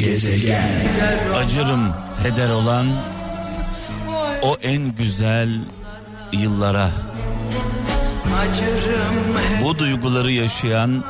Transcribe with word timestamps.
Gezegen. 0.00 0.62
Acırım 1.36 1.94
heder 2.22 2.50
olan 2.50 2.86
o 4.42 4.56
en 4.62 4.92
güzel 4.96 5.60
yıllara. 6.32 6.90
Bu 9.64 9.78
duyguları 9.78 10.32
yaşayan 10.32 11.04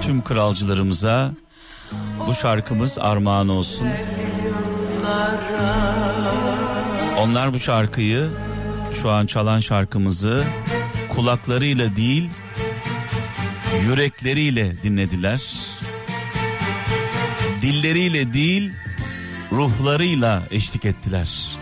tüm 0.00 0.24
kralcılarımıza 0.24 1.32
bu 2.26 2.34
şarkımız 2.34 2.98
armağan 2.98 3.48
olsun. 3.48 3.88
Onlar 7.18 7.54
bu 7.54 7.58
şarkıyı 7.58 8.30
şu 9.02 9.10
an 9.10 9.26
çalan 9.26 9.60
şarkımızı 9.60 10.44
kulaklarıyla 11.14 11.96
değil 11.96 12.30
yürekleriyle 13.86 14.82
dinlediler. 14.82 15.40
Dilleriyle 17.62 18.32
değil 18.32 18.72
ruhlarıyla 19.52 20.42
eşlik 20.50 20.84
ettiler. 20.84 21.58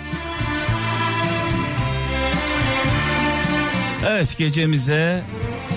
Evet 4.06 4.34
gecemize 4.38 5.22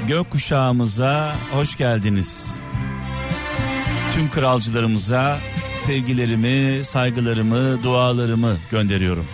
gökkuşağımıza 0.07 1.35
hoş 1.51 1.77
geldiniz. 1.77 2.61
Tüm 4.13 4.29
kralcılarımıza 4.29 5.39
sevgilerimi, 5.75 6.85
saygılarımı, 6.85 7.83
dualarımı 7.83 8.57
gönderiyorum. 8.71 9.25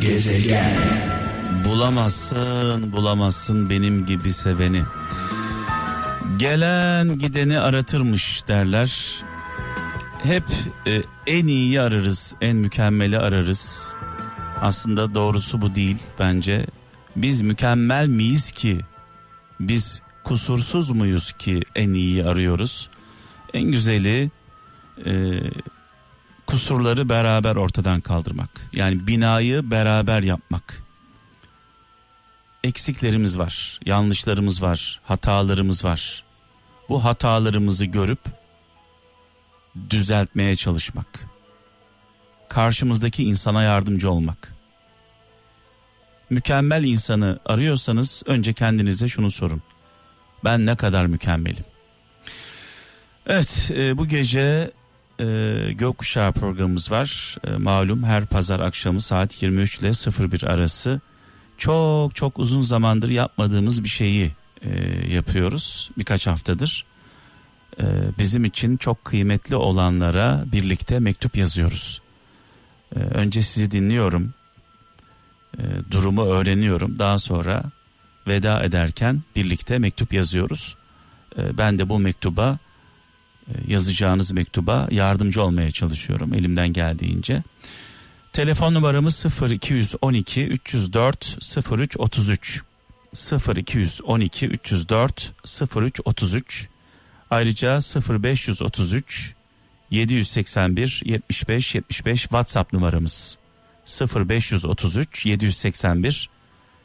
Gezegen. 0.00 0.70
Bulamazsın, 1.64 2.92
bulamazsın 2.92 3.70
benim 3.70 4.06
gibi 4.06 4.32
seveni. 4.32 4.82
Gelen 6.36 7.18
gideni 7.18 7.58
aratırmış 7.58 8.48
derler. 8.48 9.22
Hep 10.24 10.44
e, 10.86 11.02
en 11.26 11.46
iyiyi 11.46 11.80
ararız, 11.80 12.34
en 12.40 12.56
mükemmeli 12.56 13.18
ararız. 13.18 13.94
Aslında 14.60 15.14
doğrusu 15.14 15.60
bu 15.60 15.74
değil 15.74 15.96
bence. 16.18 16.66
Biz 17.16 17.42
mükemmel 17.42 18.06
miyiz 18.06 18.52
ki? 18.52 18.80
Biz 19.60 20.02
kusursuz 20.24 20.90
muyuz 20.90 21.32
ki 21.32 21.62
en 21.74 21.94
iyiyi 21.94 22.24
arıyoruz? 22.24 22.88
En 23.54 23.62
güzeli 23.62 24.30
e, 25.06 25.12
kusurları 26.46 27.08
beraber 27.08 27.56
ortadan 27.56 28.00
kaldırmak. 28.00 28.50
Yani 28.72 29.06
binayı 29.06 29.70
beraber 29.70 30.22
yapmak. 30.22 30.82
Eksiklerimiz 32.64 33.38
var, 33.38 33.80
yanlışlarımız 33.86 34.62
var, 34.62 35.00
hatalarımız 35.04 35.84
var. 35.84 36.24
Bu 36.88 37.04
hatalarımızı 37.04 37.84
görüp 37.84 38.43
düzeltmeye 39.90 40.56
çalışmak. 40.56 41.06
Karşımızdaki 42.48 43.24
insana 43.24 43.62
yardımcı 43.62 44.10
olmak. 44.10 44.54
Mükemmel 46.30 46.84
insanı 46.84 47.38
arıyorsanız 47.46 48.22
önce 48.26 48.52
kendinize 48.52 49.08
şunu 49.08 49.30
sorun. 49.30 49.62
Ben 50.44 50.66
ne 50.66 50.76
kadar 50.76 51.06
mükemmelim? 51.06 51.64
Evet 53.26 53.70
e, 53.76 53.98
bu 53.98 54.08
gece 54.08 54.70
e, 55.20 55.24
Gökkuşağı 55.72 56.32
programımız 56.32 56.90
var. 56.90 57.36
E, 57.46 57.50
malum 57.50 58.04
her 58.04 58.26
pazar 58.26 58.60
akşamı 58.60 59.00
saat 59.00 59.42
23 59.42 59.78
ile 59.78 59.92
01 60.32 60.42
arası 60.42 61.00
çok 61.58 62.14
çok 62.14 62.38
uzun 62.38 62.62
zamandır 62.62 63.08
yapmadığımız 63.08 63.84
bir 63.84 63.88
şeyi 63.88 64.32
e, 64.62 64.70
yapıyoruz 65.14 65.90
birkaç 65.98 66.26
haftadır. 66.26 66.84
E, 67.80 67.84
bizim 68.18 68.44
için 68.44 68.76
çok 68.76 69.04
kıymetli 69.04 69.56
olanlara 69.56 70.44
birlikte 70.52 70.98
mektup 70.98 71.36
yazıyoruz. 71.36 72.00
E, 72.96 72.98
önce 72.98 73.42
sizi 73.42 73.70
dinliyorum. 73.70 74.34
E, 75.58 75.62
durumu 75.90 76.24
öğreniyorum. 76.24 76.98
Daha 76.98 77.18
sonra 77.18 77.62
veda 78.26 78.62
ederken 78.62 79.22
birlikte 79.36 79.78
mektup 79.78 80.12
yazıyoruz. 80.12 80.76
Ben 81.36 81.78
de 81.78 81.88
bu 81.88 81.98
mektuba 81.98 82.58
e, 83.48 83.52
yazacağınız 83.66 84.32
mektuba 84.32 84.88
yardımcı 84.90 85.42
olmaya 85.42 85.70
çalışıyorum 85.70 86.34
elimden 86.34 86.68
geldiğince. 86.68 87.42
Telefon 88.32 88.74
numaramız 88.74 89.24
0212 89.50 90.46
304 90.46 91.38
0333 91.72 92.62
0212 93.56 94.46
304 94.46 95.32
0333 95.76 96.68
ayrıca 97.30 97.78
0533 98.20 99.34
781 99.90 101.02
75 101.04 101.74
75 101.74 102.22
WhatsApp 102.22 102.72
numaramız 102.72 103.38
0533 104.16 105.26
781 105.26 106.30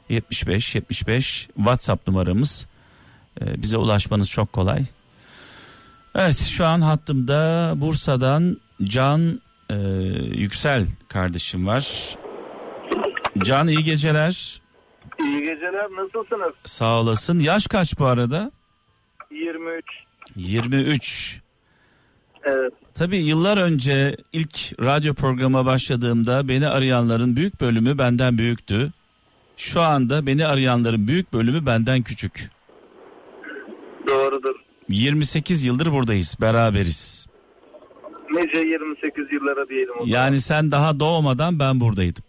75 0.10 0.76
75 0.76 1.48
WhatsApp 1.56 2.08
numaramız 2.08 2.68
ee, 3.42 3.62
bize 3.62 3.78
ulaşmanız 3.78 4.30
çok 4.30 4.54
kolay. 4.54 4.82
Evet 6.16 6.38
şu 6.38 6.66
an 6.66 6.82
hattımda 6.82 7.74
Bursa'dan 7.76 8.58
Can 8.84 9.42
e, 9.70 9.76
Yüksel 10.36 10.86
kardeşim 11.08 11.68
var. 11.68 12.16
Can 13.38 13.68
iyi 13.68 13.84
geceler. 13.84 14.62
İyi 15.20 15.40
geceler 15.40 15.88
nasılsınız? 15.92 16.54
Sağ 16.66 17.00
olasın. 17.00 17.40
Yaş 17.40 17.68
kaç 17.68 18.00
bu 18.00 18.06
arada? 18.06 18.52
23. 19.32 19.86
23. 20.40 21.42
Evet. 22.44 22.74
Tabii 22.94 23.18
yıllar 23.18 23.58
önce 23.58 24.18
ilk 24.34 24.80
radyo 24.82 25.14
programa 25.14 25.66
başladığımda 25.66 26.48
beni 26.48 26.68
arayanların 26.68 27.36
büyük 27.36 27.62
bölümü 27.62 27.98
benden 27.98 28.38
büyüktü. 28.38 28.92
Şu 29.58 29.82
anda 29.82 30.26
beni 30.26 30.46
arayanların 30.46 31.08
büyük 31.08 31.34
bölümü 31.34 31.66
benden 31.66 32.02
küçük. 32.02 32.50
Doğrudur. 34.08 34.56
28 34.90 35.64
yıldır 35.64 35.92
buradayız, 35.92 36.38
beraberiz. 36.42 37.26
Nice 38.32 38.60
28 38.60 39.26
yıllara 39.32 39.70
diyelim 39.70 39.94
o 40.00 40.06
zaman. 40.06 40.08
Yani 40.08 40.40
sen 40.42 40.72
daha 40.72 41.00
doğmadan 41.00 41.60
ben 41.60 41.80
buradaydım. 41.80 42.24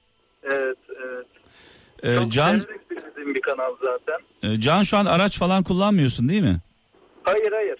Evet, 0.44 0.76
evet. 1.04 1.26
Ee, 2.02 2.16
Çok 2.22 2.32
Can 2.32 2.60
bir 3.34 3.40
kanal 3.40 3.72
zaten. 3.84 4.52
e, 4.52 4.60
Can 4.60 4.82
şu 4.82 4.96
an 4.96 5.06
araç 5.06 5.38
falan 5.38 5.62
kullanmıyorsun 5.62 6.28
değil 6.28 6.42
mi? 6.42 6.58
Hayır 7.22 7.52
hayır. 7.52 7.78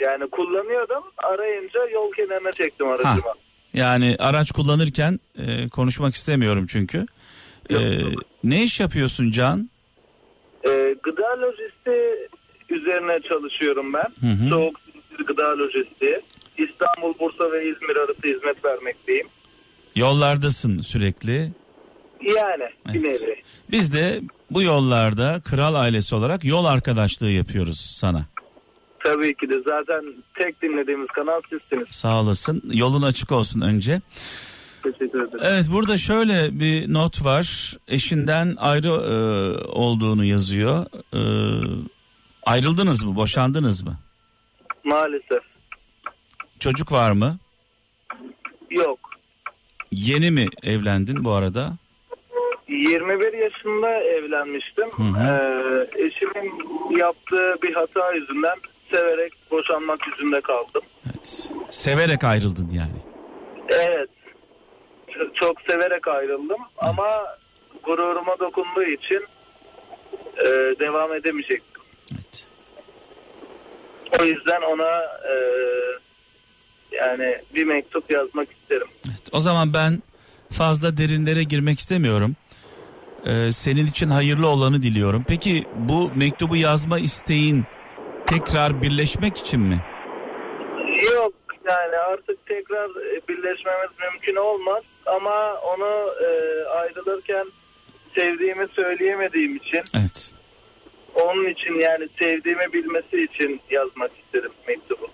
Yani 0.00 0.30
kullanıyordum. 0.30 1.04
Arayınca 1.18 1.88
yol 1.92 2.12
kenarına 2.12 2.52
çektim 2.52 2.88
aracımı. 2.88 3.32
Yani 3.74 4.16
araç 4.18 4.52
kullanırken 4.52 5.20
e, 5.38 5.68
konuşmak 5.68 6.14
istemiyorum 6.14 6.66
çünkü. 6.68 7.06
E, 7.70 7.76
ne 8.44 8.62
iş 8.62 8.80
yapıyorsun 8.80 9.30
Can? 9.30 9.70
Ee, 10.66 10.94
gıda 11.02 11.40
lojistiği 11.40 12.28
üzerine 12.70 13.20
çalışıyorum 13.28 13.92
ben. 13.92 14.28
Hı 14.28 14.44
hı. 14.44 14.48
Soğuk 14.48 14.80
gıda 15.26 15.58
lojistiği. 15.58 16.20
İstanbul, 16.58 17.18
Bursa 17.20 17.52
ve 17.52 17.64
İzmir 17.68 17.96
arası 17.96 18.22
hizmet 18.24 18.64
vermekteyim. 18.64 19.26
Yollardasın 19.96 20.80
sürekli. 20.80 21.52
Yani 22.22 22.64
bir 22.86 23.04
Evet. 23.04 23.22
nevi. 23.22 23.42
Biz 23.70 23.94
de 23.94 24.20
bu 24.50 24.62
yollarda 24.62 25.40
kral 25.44 25.74
ailesi 25.74 26.14
olarak 26.14 26.44
yol 26.44 26.64
arkadaşlığı 26.64 27.30
yapıyoruz 27.30 27.80
sana. 27.80 28.24
Tabii 29.04 29.34
ki 29.34 29.48
de 29.48 29.54
zaten 29.64 30.04
tek 30.34 30.62
dinlediğimiz 30.62 31.06
kanal 31.06 31.40
sizsiniz. 31.50 31.86
Sağ 31.90 32.20
olasın. 32.20 32.62
Yolun 32.72 33.02
açık 33.02 33.32
olsun 33.32 33.60
önce. 33.60 34.00
Teşekkür 34.82 35.28
ederim. 35.28 35.40
Evet 35.42 35.66
burada 35.72 35.96
şöyle 35.96 36.60
bir 36.60 36.92
not 36.92 37.24
var. 37.24 37.76
Eşinden 37.88 38.56
ayrı 38.58 38.88
e, 38.88 39.14
olduğunu 39.68 40.24
yazıyor. 40.24 40.86
E, 41.14 41.20
ayrıldınız 42.42 43.04
mı? 43.04 43.16
Boşandınız 43.16 43.82
mı? 43.82 43.96
Maalesef. 44.84 45.42
Çocuk 46.58 46.92
var 46.92 47.12
mı? 47.12 47.38
Yok. 48.70 48.98
Yeni 49.92 50.30
mi 50.30 50.46
evlendin 50.62 51.24
bu 51.24 51.30
arada? 51.30 51.72
21 52.68 53.32
yaşında 53.32 53.90
evlenmiştim. 53.90 54.90
Hı 54.90 55.02
hı. 55.02 55.26
Ee, 55.96 56.04
eşimin 56.04 56.52
yaptığı 56.98 57.56
bir 57.62 57.74
hata 57.74 58.12
yüzünden 58.12 58.56
severek 58.90 59.32
boşanmak 59.50 60.06
yüzünde 60.06 60.40
kaldım. 60.40 60.82
Evet. 61.06 61.50
Severek 61.70 62.24
ayrıldın 62.24 62.70
yani. 62.72 62.96
Evet. 63.68 64.08
Ç- 65.08 65.34
Çok 65.40 65.60
severek 65.70 66.08
ayrıldım 66.08 66.60
ama 66.78 67.06
gururuma 67.82 68.38
dokunduğu 68.38 68.82
için 68.84 69.24
e, 70.38 70.44
devam 70.80 71.12
edemeyecektim. 71.14 71.82
Evet. 72.12 72.46
O 74.20 74.24
yüzden 74.24 74.62
ona 74.62 75.02
e, 75.04 75.34
yani 76.96 77.38
bir 77.54 77.64
mektup 77.64 78.10
yazmak 78.10 78.48
isterim. 78.52 78.88
Evet. 79.08 79.22
O 79.32 79.40
zaman 79.40 79.74
ben 79.74 80.02
fazla 80.52 80.96
derinlere 80.96 81.42
girmek 81.42 81.78
istemiyorum. 81.78 82.36
Ee, 83.26 83.50
senin 83.52 83.86
için 83.86 84.08
hayırlı 84.08 84.48
olanı 84.48 84.82
diliyorum. 84.82 85.24
Peki 85.28 85.64
bu 85.76 86.10
mektubu 86.14 86.56
yazma 86.56 86.98
isteğin 86.98 87.64
tekrar 88.30 88.82
birleşmek 88.82 89.36
için 89.38 89.60
mi? 89.60 89.80
Yok 91.14 91.32
Yani 91.68 91.96
artık 91.96 92.46
tekrar 92.46 92.88
e, 92.90 93.20
birleşmemiz 93.28 93.90
mümkün 94.00 94.36
olmaz 94.36 94.82
ama 95.06 95.54
onu 95.76 96.10
e, 96.24 96.28
ayrılırken 96.68 97.46
sevdiğimi 98.14 98.68
söyleyemediğim 98.68 99.56
için 99.56 99.80
Evet. 99.98 100.32
onun 101.14 101.46
için 101.46 101.74
yani 101.74 102.08
sevdiğimi 102.18 102.72
bilmesi 102.72 103.22
için 103.22 103.60
yazmak 103.70 104.10
isterim 104.24 104.50
mektubu. 104.68 105.10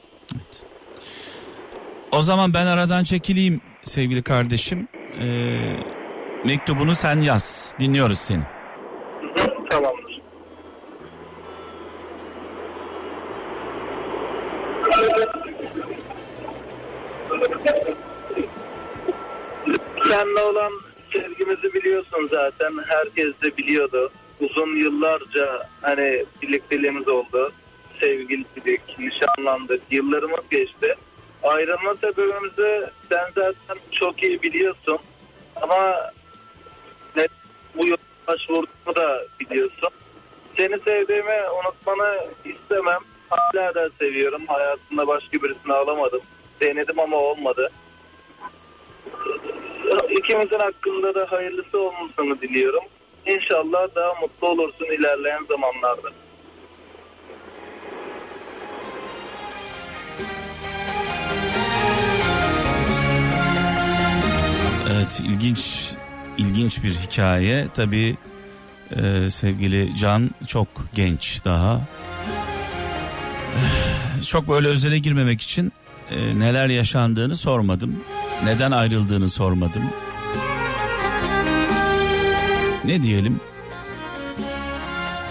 O 2.12 2.22
zaman 2.22 2.54
ben 2.54 2.66
aradan 2.66 3.04
çekileyim 3.04 3.60
sevgili 3.84 4.22
kardeşim. 4.22 4.88
Ee, 5.20 5.26
mektubunu 6.44 6.94
sen 6.94 7.20
yaz. 7.20 7.74
Dinliyoruz 7.80 8.18
seni. 8.18 8.42
Hı, 9.36 9.68
Tamamdır. 9.70 10.16
Seninle 20.08 20.40
olan 20.40 20.72
sevgimizi 21.12 21.74
biliyorsun 21.74 22.28
zaten. 22.66 22.84
Herkes 22.88 23.42
de 23.42 23.56
biliyordu. 23.56 24.10
Uzun 24.40 24.76
yıllarca 24.76 25.68
hani 25.82 26.24
birlikteliğimiz 26.42 27.08
oldu. 27.08 27.52
Sevgililik, 28.00 28.98
nişanlandık. 28.98 29.82
Yıllarımız 29.90 30.48
geçti. 30.50 30.94
Ayrılma 31.42 31.94
sebebimizi 31.94 32.90
sen 33.08 33.26
zaten 33.34 33.76
çok 33.92 34.22
iyi 34.22 34.42
biliyorsun. 34.42 34.98
Ama 35.62 36.12
ne, 37.16 37.28
bu 37.76 37.86
yola 37.86 37.98
başvurduğumu 38.28 38.96
da 38.96 39.22
biliyorsun. 39.40 39.88
Seni 40.56 40.78
sevdiğimi 40.78 41.40
unutmanı 41.64 42.26
istemem. 42.44 43.00
Hala 43.30 43.74
da 43.74 43.90
seviyorum. 43.98 44.42
Hayatımda 44.46 45.06
başka 45.06 45.42
birisini 45.42 45.72
alamadım. 45.72 46.20
Denedim 46.60 47.00
ama 47.00 47.16
olmadı. 47.16 47.70
İkimizin 50.10 50.58
hakkında 50.58 51.14
da 51.14 51.26
hayırlısı 51.32 51.78
olmasını 51.78 52.40
diliyorum. 52.40 52.82
İnşallah 53.26 53.94
daha 53.94 54.14
mutlu 54.20 54.48
olursun 54.48 54.84
ilerleyen 54.84 55.44
zamanlarda. 55.48 56.08
Evet 64.92 65.20
ilginç 65.24 65.90
ilginç 66.38 66.84
bir 66.84 66.92
hikaye. 66.94 67.66
Tabii 67.74 68.16
e, 68.96 69.30
sevgili 69.30 69.96
Can 69.96 70.30
çok 70.46 70.68
genç 70.94 71.44
daha. 71.44 71.80
Eh, 73.56 74.22
Çok 74.26 74.48
böyle 74.48 74.68
özele 74.68 74.98
girmemek 74.98 75.40
için 75.42 75.72
e, 76.10 76.38
neler 76.38 76.68
yaşandığını 76.68 77.36
sormadım. 77.36 78.00
Neden 78.44 78.70
ayrıldığını 78.70 79.28
sormadım. 79.28 79.82
Ne 82.84 83.02
diyelim? 83.02 83.40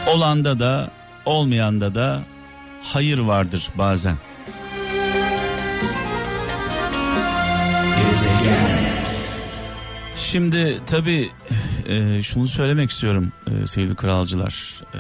Olanda 0.08 0.60
da 0.60 0.92
olmayanda 1.26 1.96
da 1.96 2.24
hayır 2.82 3.20
vardır 3.20 3.70
bazen. 3.76 4.16
Şimdi 10.16 10.80
tabii 10.86 11.30
e, 11.86 12.22
şunu 12.22 12.48
söylemek 12.48 12.92
istiyorum 12.92 13.32
e, 13.48 13.68
sevgili 13.68 13.96
kralcılar. 13.96 14.82
E, 14.94 15.00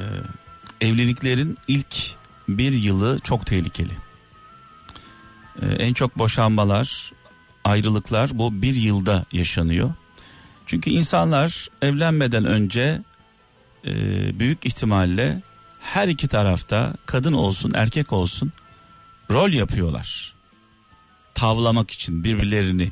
evliliklerin 0.87 1.57
ilk 1.67 1.95
bir 2.49 2.71
yılı 2.73 3.19
çok 3.19 3.45
tehlikeli. 3.45 3.93
E, 5.61 5.65
en 5.65 5.93
çok 5.93 6.17
boşanmalar, 6.17 7.11
ayrılıklar 7.65 8.29
bu 8.33 8.61
bir 8.61 8.75
yılda 8.75 9.25
yaşanıyor. 9.31 9.93
Çünkü 10.65 10.89
insanlar 10.89 11.67
evlenmeden 11.81 12.45
önce 12.45 13.01
e, 13.85 13.93
büyük 14.39 14.65
ihtimalle 14.65 15.41
her 15.79 16.07
iki 16.07 16.27
tarafta 16.27 16.93
kadın 17.05 17.33
olsun 17.33 17.71
erkek 17.75 18.13
olsun 18.13 18.51
rol 19.31 19.49
yapıyorlar. 19.49 20.33
Tavlamak 21.33 21.91
için 21.91 22.23
birbirlerini 22.23 22.91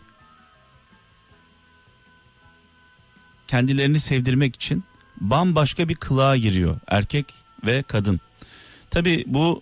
kendilerini 3.47 3.99
sevdirmek 3.99 4.55
için 4.55 4.83
bambaşka 5.21 5.89
bir 5.89 5.95
kılığa 5.95 6.37
giriyor 6.37 6.79
erkek 6.87 7.25
ve 7.65 7.83
kadın. 7.83 8.19
Tabi 8.89 9.23
bu 9.27 9.61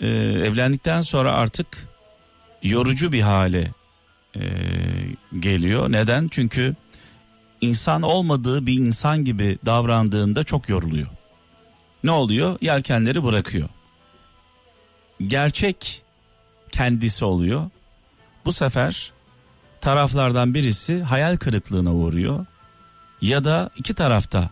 e, 0.00 0.06
evlendikten 0.08 1.00
sonra 1.00 1.32
artık 1.32 1.88
yorucu 2.62 3.12
bir 3.12 3.22
hale 3.22 3.72
e, 4.40 4.44
geliyor. 5.38 5.92
Neden? 5.92 6.28
Çünkü 6.28 6.76
insan 7.60 8.02
olmadığı 8.02 8.66
bir 8.66 8.78
insan 8.78 9.24
gibi 9.24 9.58
davrandığında 9.66 10.44
çok 10.44 10.68
yoruluyor. 10.68 11.08
Ne 12.04 12.10
oluyor? 12.10 12.58
Yelkenleri 12.60 13.24
bırakıyor. 13.24 13.68
Gerçek 15.26 16.02
kendisi 16.72 17.24
oluyor. 17.24 17.70
Bu 18.44 18.52
sefer 18.52 19.12
taraflardan 19.80 20.54
birisi 20.54 21.02
hayal 21.02 21.36
kırıklığına 21.36 21.94
uğruyor 21.94 22.46
ya 23.20 23.44
da 23.44 23.70
iki 23.76 23.94
tarafta 23.94 24.50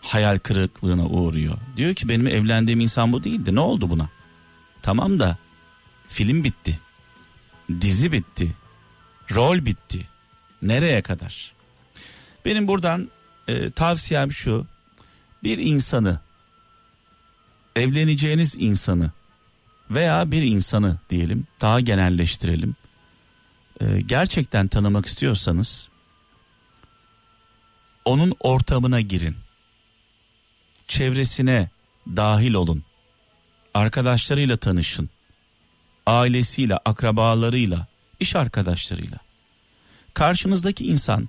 hayal 0.00 0.38
kırıklığına 0.38 1.06
uğruyor. 1.06 1.54
Diyor 1.76 1.94
ki 1.94 2.08
benim 2.08 2.26
evlendiğim 2.26 2.80
insan 2.80 3.12
bu 3.12 3.24
değildi. 3.24 3.54
Ne 3.54 3.60
oldu 3.60 3.90
buna? 3.90 4.08
Tamam 4.82 5.18
da 5.18 5.36
film 6.08 6.44
bitti. 6.44 6.78
Dizi 7.80 8.12
bitti. 8.12 8.54
Rol 9.34 9.66
bitti. 9.66 10.08
Nereye 10.62 11.02
kadar? 11.02 11.52
Benim 12.44 12.68
buradan 12.68 13.10
e, 13.48 13.70
tavsiyem 13.70 14.32
şu. 14.32 14.66
Bir 15.44 15.58
insanı 15.58 16.20
evleneceğiniz 17.76 18.56
insanı 18.58 19.10
veya 19.90 20.30
bir 20.30 20.42
insanı 20.42 20.98
diyelim 21.10 21.46
daha 21.60 21.80
genelleştirelim. 21.80 22.76
E, 23.80 24.00
gerçekten 24.00 24.68
tanımak 24.68 25.06
istiyorsanız 25.06 25.88
onun 28.04 28.34
ortamına 28.40 29.00
girin. 29.00 29.36
Çevresine 30.86 31.70
dahil 32.06 32.54
olun. 32.54 32.84
Arkadaşlarıyla 33.74 34.56
tanışın. 34.56 35.10
Ailesiyle, 36.06 36.76
akrabalarıyla, 36.76 37.86
iş 38.20 38.36
arkadaşlarıyla. 38.36 39.18
Karşınızdaki 40.14 40.86
insan 40.86 41.28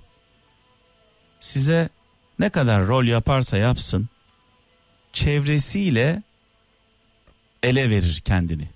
size 1.40 1.88
ne 2.38 2.50
kadar 2.50 2.86
rol 2.86 3.04
yaparsa 3.04 3.56
yapsın 3.56 4.08
çevresiyle 5.12 6.22
ele 7.62 7.90
verir 7.90 8.22
kendini. 8.24 8.68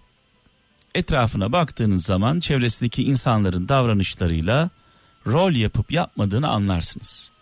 Etrafına 0.94 1.52
baktığınız 1.52 2.04
zaman 2.04 2.40
çevresindeki 2.40 3.02
insanların 3.04 3.68
davranışlarıyla 3.68 4.70
rol 5.26 5.52
yapıp 5.52 5.92
yapmadığını 5.92 6.48
anlarsınız 6.48 7.34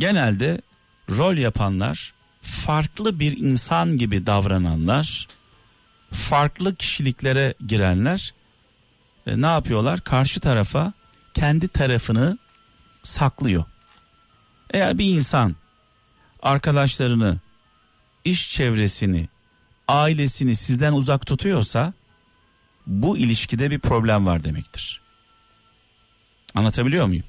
genelde 0.00 0.60
rol 1.10 1.36
yapanlar 1.36 2.12
farklı 2.42 3.20
bir 3.20 3.36
insan 3.36 3.96
gibi 3.96 4.26
davrananlar 4.26 5.28
farklı 6.10 6.74
kişiliklere 6.74 7.54
girenler 7.66 8.34
e, 9.26 9.40
ne 9.42 9.46
yapıyorlar 9.46 10.00
karşı 10.00 10.40
tarafa 10.40 10.92
kendi 11.34 11.68
tarafını 11.68 12.38
saklıyor 13.02 13.64
eğer 14.70 14.98
bir 14.98 15.04
insan 15.04 15.56
arkadaşlarını 16.42 17.38
iş 18.24 18.50
çevresini 18.50 19.28
ailesini 19.88 20.54
sizden 20.56 20.92
uzak 20.92 21.26
tutuyorsa 21.26 21.92
bu 22.86 23.18
ilişkide 23.18 23.70
bir 23.70 23.78
problem 23.78 24.26
var 24.26 24.44
demektir 24.44 25.00
anlatabiliyor 26.54 27.06
muyum 27.06 27.24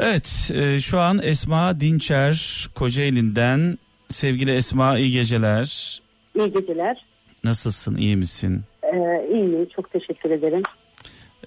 Evet 0.00 0.50
e, 0.54 0.80
şu 0.80 1.00
an 1.00 1.20
Esma 1.22 1.80
Dinçer 1.80 2.68
Kocaeli'nden 2.74 3.78
sevgili 4.08 4.50
Esma 4.50 4.98
iyi 4.98 5.10
geceler. 5.10 6.00
İyi 6.34 6.52
geceler. 6.52 7.04
Nasılsın 7.44 7.96
iyi 7.96 8.16
misin? 8.16 8.64
Ee, 8.92 9.28
iyiyim. 9.32 9.68
Çok 9.76 9.92
teşekkür 9.92 10.30
ederim. 10.30 10.62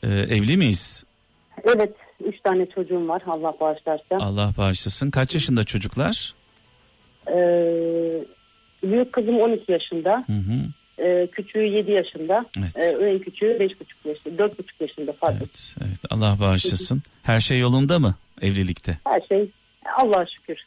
E, 0.04 0.08
evli 0.08 0.58
miyiz? 0.58 1.04
Evet. 1.64 1.94
Üç 2.26 2.42
tane 2.42 2.66
çocuğum 2.66 3.08
var. 3.08 3.22
Allah 3.28 3.54
bağışlarsa. 3.60 4.18
Allah 4.18 4.54
bağışlasın. 4.58 5.10
Kaç 5.12 5.34
yaşında 5.34 5.64
çocuklar? 5.64 6.34
Ee, 7.28 8.24
büyük 8.84 9.14
kızım 9.14 9.40
12 9.40 9.72
yaşında. 9.72 10.24
Hı 10.28 10.34
hı. 10.34 10.60
Ee, 11.00 11.28
küçüğü 11.32 11.66
7 11.66 11.92
yaşında. 11.92 12.46
Evet. 12.60 12.78
Ee, 13.02 13.06
en 13.08 13.20
küçüğü 13.20 13.46
5,5 13.46 13.76
yaşında. 14.06 14.44
4,5 14.44 14.54
yaşında 14.80 15.14
pardon. 15.22 15.38
Evet, 15.38 15.76
evet. 15.82 16.00
Allah 16.10 16.38
bağışlasın. 16.42 17.02
Her 17.24 17.40
şey 17.40 17.60
yolunda 17.60 18.00
mı 18.00 18.16
evlilikte? 18.42 18.98
Her 19.04 19.22
şey 19.22 19.50
Allah'a 19.98 20.26
şükür. 20.26 20.58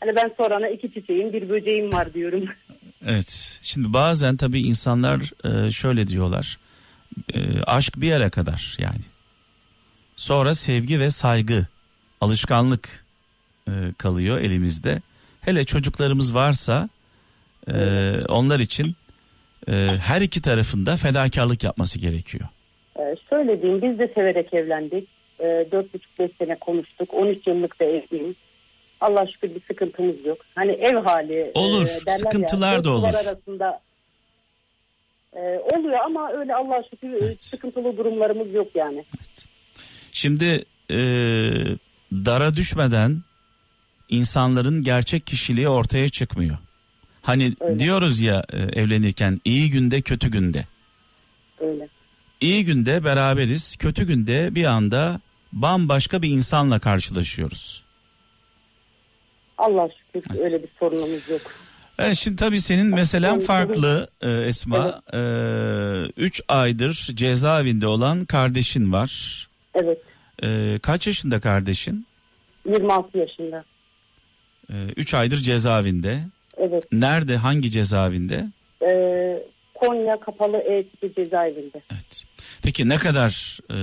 Hani 0.00 0.16
ben 0.16 0.30
sorana 0.36 0.68
iki 0.68 0.92
çiçeğim 0.94 1.32
bir 1.32 1.48
böceğim 1.48 1.92
var 1.92 2.14
diyorum. 2.14 2.44
Evet. 3.06 3.58
Şimdi 3.62 3.92
bazen 3.92 4.36
tabii 4.36 4.60
insanlar 4.60 5.20
e, 5.44 5.70
şöyle 5.70 6.08
diyorlar. 6.08 6.58
e, 7.34 7.62
aşk 7.66 8.00
bir 8.00 8.06
yere 8.06 8.30
kadar 8.30 8.76
yani. 8.78 9.04
Sonra 10.16 10.54
sevgi 10.54 11.00
ve 11.00 11.10
saygı, 11.10 11.66
alışkanlık 12.20 13.04
e, 13.68 13.72
kalıyor 13.98 14.38
elimizde. 14.38 15.02
Hele 15.40 15.64
çocuklarımız 15.64 16.34
varsa 16.34 16.88
onlar 18.28 18.60
için 18.60 18.96
her 20.00 20.20
iki 20.20 20.42
tarafında 20.42 20.96
fedakarlık 20.96 21.64
yapması 21.64 21.98
gerekiyor. 21.98 22.48
Şöyle 23.30 23.62
diyeyim 23.62 23.82
biz 23.82 23.98
de 23.98 24.12
severek 24.14 24.54
evlendik. 24.54 25.08
Dört 25.40 25.94
buçuk 25.94 26.18
beş 26.18 26.30
sene 26.38 26.54
konuştuk. 26.54 27.14
13 27.14 27.46
yıllık 27.46 27.80
da 27.80 27.84
evliyim. 27.84 28.34
Allah 29.04 29.26
şükür 29.26 29.54
bir 29.54 29.60
sıkıntımız 29.60 30.26
yok. 30.26 30.38
Hani 30.54 30.72
ev 30.72 30.96
hali. 30.96 31.50
Olur, 31.54 31.82
e, 31.82 32.10
sıkıntılar 32.18 32.72
ya, 32.72 32.84
da 32.84 32.90
olur. 32.90 33.06
Arasında, 33.06 33.80
e, 35.32 35.40
oluyor 35.40 35.98
ama 36.06 36.32
öyle 36.32 36.54
Allah 36.54 36.82
şükür 36.90 37.12
e, 37.12 37.18
Evet. 37.24 37.42
sıkıntılı 37.42 37.96
durumlarımız 37.96 38.54
yok 38.54 38.66
yani. 38.74 39.04
Şimdi 40.12 40.64
e, 40.90 40.96
dara 42.12 42.56
düşmeden 42.56 43.22
insanların 44.08 44.82
gerçek 44.82 45.26
kişiliği 45.26 45.68
ortaya 45.68 46.08
çıkmıyor. 46.08 46.58
Hani 47.22 47.54
Öyle. 47.60 47.78
diyoruz 47.78 48.20
ya 48.20 48.44
e, 48.52 48.58
evlenirken 48.58 49.40
iyi 49.44 49.70
günde 49.70 50.00
kötü 50.00 50.30
günde. 50.30 50.66
Öyle. 51.60 51.88
İyi 52.40 52.64
günde 52.64 53.04
beraberiz, 53.04 53.76
kötü 53.76 54.06
günde 54.06 54.54
bir 54.54 54.64
anda 54.64 55.20
bambaşka 55.52 56.22
bir 56.22 56.28
insanla 56.28 56.78
karşılaşıyoruz. 56.78 57.83
Allah 59.58 59.88
şükür 60.12 60.30
Evet. 60.30 60.40
öyle 60.40 60.62
bir 60.62 60.68
sorunumuz 60.78 61.28
yok. 61.30 61.40
Evet 61.98 62.16
şimdi 62.16 62.36
tabii 62.36 62.60
senin 62.60 62.86
meselen 62.86 63.34
Evet, 63.34 63.46
farklı 63.46 64.08
e, 64.20 64.30
Esma. 64.30 65.02
3 66.16 66.40
aydır 66.48 66.92
cezaevinde 67.14 67.86
olan 67.86 68.24
kardeşin 68.24 68.92
var. 68.92 69.46
Evet. 69.74 69.98
E, 70.42 70.78
kaç 70.82 71.06
yaşında 71.06 71.40
kardeşin? 71.40 72.06
26 72.68 73.18
yaşında. 73.18 73.64
3 74.96 75.14
aydır 75.14 75.36
cezaevinde. 75.36 76.20
Evet. 76.56 76.84
Nerede 76.92 77.36
hangi 77.36 77.70
cezaevinde? 77.70 78.44
Ee, 78.82 79.42
Konya 79.74 80.20
kapalı 80.20 80.56
E 80.56 80.84
cezaevinde. 81.16 81.82
Evet. 81.92 82.24
Peki 82.62 82.88
ne 82.88 82.96
kadar 82.98 83.58
e, 83.70 83.76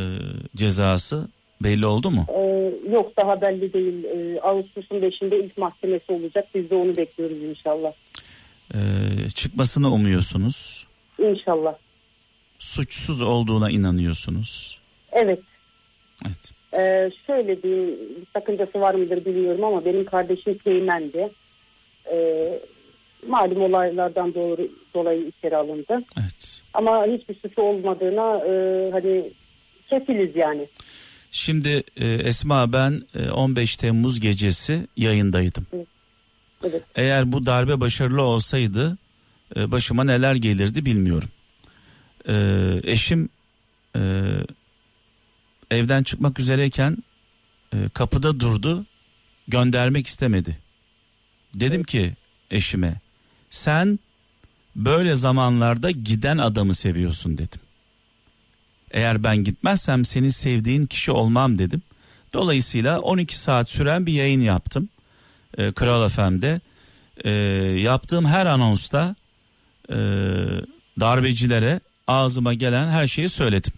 cezası 0.55 1.27
belli 1.63 1.86
oldu 1.86 2.12
mu? 2.12 2.25
Ee, 2.36 2.72
yok 2.91 3.18
daha 3.18 3.41
belli 3.41 3.74
değil. 3.74 4.03
Ee, 4.03 4.41
Ağustos'un 4.41 4.96
5'inde 4.96 5.46
ilk 5.46 5.58
mahkemesi 5.58 6.12
olacak. 6.12 6.48
Biz 6.56 6.70
de 6.70 6.75
onu 6.75 6.98
bekliyoruz 6.98 7.44
inşallah. 7.44 7.91
E, 8.74 8.80
çıkmasını 9.30 9.94
umuyorsunuz. 9.94 10.88
İnşallah. 11.20 11.74
Suçsuz 12.60 13.22
olduğuna 13.22 13.70
inanıyorsunuz. 13.70 14.80
Evet. 15.12 15.39
Evet. 16.25 16.51
Ee, 16.74 17.12
şöyle 17.27 17.63
bir 17.63 17.88
bir 18.22 18.25
sakıncası 18.34 18.82
var 18.82 18.94
mıdır 18.94 19.25
bilmiyorum 19.25 19.63
ama 19.63 19.86
benim 19.86 20.06
kardeşim 20.06 20.58
Teğmen'di. 20.58 21.30
Ee, 22.12 22.60
malum 23.27 23.62
olaylardan 23.62 24.34
doğru, 24.34 24.68
dolayı 24.94 25.27
içeri 25.27 25.56
alındı. 25.56 26.01
Evet. 26.22 26.62
Ama 26.74 27.06
hiçbir 27.06 27.36
suçu 27.36 27.62
olmadığına 27.62 28.38
e, 28.48 28.89
hani 28.91 29.24
kefiliz 29.89 30.36
yani. 30.36 30.68
Şimdi 31.31 31.83
e, 31.97 32.07
Esma 32.07 32.73
ben 32.73 33.01
e, 33.15 33.29
15 33.29 33.77
Temmuz 33.77 34.19
gecesi 34.19 34.88
yayındaydım. 34.97 35.67
Evet. 36.63 36.83
Eğer 36.95 37.31
bu 37.31 37.45
darbe 37.45 37.79
başarılı 37.79 38.21
olsaydı 38.21 38.97
e, 39.55 39.71
başıma 39.71 40.03
neler 40.03 40.35
gelirdi 40.35 40.85
bilmiyorum. 40.85 41.29
E, 42.27 42.35
eşim 42.91 43.29
e, 43.95 44.01
evden 45.71 46.03
çıkmak 46.03 46.39
üzereyken 46.39 46.97
e, 47.73 47.89
kapıda 47.93 48.39
durdu 48.39 48.85
göndermek 49.47 50.07
istemedi. 50.07 50.57
Dedim 51.53 51.83
ki 51.83 52.13
eşime 52.51 53.00
sen 53.50 54.00
böyle 54.75 55.15
zamanlarda 55.15 55.91
giden 55.91 56.38
adamı 56.38 56.73
seviyorsun 56.73 57.38
dedim. 57.38 57.59
Eğer 58.91 59.24
ben 59.24 59.38
gitmezsem 59.38 60.05
senin 60.05 60.29
sevdiğin 60.29 60.86
kişi 60.86 61.12
olmam 61.12 61.57
dedim. 61.60 61.81
Dolayısıyla 62.33 63.00
12 63.00 63.38
saat 63.38 63.69
süren 63.69 64.05
bir 64.05 64.13
yayın 64.13 64.41
yaptım. 64.41 64.89
E, 65.57 65.71
Kral 65.71 66.10
FM'de. 66.10 66.62
E, 67.24 67.29
yaptığım 67.81 68.25
her 68.25 68.45
anonsta 68.45 69.15
e, 69.89 69.95
darbecilere 71.00 71.79
ağzıma 72.07 72.53
gelen 72.53 72.88
her 72.88 73.07
şeyi 73.07 73.29
söyledim. 73.29 73.74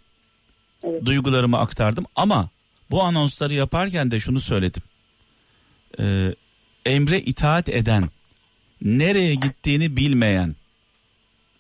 Evet. 0.84 1.06
Duygularımı 1.06 1.60
aktardım 1.60 2.06
ama 2.16 2.50
bu 2.92 3.04
anonsları 3.04 3.54
yaparken 3.54 4.12
de 4.12 4.20
şunu 4.20 4.40
söyledim. 4.40 4.84
E, 6.00 6.36
emre 6.86 7.20
itaat 7.20 7.70
eden, 7.70 8.10
nereye 8.82 9.36
gittiğini 9.36 9.98
bilmeyen, 9.98 10.56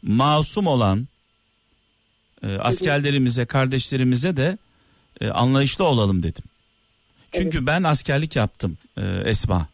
masum 0.01 0.67
olan 0.67 1.07
e, 2.43 2.57
askerlerimize, 2.57 3.45
kardeşlerimize 3.45 4.37
de 4.37 4.57
e, 5.21 5.29
anlayışlı 5.29 5.83
olalım 5.83 6.23
dedim. 6.23 6.43
Çünkü 7.31 7.65
ben 7.65 7.83
askerlik 7.83 8.35
yaptım 8.35 8.77
e, 8.97 9.01
Esma. 9.25 9.67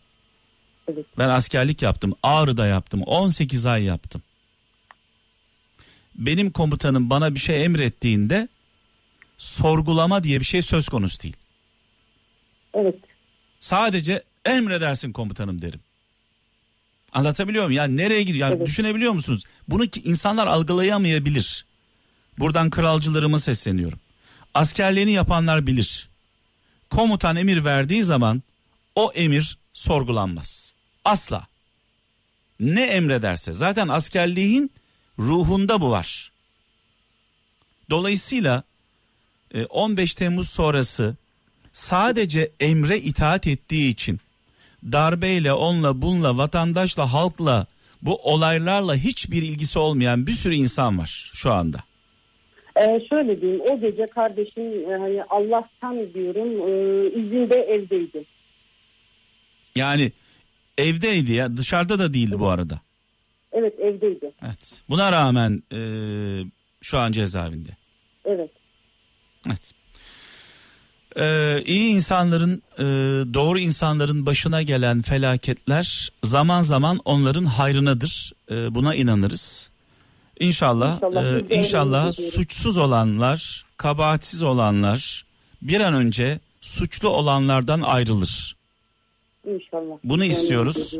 Evet. 0.93 1.05
Ben 1.17 1.29
askerlik 1.29 1.81
yaptım. 1.81 2.13
Ağrı'da 2.23 2.67
yaptım. 2.67 3.01
18 3.01 3.65
ay 3.65 3.83
yaptım. 3.83 4.21
Benim 6.15 6.49
komutanım 6.49 7.09
bana 7.09 7.35
bir 7.35 7.39
şey 7.39 7.65
emrettiğinde 7.65 8.47
sorgulama 9.37 10.23
diye 10.23 10.39
bir 10.39 10.45
şey 10.45 10.61
söz 10.61 10.89
konusu 10.89 11.23
değil. 11.23 11.35
Evet. 12.73 12.95
Sadece 13.59 14.23
emredersin 14.45 15.11
komutanım 15.11 15.61
derim. 15.61 15.79
Anlatabiliyor 17.13 17.65
muyum? 17.65 17.77
Yani 17.77 17.97
nereye 17.97 18.23
gidiyor? 18.23 18.47
Yani 18.49 18.57
Evet. 18.57 18.67
düşünebiliyor 18.67 19.13
musunuz? 19.13 19.43
Bunu 19.67 19.87
ki 19.87 20.01
insanlar 20.05 20.47
algılayamayabilir. 20.47 21.65
Buradan 22.39 22.69
kralcılarıma 22.69 23.39
sesleniyorum. 23.39 23.99
Askerliğini 24.53 25.11
yapanlar 25.11 25.67
bilir. 25.67 26.09
Komutan 26.89 27.35
emir 27.35 27.65
verdiği 27.65 28.03
zaman 28.03 28.43
o 28.95 29.11
emir 29.15 29.57
sorgulanmaz. 29.73 30.73
Asla. 31.05 31.47
Ne 32.59 32.83
emrederse 32.83 33.53
zaten 33.53 33.87
askerliğin 33.87 34.71
ruhunda 35.19 35.81
bu 35.81 35.91
var. 35.91 36.31
Dolayısıyla 37.89 38.63
e, 39.53 39.65
15 39.65 40.13
Temmuz 40.13 40.49
sonrası 40.49 41.15
sadece 41.73 42.51
emre 42.59 42.99
itaat 42.99 43.47
ettiği 43.47 43.89
için 43.89 44.19
darbeyle, 44.83 45.53
onunla, 45.53 46.01
bununla, 46.01 46.37
vatandaşla, 46.37 47.13
halkla, 47.13 47.65
bu 48.01 48.33
olaylarla 48.33 48.95
hiçbir 48.95 49.43
ilgisi 49.43 49.79
olmayan 49.79 50.27
bir 50.27 50.33
sürü 50.33 50.53
insan 50.53 50.97
var 50.99 51.31
şu 51.33 51.53
anda. 51.53 51.88
Ee, 52.79 53.05
şöyle 53.09 53.41
diyeyim 53.41 53.61
o 53.61 53.79
gece 53.79 54.05
kardeşim 54.05 54.91
e, 54.91 54.97
hani 54.97 55.23
Allah'tan 55.23 56.13
diyorum 56.13 56.47
e, 56.47 57.07
izinde 57.19 57.55
evdeydi. 57.55 58.23
Yani 59.75 60.11
evdeydi 60.77 61.31
ya 61.31 61.55
dışarıda 61.55 61.99
da 61.99 62.13
değildi 62.13 62.39
bu 62.39 62.47
arada. 62.47 62.79
Evet 63.51 63.79
evdeydi. 63.79 64.31
Evet. 64.45 64.81
Buna 64.89 65.11
rağmen 65.11 65.63
e, 65.73 65.79
şu 66.81 66.97
an 66.97 67.11
cezaevinde. 67.11 67.69
Evet. 68.25 68.49
Evet. 69.47 69.73
Ee, 71.17 71.63
iyi 71.65 71.95
insanların 71.95 72.63
e, 72.77 72.83
doğru 73.33 73.59
insanların 73.59 74.25
başına 74.25 74.61
gelen 74.61 75.01
felaketler 75.01 76.11
zaman 76.23 76.61
zaman 76.61 76.99
onların 77.05 77.45
hayrınadır. 77.45 78.31
E, 78.51 78.75
buna 78.75 78.95
inanırız. 78.95 79.69
İnşallah 80.39 80.95
İnşallah 80.95 81.51
e, 81.51 81.55
inşallah 81.55 82.11
suçsuz 82.11 82.77
olanlar, 82.77 83.65
kabahatsiz 83.77 84.43
olanlar 84.43 85.25
bir 85.61 85.81
an 85.81 85.93
önce 85.93 86.39
suçlu 86.61 87.09
olanlardan 87.09 87.81
ayrılır. 87.81 88.55
İnşallah. 89.45 89.95
Bunu 90.03 90.25
istiyoruz. 90.25 90.95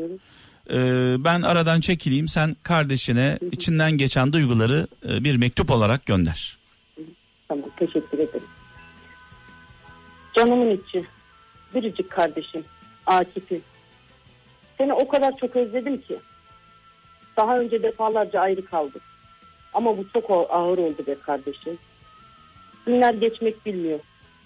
Ee, 0.70 1.16
ben 1.18 1.42
aradan 1.42 1.80
çekileyim. 1.80 2.28
Sen 2.28 2.56
kardeşine 2.62 3.38
içinden 3.52 3.92
geçen 3.92 4.32
duyguları 4.32 4.86
e, 5.08 5.24
bir 5.24 5.36
mektup 5.36 5.70
olarak 5.70 6.06
gönder. 6.06 6.58
Tamam 7.48 7.70
teşekkür 7.76 8.18
ederim. 8.18 8.46
Canımın 10.34 10.70
içi, 10.70 11.04
biricik 11.74 12.10
kardeşim, 12.10 12.64
Akif'im. 13.06 13.62
Seni 14.78 14.92
o 14.92 15.08
kadar 15.08 15.36
çok 15.36 15.56
özledim 15.56 16.00
ki. 16.00 16.18
Daha 17.36 17.58
önce 17.58 17.82
defalarca 17.82 18.40
ayrı 18.40 18.64
kaldık. 18.64 19.02
Ama 19.74 19.98
bu 19.98 20.08
çok 20.12 20.30
ağır 20.30 20.78
oldu 20.78 21.06
be 21.06 21.14
kardeşim. 21.14 21.78
Günler 22.86 23.14
geçmek 23.14 23.66
bilmiyor. 23.66 23.98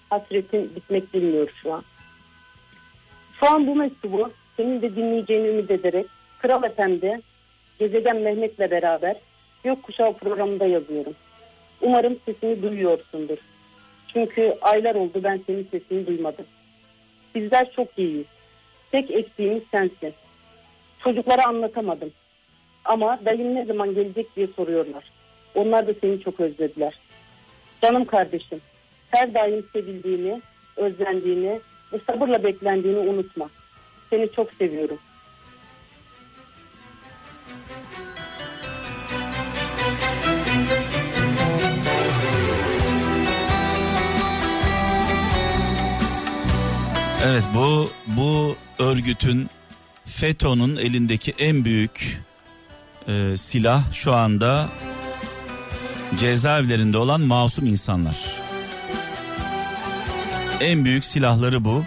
Hasretin 0.09 0.75
bitmek 0.75 1.13
bilmiyor 1.13 1.49
şu 1.63 1.73
an. 1.73 1.83
Şu 3.39 3.49
an 3.49 3.67
bu 3.67 3.75
mektubu 3.75 4.31
senin 4.57 4.81
de 4.81 4.95
dinleyeceğini 4.95 5.47
ümit 5.47 5.71
ederek 5.71 6.05
Kral 6.39 6.61
FM'de 6.61 7.21
Gezegen 7.79 8.17
Mehmet'le 8.17 8.71
beraber 8.71 9.15
Gökkuşağı 9.63 10.13
programında 10.13 10.65
yazıyorum. 10.65 11.13
Umarım 11.81 12.17
sesini 12.25 12.61
duyuyorsundur. 12.61 13.37
Çünkü 14.13 14.57
aylar 14.61 14.95
oldu 14.95 15.21
ben 15.23 15.41
senin 15.47 15.67
sesini 15.71 16.07
duymadım. 16.07 16.45
Bizler 17.35 17.71
çok 17.71 17.87
iyiyiz. 17.97 18.25
Tek 18.91 19.11
eksiğimiz 19.11 19.63
sensin. 19.71 20.13
Çocuklara 20.99 21.47
anlatamadım. 21.47 22.11
Ama 22.85 23.19
dayım 23.25 23.55
ne 23.55 23.65
zaman 23.65 23.95
gelecek 23.95 24.35
diye 24.35 24.47
soruyorlar. 24.47 25.03
Onlar 25.55 25.87
da 25.87 25.93
seni 26.01 26.21
çok 26.21 26.39
özlediler. 26.39 26.99
Canım 27.81 28.05
kardeşim, 28.05 28.61
her 29.11 29.33
daim 29.33 29.65
sevildiğini, 29.73 30.41
özlendiğini 30.75 31.59
ve 31.93 31.99
sabırla 32.07 32.43
beklendiğini 32.43 32.99
unutma. 32.99 33.49
Seni 34.09 34.31
çok 34.31 34.53
seviyorum. 34.53 34.99
Evet 47.25 47.43
bu 47.55 47.89
bu 48.07 48.55
örgütün 48.79 49.49
FETÖ'nün 50.05 50.75
elindeki 50.75 51.33
en 51.39 51.65
büyük 51.65 52.21
e, 53.07 53.37
silah 53.37 53.93
şu 53.93 54.13
anda 54.13 54.69
cezaevlerinde 56.19 56.97
olan 56.97 57.21
masum 57.21 57.65
insanlar. 57.65 58.17
En 60.61 60.85
büyük 60.85 61.05
silahları 61.05 61.65
bu. 61.65 61.83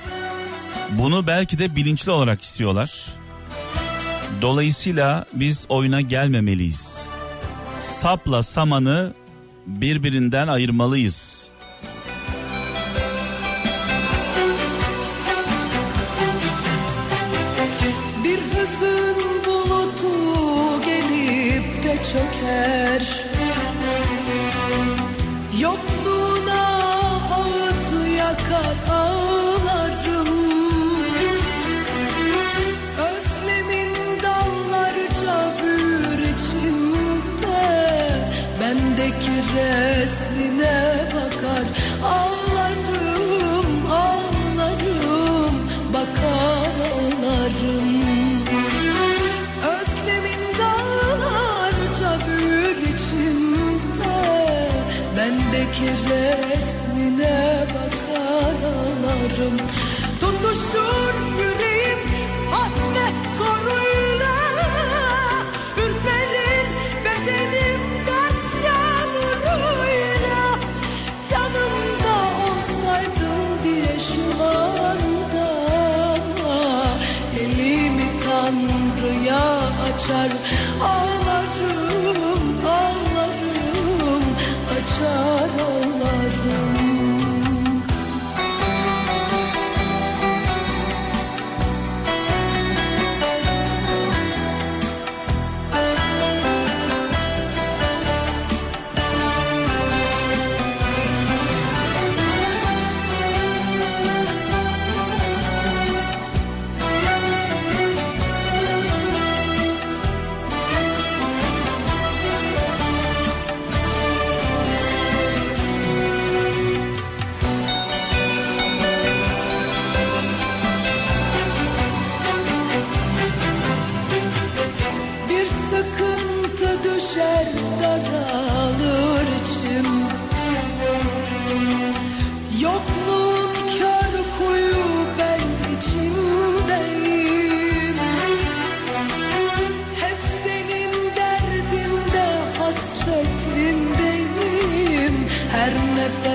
Bunu 0.90 1.26
belki 1.26 1.58
de 1.58 1.76
bilinçli 1.76 2.10
olarak 2.10 2.42
istiyorlar. 2.42 3.06
Dolayısıyla 4.42 5.24
biz 5.32 5.66
oyuna 5.68 6.00
gelmemeliyiz. 6.00 7.08
Sapla 7.80 8.42
samanı 8.42 9.12
birbirinden 9.66 10.48
ayırmalıyız. 10.48 11.48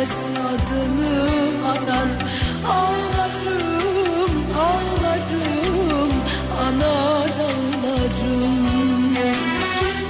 Nefes 0.04 0.24
adını 0.36 1.16
anar 1.68 2.08
Ağlarım, 2.68 4.34
ağlarım, 4.60 6.12
anar 6.66 7.32
ağlarım. 7.50 8.56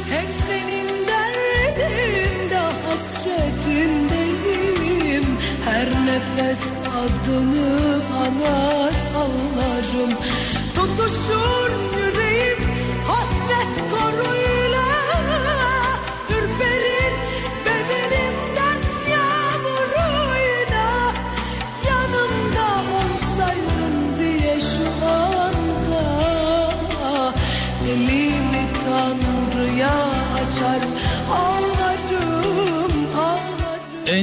Hep 0.10 0.30
senin 0.48 0.90
derdinde 1.08 2.62
hasretindeyim. 2.88 5.26
Her 5.66 5.88
nefes 6.06 6.64
adını 6.98 7.70
anar 8.26 8.94
ağlarım. 9.16 10.12
Tutuşur 10.76 11.72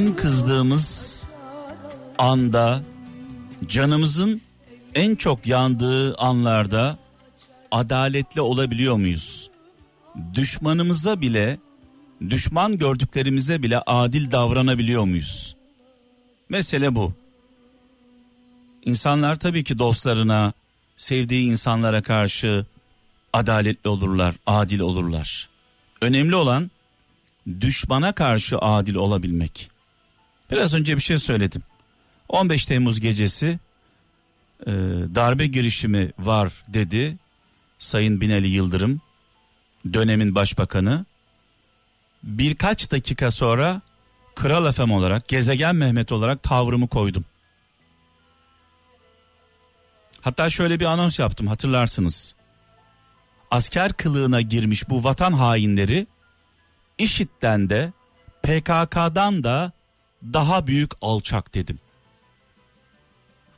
En 0.01 0.15
kızdığımız 0.15 1.19
anda 2.17 2.81
canımızın 3.67 4.41
en 4.95 5.15
çok 5.15 5.47
yandığı 5.47 6.15
anlarda 6.15 6.97
adaletli 7.71 8.41
olabiliyor 8.41 8.95
muyuz? 8.95 9.49
Düşmanımıza 10.33 11.21
bile 11.21 11.59
düşman 12.29 12.77
gördüklerimize 12.77 13.63
bile 13.63 13.79
adil 13.79 14.31
davranabiliyor 14.31 15.03
muyuz? 15.03 15.55
Mesele 16.49 16.95
bu. 16.95 17.13
İnsanlar 18.85 19.35
tabii 19.35 19.63
ki 19.63 19.79
dostlarına, 19.79 20.53
sevdiği 20.97 21.49
insanlara 21.49 22.01
karşı 22.01 22.65
adaletli 23.33 23.89
olurlar, 23.89 24.35
adil 24.45 24.79
olurlar. 24.79 25.49
Önemli 26.01 26.35
olan 26.35 26.71
düşmana 27.61 28.11
karşı 28.11 28.57
adil 28.57 28.95
olabilmek. 28.95 29.70
Biraz 30.51 30.73
önce 30.73 30.95
bir 30.95 31.01
şey 31.01 31.17
söyledim. 31.17 31.63
15 32.29 32.65
Temmuz 32.65 32.99
gecesi 32.99 33.59
e, 34.67 34.71
darbe 35.15 35.47
girişimi 35.47 36.11
var 36.19 36.63
dedi 36.67 37.17
Sayın 37.79 38.21
Binali 38.21 38.47
Yıldırım 38.47 39.01
dönemin 39.93 40.35
başbakanı. 40.35 41.05
Birkaç 42.23 42.91
dakika 42.91 43.31
sonra 43.31 43.81
Kral 44.35 44.65
Efem 44.65 44.91
olarak 44.91 45.27
Gezegen 45.27 45.75
Mehmet 45.75 46.11
olarak 46.11 46.43
tavrımı 46.43 46.87
koydum. 46.87 47.25
Hatta 50.21 50.49
şöyle 50.49 50.79
bir 50.79 50.85
anons 50.85 51.19
yaptım 51.19 51.47
hatırlarsınız. 51.47 52.35
Asker 53.51 53.93
kılığına 53.93 54.41
girmiş 54.41 54.89
bu 54.89 55.03
vatan 55.03 55.33
hainleri 55.33 56.07
IŞİD'den 56.97 57.69
de 57.69 57.93
PKK'dan 58.43 59.43
da 59.43 59.71
daha 60.23 60.67
büyük 60.67 60.91
alçak 61.01 61.55
dedim. 61.55 61.79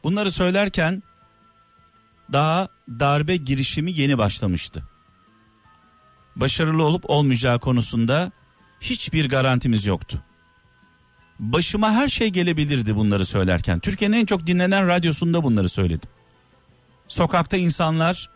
Bunları 0.04 0.32
söylerken 0.32 1.04
daha 2.32 2.68
darbe 2.90 3.36
girişimi 3.36 3.92
yeni 3.92 4.18
başlamıştı. 4.18 4.84
Başarılı 6.36 6.84
olup 6.84 7.10
olmayacağı 7.10 7.60
konusunda 7.60 8.32
hiçbir 8.82 9.30
garantimiz 9.30 9.86
yoktu. 9.86 10.24
Başıma 11.40 11.92
her 11.92 12.08
şey 12.08 12.30
gelebilirdi 12.30 12.96
bunları 12.96 13.26
söylerken. 13.26 13.80
Türkiye'nin 13.80 14.18
en 14.18 14.26
çok 14.26 14.48
dinlenen 14.48 14.88
radyosunda 14.88 15.44
bunları 15.44 15.70
söyledim. 15.70 16.10
Sokakta 17.08 17.58
insanlar 17.58 18.30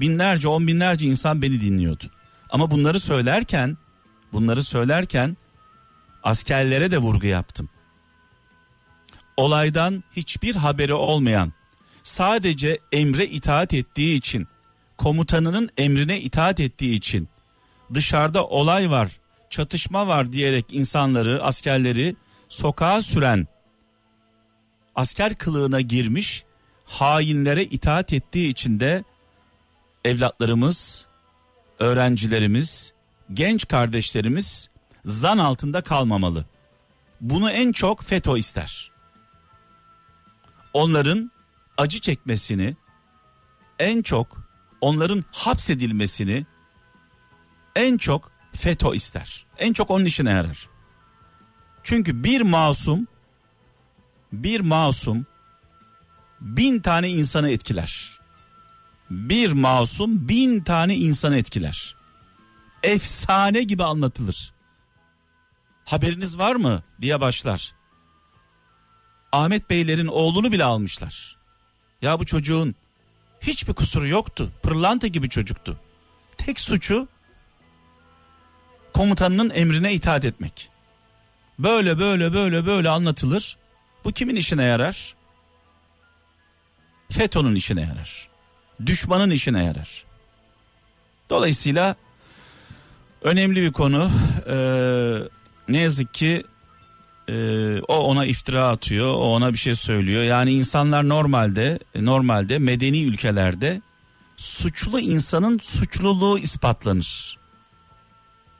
binlerce 0.00 0.48
on 0.48 0.66
binlerce 0.66 1.06
insan 1.06 1.42
beni 1.42 1.60
dinliyordu. 1.60 2.04
Ama 2.50 2.70
bunları 2.70 3.00
söylerken 3.00 3.76
bunları 4.32 4.62
söylerken 4.64 5.36
askerlere 6.24 6.90
de 6.90 6.98
vurgu 6.98 7.26
yaptım. 7.26 7.68
Olaydan 9.36 10.04
hiçbir 10.16 10.56
haberi 10.56 10.94
olmayan 10.94 11.52
sadece 12.02 12.78
emre 12.92 13.26
itaat 13.26 13.74
ettiği 13.74 14.16
için 14.16 14.46
komutanının 14.96 15.70
emrine 15.78 16.20
itaat 16.20 16.60
ettiği 16.60 16.94
için 16.94 17.28
dışarıda 17.94 18.46
olay 18.46 18.90
var 18.90 19.08
çatışma 19.50 20.06
var 20.06 20.32
diyerek 20.32 20.66
insanları 20.70 21.42
askerleri 21.42 22.16
sokağa 22.48 23.02
süren 23.02 23.46
asker 24.94 25.34
kılığına 25.34 25.80
girmiş 25.80 26.44
hainlere 26.84 27.64
itaat 27.64 28.12
ettiği 28.12 28.48
için 28.48 28.80
de 28.80 29.04
evlatlarımız, 30.04 31.06
öğrencilerimiz, 31.78 32.92
genç 33.34 33.68
kardeşlerimiz 33.68 34.68
zan 35.04 35.38
altında 35.38 35.80
kalmamalı. 35.80 36.44
Bunu 37.20 37.50
en 37.50 37.72
çok 37.72 38.02
FETÖ 38.02 38.38
ister. 38.38 38.90
Onların 40.72 41.30
acı 41.78 42.00
çekmesini, 42.00 42.76
en 43.78 44.02
çok 44.02 44.36
onların 44.80 45.24
hapsedilmesini 45.32 46.46
en 47.76 47.96
çok 47.96 48.30
FETÖ 48.52 48.94
ister. 48.94 49.46
En 49.58 49.72
çok 49.72 49.90
onun 49.90 50.04
işine 50.04 50.30
yarar. 50.30 50.68
Çünkü 51.82 52.24
bir 52.24 52.40
masum 52.40 53.06
bir 54.32 54.60
masum 54.60 55.26
bin 56.40 56.80
tane 56.80 57.08
insanı 57.08 57.50
etkiler. 57.50 58.20
Bir 59.10 59.52
masum 59.52 60.28
bin 60.28 60.60
tane 60.60 60.96
insanı 60.96 61.36
etkiler. 61.36 61.96
Efsane 62.82 63.62
gibi 63.62 63.84
anlatılır. 63.84 64.52
Haberiniz 65.84 66.38
var 66.38 66.54
mı 66.54 66.82
diye 67.00 67.20
başlar. 67.20 67.74
Ahmet 69.32 69.70
Beylerin 69.70 70.06
oğlunu 70.06 70.52
bile 70.52 70.64
almışlar. 70.64 71.36
Ya 72.02 72.20
bu 72.20 72.26
çocuğun 72.26 72.74
hiçbir 73.40 73.72
kusuru 73.72 74.08
yoktu. 74.08 74.52
Pırlanta 74.62 75.06
gibi 75.06 75.28
çocuktu. 75.28 75.80
Tek 76.36 76.60
suçu 76.60 77.08
komutanının 78.94 79.50
emrine 79.50 79.92
itaat 79.92 80.24
etmek. 80.24 80.70
Böyle 81.58 81.98
böyle 81.98 82.32
böyle 82.32 82.66
böyle 82.66 82.88
anlatılır. 82.88 83.56
Bu 84.04 84.12
kimin 84.12 84.36
işine 84.36 84.64
yarar? 84.64 85.14
FETÖ'nün 87.10 87.54
işine 87.54 87.80
yarar. 87.80 88.28
Düşmanın 88.86 89.30
işine 89.30 89.64
yarar. 89.64 90.04
Dolayısıyla 91.30 91.96
önemli 93.22 93.62
bir 93.62 93.72
konu. 93.72 94.10
Ee, 94.48 95.18
ne 95.68 95.78
yazık 95.78 96.14
ki 96.14 96.44
e, 97.28 97.34
o 97.88 97.96
ona 97.96 98.26
iftira 98.26 98.68
atıyor, 98.68 99.06
o 99.06 99.34
ona 99.34 99.52
bir 99.52 99.58
şey 99.58 99.74
söylüyor. 99.74 100.22
Yani 100.22 100.52
insanlar 100.52 101.08
normalde 101.08 101.78
normalde 101.94 102.58
medeni 102.58 103.02
ülkelerde 103.02 103.82
suçlu 104.36 105.00
insanın 105.00 105.58
suçluluğu 105.58 106.38
ispatlanır. 106.38 107.38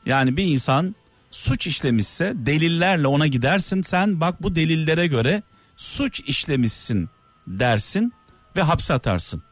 Yani 0.06 0.36
bir 0.36 0.44
insan 0.44 0.94
suç 1.30 1.66
işlemişse 1.66 2.32
delillerle 2.36 3.06
ona 3.06 3.26
gidersin 3.26 3.82
sen 3.82 4.20
bak 4.20 4.42
bu 4.42 4.54
delillere 4.54 5.06
göre 5.06 5.42
suç 5.76 6.20
işlemişsin 6.20 7.08
dersin 7.46 8.12
ve 8.56 8.62
hapse 8.62 8.94
atarsın. 8.94 9.42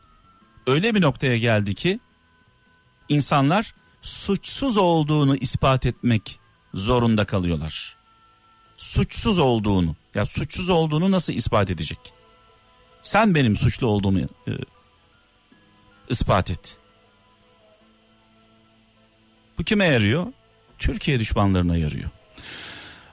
Öyle 0.66 0.94
bir 0.94 1.02
noktaya 1.02 1.38
geldi 1.38 1.74
ki 1.74 2.00
insanlar 3.08 3.74
suçsuz 4.02 4.76
olduğunu 4.76 5.36
ispat 5.36 5.86
etmek 5.86 6.40
zorunda 6.74 7.24
kalıyorlar. 7.24 7.96
Suçsuz 8.76 9.38
olduğunu 9.38 9.96
ya 10.14 10.26
suçsuz 10.26 10.70
olduğunu 10.70 11.11
nasıl 11.11 11.32
ispat 11.32 11.70
edecek? 11.70 11.98
Sen 13.02 13.35
benim 13.35 13.56
suçlu 13.56 13.87
olduğumu 13.87 14.18
e, 14.18 14.52
ispat 16.08 16.50
et. 16.50 16.78
Bu 19.58 19.64
kime 19.64 19.85
yarıyor? 19.85 20.26
Türkiye 20.78 21.20
düşmanlarına 21.20 21.76
yarıyor. 21.76 22.11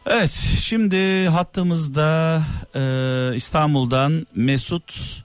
Evet 0.05 0.31
şimdi 0.59 1.27
hattımızda 1.27 2.41
e, 2.75 2.81
İstanbul'dan 3.35 4.27
Mesut 4.35 5.21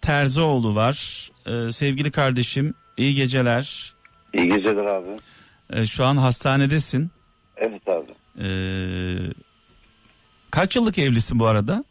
Terzioğlu 0.00 0.74
var. 0.74 1.28
E, 1.46 1.72
sevgili 1.72 2.10
kardeşim 2.10 2.74
iyi 2.96 3.14
geceler. 3.14 3.94
İyi 4.34 4.48
geceler 4.48 4.84
abi. 4.84 5.08
E, 5.70 5.86
şu 5.86 6.04
an 6.04 6.16
hastanedesin. 6.16 7.10
Evet 7.60 7.88
abi. 7.88 8.12
E, 8.44 8.48
kaç 10.50 10.76
yıllık 10.76 10.98
evlisin 10.98 11.38
bu 11.38 11.46
arada? 11.46 11.84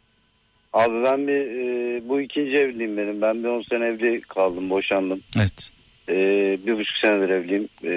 Abi 0.72 1.04
ben 1.04 1.26
bir 1.26 1.32
e, 1.32 2.08
bu 2.08 2.20
ikinci 2.20 2.56
evliliğim 2.56 2.96
benim. 2.96 3.20
Ben 3.20 3.44
bir 3.44 3.48
10 3.48 3.62
sene 3.62 3.84
evli 3.84 4.20
kaldım 4.20 4.70
boşandım. 4.70 5.20
Evet. 5.38 5.72
E, 6.08 6.14
bir 6.66 6.78
buçuk 6.78 6.96
senedir 6.96 7.28
evliyim. 7.28 7.68
E, 7.84 7.88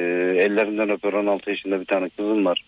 ellerinden 0.43 0.89
öper 0.89 1.13
16 1.13 1.49
yaşında 1.49 1.79
bir 1.79 1.85
tane 1.85 2.09
kızım 2.09 2.45
var. 2.45 2.63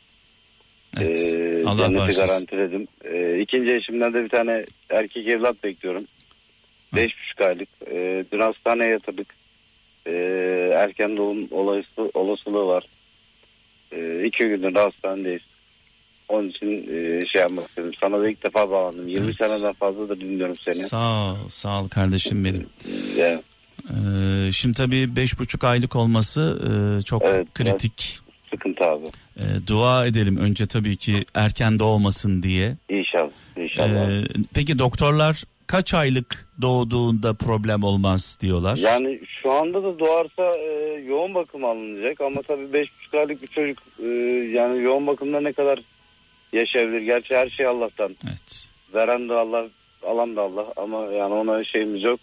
Evet. 0.98 1.18
E, 1.18 1.64
Allah 1.66 1.78
cenneti 1.78 2.16
garantiledim. 2.16 2.88
E, 3.04 3.40
ikinci 3.40 3.74
eşimden 3.74 4.14
de 4.14 4.24
bir 4.24 4.30
tane 4.30 4.66
erkek 4.90 5.28
evlat 5.28 5.64
bekliyorum. 5.64 6.04
Beş 6.96 7.22
buçuk 7.22 7.42
aylık. 7.42 7.70
E, 7.92 8.26
dün 8.32 8.40
hastaneye 8.40 8.90
yatırdık. 8.92 9.36
E, 10.08 10.12
erken 10.76 11.18
doğum 11.18 11.48
olayısı, 11.52 12.12
olasılığı 12.14 12.68
var. 12.68 12.84
E, 14.26 14.28
iki 14.28 14.48
gündür 14.48 14.76
de 14.76 14.80
hastanedeyiz. 14.80 15.42
Onun 16.30 16.50
için 16.50 16.68
e, 16.94 17.26
şey 17.26 17.42
yapmak 17.42 17.70
istedim. 17.70 17.92
Sana 18.02 18.20
da 18.20 18.30
ilk 18.30 18.44
defa 18.44 18.70
bağlandım. 18.70 19.08
20 19.08 19.26
Evet. 19.26 19.36
seneden 19.36 19.74
fazladır 19.74 20.20
dinliyorum 20.22 20.56
seni. 20.62 20.76
Sağ 20.76 21.32
ol, 21.32 21.36
sağ 21.50 21.82
ol 21.84 21.88
kardeşim 21.90 22.46
benim. 22.46 22.66
Ee, 23.90 24.52
şimdi 24.52 24.78
tabii 24.78 25.16
beş 25.16 25.40
buçuk 25.40 25.64
aylık 25.64 25.96
olması 25.96 26.60
e, 26.68 27.02
çok 27.02 27.22
Evet, 27.26 27.48
kritik. 27.54 28.20
sıkıntı 28.50 28.84
abi. 28.84 29.06
E, 29.38 29.44
dua 29.68 30.06
edelim 30.06 30.38
önce 30.38 30.66
tabii 30.68 30.98
ki 30.98 31.26
erken 31.34 31.80
doğmasın 31.80 32.44
diye. 32.44 32.76
İnşallah. 32.90 33.30
İnşallah. 33.58 34.12
Ee, 34.12 34.24
peki 34.54 34.80
doktorlar 34.80 35.44
kaç 35.68 35.94
aylık 35.94 36.48
doğduğunda 36.62 37.34
problem 37.34 37.84
olmaz 37.84 38.38
diyorlar? 38.42 38.78
Yani 38.78 39.20
şu 39.42 39.52
anda 39.52 39.84
da 39.84 40.00
doğarsa 40.00 40.44
e, 40.60 40.75
yoğun 41.06 41.34
bakım 41.34 41.66
alınacak 41.66 42.22
ama 42.22 42.42
tabii 42.42 42.74
beş 42.74 42.90
buçuk 42.98 43.14
aylık 43.14 43.42
bir 43.42 43.48
çocuk 43.48 43.84
e, 44.04 44.08
yani 44.54 44.84
yoğun 44.84 45.08
bakımda 45.08 45.42
ne 45.42 45.54
kadar 45.54 45.80
yaşayabilir? 46.54 47.02
Gerçi 47.02 47.36
her 47.36 47.50
şey 47.50 47.66
Allah'tan. 47.66 48.16
Evet. 48.30 48.70
Veren 48.94 49.30
de 49.30 49.34
Allah, 49.34 49.66
alan 50.04 50.36
da 50.36 50.42
Allah 50.42 50.66
ama 50.76 51.06
yani 51.06 51.34
ona 51.34 51.64
şeyimiz 51.64 52.04
yok. 52.04 52.20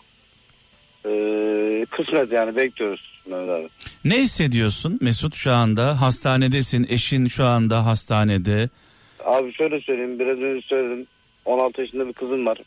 E, 1.07 1.87
kısmet 1.91 2.33
yani 2.33 2.57
bekliyoruz 2.57 3.13
abi. 3.31 3.69
Ne 4.05 4.21
hissediyorsun 4.21 4.99
Mesut 5.01 5.35
şu 5.35 5.53
anda? 5.53 6.01
Hastanedesin, 6.01 6.87
eşin 6.91 7.27
şu 7.27 7.45
anda 7.45 7.87
hastanede. 7.87 8.69
Abi 9.25 9.53
şöyle 9.53 9.81
söyleyeyim 9.81 10.19
biraz 10.19 10.39
önce 10.39 10.67
söyledim 10.67 11.07
16 11.45 11.81
yaşında 11.81 12.09
bir 12.09 12.13
kızım 12.13 12.47
var 12.47 12.59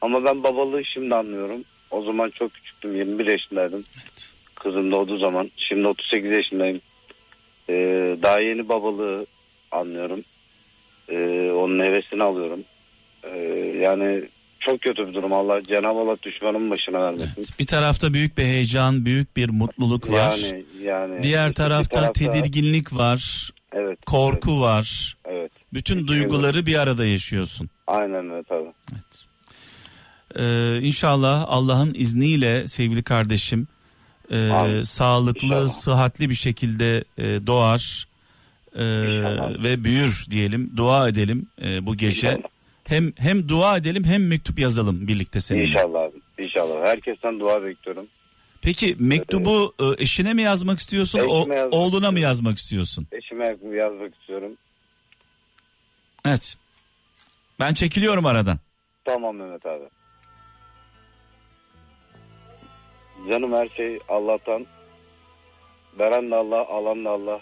ama 0.00 0.24
ben 0.24 0.42
babalığı 0.42 0.84
şimdi 0.84 1.14
anlıyorum. 1.14 1.64
O 1.90 2.02
zaman 2.02 2.30
çok 2.30 2.54
küçüktüm 2.54 2.96
21 2.96 3.26
yaşındaydım. 3.26 3.84
Evet. 4.02 4.34
Kızım 4.62 4.90
doğduğu 4.90 5.18
zaman 5.18 5.50
şimdi 5.56 5.86
38 5.86 6.30
yaşındayım. 6.30 6.80
Ee, 7.68 8.16
daha 8.22 8.40
yeni 8.40 8.68
babalığı 8.68 9.26
anlıyorum. 9.70 10.20
Ee, 11.08 11.50
onun 11.56 11.84
hevesini 11.84 12.22
alıyorum. 12.22 12.60
Ee, 13.24 13.38
yani 13.80 14.22
çok 14.60 14.80
kötü 14.80 15.08
bir 15.08 15.14
durum. 15.14 15.32
Allah 15.32 15.62
Cenab-ı 15.64 15.98
Allah 15.98 16.16
düşmanın 16.22 16.70
başına 16.70 17.02
vermesin. 17.02 17.34
Evet. 17.36 17.58
Bir 17.58 17.66
tarafta 17.66 18.12
büyük 18.14 18.38
bir 18.38 18.42
heyecan, 18.42 19.04
büyük 19.04 19.36
bir 19.36 19.48
mutluluk 19.48 20.10
var. 20.10 20.38
Yani 20.52 20.64
yani 20.82 21.22
Diğer 21.22 21.48
bir 21.48 21.54
tarafta 21.54 22.12
tedirginlik 22.12 22.92
var, 22.96 23.50
evet 23.72 23.98
korku 24.06 24.60
var. 24.60 25.16
Evet, 25.24 25.36
evet. 25.36 25.52
Bütün 25.72 26.06
duyguları 26.06 26.66
bir 26.66 26.74
arada 26.74 27.06
yaşıyorsun. 27.06 27.70
aynen 27.86 28.30
öyle 28.30 28.42
tabii. 28.42 28.72
Evet. 28.92 29.26
Ee, 30.36 30.78
inşallah 30.86 31.44
Allah'ın 31.48 31.94
izniyle 31.94 32.68
sevgili 32.68 33.02
kardeşim 33.02 33.68
e, 34.30 34.84
sağlıklı, 34.84 35.46
İnşallah. 35.46 35.68
sıhhatli 35.68 36.30
bir 36.30 36.34
şekilde 36.34 37.04
e, 37.18 37.22
doğar. 37.46 38.06
e, 38.74 38.82
İnşallah. 38.82 39.64
ve 39.64 39.84
büyür 39.84 40.26
diyelim. 40.30 40.72
Dua 40.76 41.08
edelim 41.08 41.46
e, 41.62 41.86
bu 41.86 41.96
gece. 41.96 42.28
İnşallah. 42.28 42.48
Hem 42.84 43.12
hem 43.18 43.48
dua 43.48 43.76
edelim 43.76 44.04
hem 44.04 44.26
mektup 44.26 44.58
yazalım 44.58 45.08
birlikte 45.08 45.40
seninle. 45.40 45.64
İnşallah 45.66 46.00
abi. 46.02 46.44
İnşallah. 46.44 46.86
Herkesten 46.86 47.40
dua 47.40 47.62
bekliyorum. 47.62 48.06
Peki 48.62 48.96
mektubu 48.98 49.74
e, 49.80 50.02
eşine 50.02 50.34
mi 50.34 50.42
yazmak 50.42 50.78
istiyorsun, 50.78 51.18
o- 51.18 51.40
Eşime 51.40 51.56
yazmak 51.56 51.74
oğluna 51.74 51.90
mı 51.90 51.96
istiyorum. 51.96 52.16
yazmak 52.22 52.58
istiyorsun? 52.58 53.06
Eşime 53.12 53.44
yazmak 53.76 54.14
istiyorum. 54.20 54.52
Evet. 56.26 56.56
Ben 57.60 57.74
çekiliyorum 57.74 58.26
aradan. 58.26 58.58
Tamam 59.04 59.36
Mehmet 59.36 59.66
abi. 59.66 59.84
Canım 63.28 63.52
her 63.52 63.68
şey 63.68 63.98
Allah'tan. 64.08 64.66
Veren 65.98 66.30
de 66.30 66.34
Allah, 66.36 66.66
alan 66.68 67.04
da 67.04 67.10
Allah. 67.10 67.40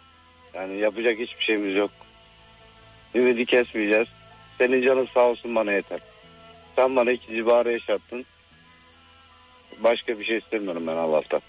Yani 0.54 0.76
yapacak 0.78 1.18
hiçbir 1.18 1.44
şeyimiz 1.44 1.76
yok. 1.76 1.90
Ümidi 3.14 3.46
kesmeyeceğiz. 3.46 4.08
Senin 4.58 4.82
canın 4.82 5.06
sağ 5.14 5.26
olsun 5.26 5.54
bana 5.54 5.72
yeter. 5.72 6.00
Sen 6.76 6.96
bana 6.96 7.10
iki 7.10 7.34
civarı 7.34 7.72
yaşattın. 7.72 8.24
Başka 9.78 10.18
bir 10.18 10.24
şey 10.24 10.36
istemiyorum 10.36 10.86
ben 10.86 10.96
Allah'tan. 10.96 11.40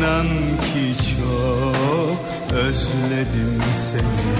İnan 0.00 0.26
ki 0.60 1.02
çok 1.16 2.18
özledim 2.58 3.62
seni. 3.90 4.32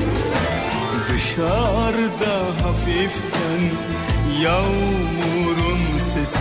Dışarıda 1.09 2.37
hafiften 2.65 3.63
yağmurun 4.43 5.99
sesi 5.99 6.39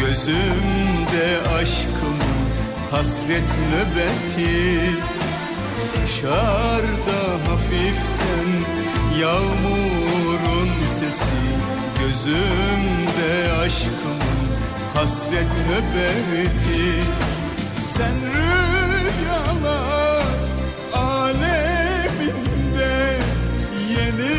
Gözümde 0.00 1.50
aşkımın 1.58 2.46
hasret 2.90 3.48
nöbeti. 3.70 4.80
Dışarıda 6.04 7.50
hafiften 7.50 8.48
yağmurun 9.20 10.70
sesi 11.00 11.42
Gözümde 12.00 13.52
aşkımın 13.62 14.46
hasret 14.94 15.48
nöbeti 15.68 17.25
Sen 17.98 18.18
rüyalar 19.02 20.24
aleminde 20.94 22.44
yeni 23.90 24.36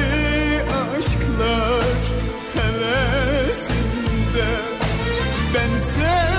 aşklar 0.71 1.99
hevesinde. 2.53 4.47
Ben 5.53 5.71
sevgide 5.73 6.36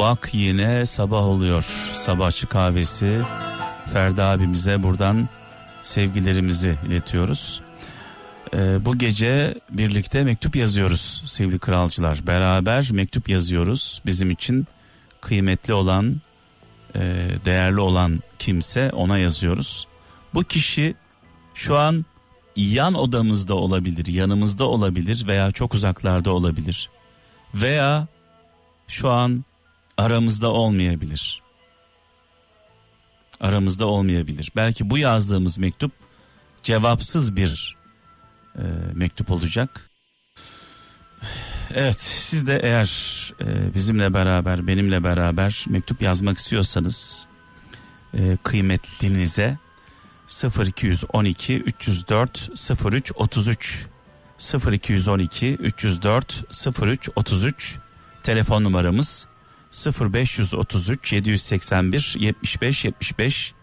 Bak 0.00 0.30
yine 0.32 0.86
sabah 0.86 1.22
oluyor. 1.22 1.62
Sabahçı 1.92 2.46
kahvesi. 2.46 3.20
Ferdi 3.92 4.22
abimize 4.22 4.82
buradan 4.82 5.28
sevgilerimizi 5.82 6.78
iletiyoruz. 6.86 7.62
Ee, 8.54 8.84
bu 8.84 8.98
gece 8.98 9.54
birlikte 9.70 10.24
mektup 10.24 10.56
yazıyoruz 10.56 11.22
sevgili 11.26 11.58
kralcılar. 11.58 12.26
Beraber 12.26 12.88
mektup 12.92 13.28
yazıyoruz. 13.28 14.02
Bizim 14.06 14.30
için 14.30 14.66
kıymetli 15.20 15.74
olan, 15.74 16.16
e, 16.94 17.00
değerli 17.44 17.80
olan 17.80 18.20
kimse 18.38 18.90
ona 18.92 19.18
yazıyoruz. 19.18 19.86
Bu 20.34 20.44
kişi 20.44 20.94
şu 21.54 21.76
an 21.76 22.04
yan 22.56 22.94
odamızda 22.94 23.54
olabilir, 23.54 24.06
yanımızda 24.06 24.64
olabilir 24.64 25.28
veya 25.28 25.50
çok 25.50 25.74
uzaklarda 25.74 26.30
olabilir. 26.30 26.90
Veya 27.54 28.06
şu 28.88 29.10
an 29.10 29.44
aramızda 30.00 30.50
olmayabilir. 30.50 31.42
Aramızda 33.40 33.86
olmayabilir. 33.86 34.52
Belki 34.56 34.90
bu 34.90 34.98
yazdığımız 34.98 35.58
mektup 35.58 35.92
cevapsız 36.62 37.36
bir 37.36 37.76
e, 38.56 38.62
mektup 38.94 39.30
olacak. 39.30 39.90
Evet 41.74 42.02
siz 42.02 42.46
de 42.46 42.60
eğer 42.62 42.90
e, 43.40 43.74
bizimle 43.74 44.14
beraber 44.14 44.66
benimle 44.66 45.04
beraber 45.04 45.64
mektup 45.68 46.02
yazmak 46.02 46.38
istiyorsanız 46.38 47.26
e, 48.14 48.36
kıymetlinize 48.42 49.58
0212 50.76 51.60
304 51.60 52.50
03 52.92 53.12
33 53.16 53.86
0212 54.72 55.54
304 55.54 56.44
03 56.82 57.08
33 57.16 57.78
telefon 58.22 58.64
numaramız 58.64 59.29
0533 59.72 61.12
781 61.12 62.16
75 62.18 62.84
75 62.84 63.54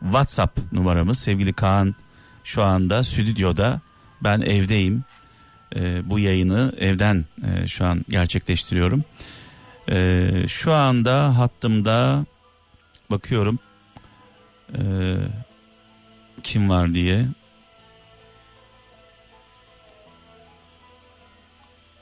WhatsApp 0.00 0.72
numaramız. 0.72 1.18
Sevgili 1.18 1.52
Kaan 1.52 1.94
şu 2.44 2.62
anda 2.62 3.04
stüdyoda. 3.04 3.80
Ben 4.20 4.40
evdeyim. 4.40 5.04
Ee, 5.76 6.10
bu 6.10 6.18
yayını 6.18 6.72
evden 6.78 7.24
e, 7.44 7.66
şu 7.66 7.84
an 7.84 8.04
gerçekleştiriyorum. 8.08 9.04
Ee, 9.90 10.44
şu 10.48 10.72
anda 10.72 11.38
hattımda 11.38 12.26
bakıyorum. 13.10 13.58
Ee, 14.78 15.16
kim 16.42 16.68
var 16.68 16.94
diye. 16.94 17.26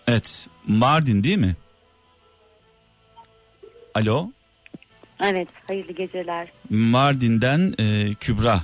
Evet 0.07 0.49
Mardin 0.67 1.25
değil 1.25 1.39
mi 1.39 1.57
alo 3.95 4.31
Evet, 5.21 5.49
hayırlı 5.67 5.93
geceler. 5.93 6.49
Mardin'den 6.71 7.75
e, 7.79 8.15
Kübra 8.15 8.63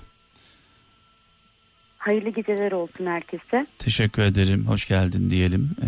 Hayırlı 1.99 2.31
geceler 2.31 2.73
olsun 2.73 3.07
herkese. 3.07 3.67
Teşekkür 3.79 4.23
ederim. 4.23 4.67
Hoş 4.67 4.89
geldin 4.89 5.31
diyelim. 5.31 5.71
Ee, 5.83 5.87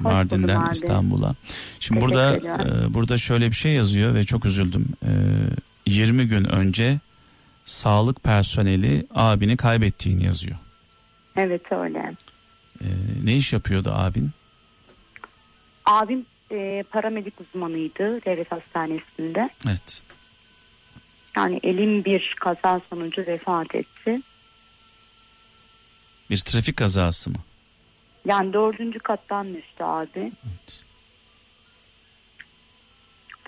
Mardin'den 0.00 0.56
abi. 0.56 0.72
İstanbul'a. 0.72 1.34
Şimdi 1.80 2.00
burada 2.00 2.36
e, 2.36 2.94
burada 2.94 3.18
şöyle 3.18 3.48
bir 3.48 3.54
şey 3.54 3.72
yazıyor 3.72 4.14
ve 4.14 4.24
çok 4.24 4.46
üzüldüm. 4.46 4.88
Ee, 5.04 5.10
20 5.86 6.28
gün 6.28 6.44
önce 6.44 6.98
sağlık 7.64 8.24
personeli 8.24 9.06
abini 9.14 9.56
kaybettiğini 9.56 10.24
yazıyor. 10.24 10.56
Evet 11.36 11.72
öyle. 11.72 12.14
Ee, 12.82 12.86
ne 13.24 13.36
iş 13.36 13.52
yapıyordu 13.52 13.92
abin? 13.94 14.30
Abim 15.86 16.26
e, 16.50 16.84
paramedik 16.90 17.40
uzmanıydı 17.40 18.24
devlet 18.24 18.52
hastanesinde. 18.52 19.50
Evet. 19.68 20.02
Yani 21.36 21.60
elim 21.62 22.04
bir 22.04 22.34
kaza 22.40 22.80
sonucu 22.90 23.26
vefat 23.26 23.74
etti. 23.74 24.20
Bir 26.30 26.38
trafik 26.38 26.76
kazası 26.76 27.30
mı? 27.30 27.36
Yani 28.26 28.52
dördüncü 28.52 28.98
kattan 28.98 29.54
düştü 29.54 29.84
abi. 29.84 30.08
Evet. 30.18 30.84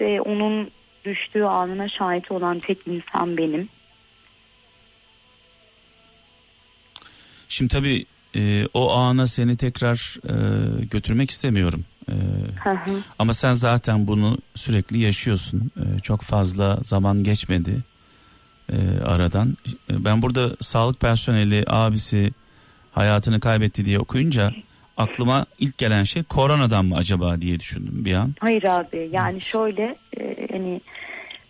Ve 0.01 0.21
onun 0.21 0.71
düştüğü 1.05 1.43
anına 1.43 1.89
şahit 1.89 2.33
olan 2.33 2.59
tek 2.59 2.87
insan 2.87 3.37
benim. 3.37 3.69
Şimdi 7.49 7.73
tabii 7.73 8.07
e, 8.37 8.67
o 8.75 8.93
ana 8.93 9.27
seni 9.27 9.57
tekrar 9.57 10.17
e, 10.29 10.35
götürmek 10.85 11.31
istemiyorum. 11.31 11.85
E, 12.09 12.15
Hı 12.65 12.71
hı. 12.71 13.03
Ama 13.19 13.35
sen 13.35 13.53
zaten 13.53 14.07
bunu 14.07 14.39
sürekli 14.55 14.99
yaşıyorsun. 14.99 15.71
Ee, 15.77 16.01
çok 16.01 16.21
fazla 16.23 16.79
zaman 16.83 17.25
geçmedi 17.25 17.77
e, 18.73 18.77
aradan. 19.05 19.55
Ee, 19.91 20.05
Ben 20.05 20.23
burada 20.23 20.57
sağlık 20.61 21.01
personeli 21.01 21.65
abisi 21.67 22.31
hayatını 22.93 23.41
kaybetti 23.41 23.85
diye 23.85 23.99
okuyunca 23.99 24.53
aklıma 24.97 25.47
ilk 25.59 25.79
gelen 25.79 26.05
şey 26.05 26.23
koronadan 26.23 26.85
mı 26.85 26.97
acaba 26.97 27.41
diye 27.41 27.61
düşündüm 27.61 28.05
bir 28.05 28.15
an. 28.15 28.35
Hayır 28.41 28.63
abi 28.65 29.09
yani 29.13 29.41
şöyle 29.41 29.97
e, 30.21 30.49
hani 30.53 30.81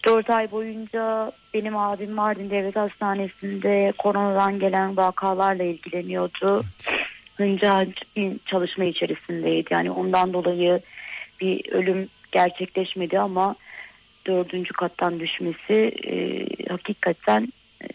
4 0.07 0.31
ay 0.31 0.53
boyunca 0.53 1.33
benim 1.55 1.77
abim 1.77 2.11
Mardin 2.13 2.51
Devlet 2.51 2.77
Hastanesi'nde 2.77 3.93
koronadan 3.99 4.59
gelen 4.59 4.97
vakalarla 4.97 5.63
ilgileniyordu. 5.63 6.63
Hınca 7.43 7.87
bir 8.17 8.33
çalışma 8.47 8.85
içerisindeydi. 8.85 9.75
Yani 9.75 9.91
ondan 9.91 10.33
dolayı 10.33 10.81
bir 11.41 11.73
ölüm 11.73 12.09
gerçekleşmedi 12.33 13.19
ama 13.19 13.55
dördüncü 14.27 14.73
kattan 14.73 15.21
düşmesi 15.21 15.93
e, 16.07 16.47
hakikaten 16.69 17.53
e, 17.83 17.87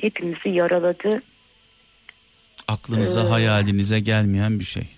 hepimizi 0.00 0.48
yaraladı. 0.48 1.22
Aklınıza 2.68 3.20
Ee, 3.24 3.28
hayalinize 3.28 4.00
gelmeyen 4.00 4.60
bir 4.60 4.64
şey. 4.64 4.88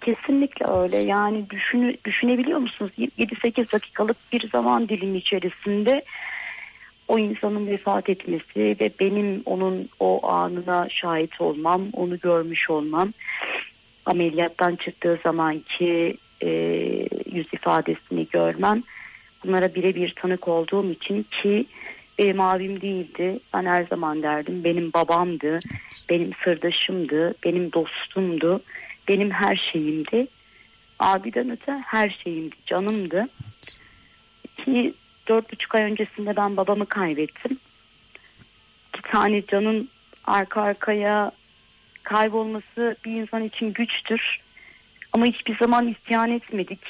Kesinlikle 0.00 0.66
öyle. 0.66 0.96
Yani 0.96 1.50
düşünü, 1.50 1.94
düşünebiliyor 2.04 2.58
musunuz? 2.58 2.92
7-8 2.98 3.72
dakikalık 3.72 4.16
bir 4.32 4.48
zaman 4.48 4.88
dilimi 4.88 5.18
içerisinde 5.18 6.02
o 7.08 7.18
insanın 7.18 7.66
vefat 7.66 8.08
etmesi 8.08 8.76
ve 8.80 8.90
benim 9.00 9.42
onun 9.46 9.88
o 10.00 10.28
anına 10.28 10.88
şahit 10.90 11.40
olmam, 11.40 11.82
onu 11.92 12.18
görmüş 12.18 12.70
olmam, 12.70 13.12
ameliyattan 14.06 14.76
çıktığı 14.76 15.18
zamanki 15.22 16.16
e, 16.42 16.50
yüz 17.32 17.46
ifadesini 17.52 18.26
görmem, 18.32 18.82
bunlara 19.44 19.74
birebir 19.74 20.12
tanık 20.16 20.48
olduğum 20.48 20.90
için 20.90 21.26
ki 21.42 21.66
benim 22.18 22.40
abim 22.40 22.80
değildi. 22.80 23.38
Ben 23.54 23.64
her 23.64 23.82
zaman 23.82 24.22
derdim 24.22 24.64
benim 24.64 24.92
babamdı, 24.92 25.60
benim 26.10 26.30
sırdaşımdı, 26.44 27.34
benim 27.44 27.72
dostumdu, 27.72 28.60
benim 29.08 29.30
her 29.30 29.68
şeyimdi. 29.72 30.26
Abiden 30.98 31.50
öte 31.50 31.72
her 31.72 32.20
şeyimdi, 32.24 32.56
canımdı. 32.66 33.28
Ki 34.64 34.94
dört 35.28 35.52
buçuk 35.52 35.74
ay 35.74 35.82
öncesinde 35.82 36.36
ben 36.36 36.56
babamı 36.56 36.86
kaybettim. 36.86 37.58
İki 38.88 39.02
tane 39.02 39.46
canın 39.46 39.88
arka 40.24 40.62
arkaya 40.62 41.32
kaybolması 42.02 42.96
bir 43.04 43.10
insan 43.10 43.44
için 43.44 43.72
güçtür. 43.72 44.40
Ama 45.12 45.26
hiçbir 45.26 45.56
zaman 45.56 45.88
isyan 45.88 46.30
etmedik. 46.30 46.80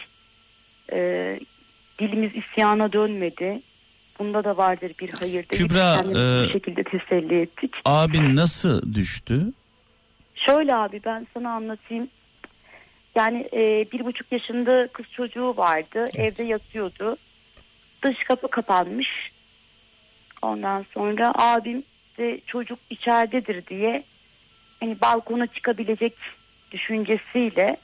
Ee, 0.92 1.40
dilimiz 1.98 2.36
isyana 2.36 2.92
dönmedi. 2.92 3.60
Bunda 4.18 4.44
da 4.44 4.56
vardır 4.56 4.92
bir 5.00 5.10
hayır 5.12 5.48
dedik. 5.48 5.58
Kübra, 5.58 6.04
e, 6.10 6.44
bu 6.46 6.52
şekilde 6.52 6.84
teselli 6.84 7.40
ettik. 7.40 7.74
Abin 7.84 8.36
nasıl 8.36 8.94
düştü? 8.94 9.52
Şöyle 10.34 10.74
abi 10.74 11.00
ben 11.04 11.26
sana 11.34 11.50
anlatayım. 11.50 12.08
Yani 13.14 13.48
e, 13.52 13.86
bir 13.92 14.04
buçuk 14.04 14.32
yaşında 14.32 14.88
kız 14.92 15.06
çocuğu 15.10 15.56
vardı. 15.56 16.08
Evde 16.14 16.42
yatıyordu. 16.42 17.16
Dış 18.04 18.24
kapı 18.24 18.48
kapanmış. 18.48 19.08
Ondan 20.42 20.84
sonra 20.94 21.32
abim 21.34 21.82
de 22.18 22.40
çocuk 22.46 22.78
içeridedir 22.90 23.66
diye 23.66 24.02
hani 24.80 25.00
balkona 25.00 25.46
çıkabilecek 25.46 26.14
düşüncesiyle 26.72 27.76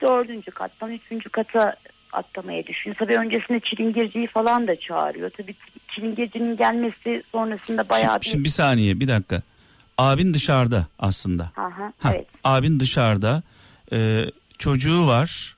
dördüncü 0.00 0.50
kattan 0.50 0.92
üçüncü 0.92 1.28
kata 1.28 1.76
atlamaya 2.12 2.66
düşünüyor. 2.66 2.96
Tabii 2.98 3.16
öncesinde 3.18 3.60
çilingirciyi 3.60 4.26
falan 4.26 4.66
da 4.66 4.76
çağırıyor. 4.76 5.30
Tabii 5.30 5.54
çilingircinin 5.88 6.56
gelmesi 6.56 7.22
sonrasında 7.32 7.88
bayağı 7.88 8.10
Şimdi, 8.10 8.20
bir... 8.20 8.30
şimdi 8.30 8.44
bir 8.44 8.48
saniye 8.48 9.00
bir 9.00 9.08
dakika. 9.08 9.42
Abin 9.98 10.34
dışarıda 10.34 10.86
aslında. 10.98 11.52
Aha, 11.56 11.92
Ha, 11.98 12.12
evet. 12.14 12.26
Abin 12.44 12.80
dışarıda. 12.80 13.42
Ee, 13.92 14.24
çocuğu 14.58 15.06
var. 15.06 15.56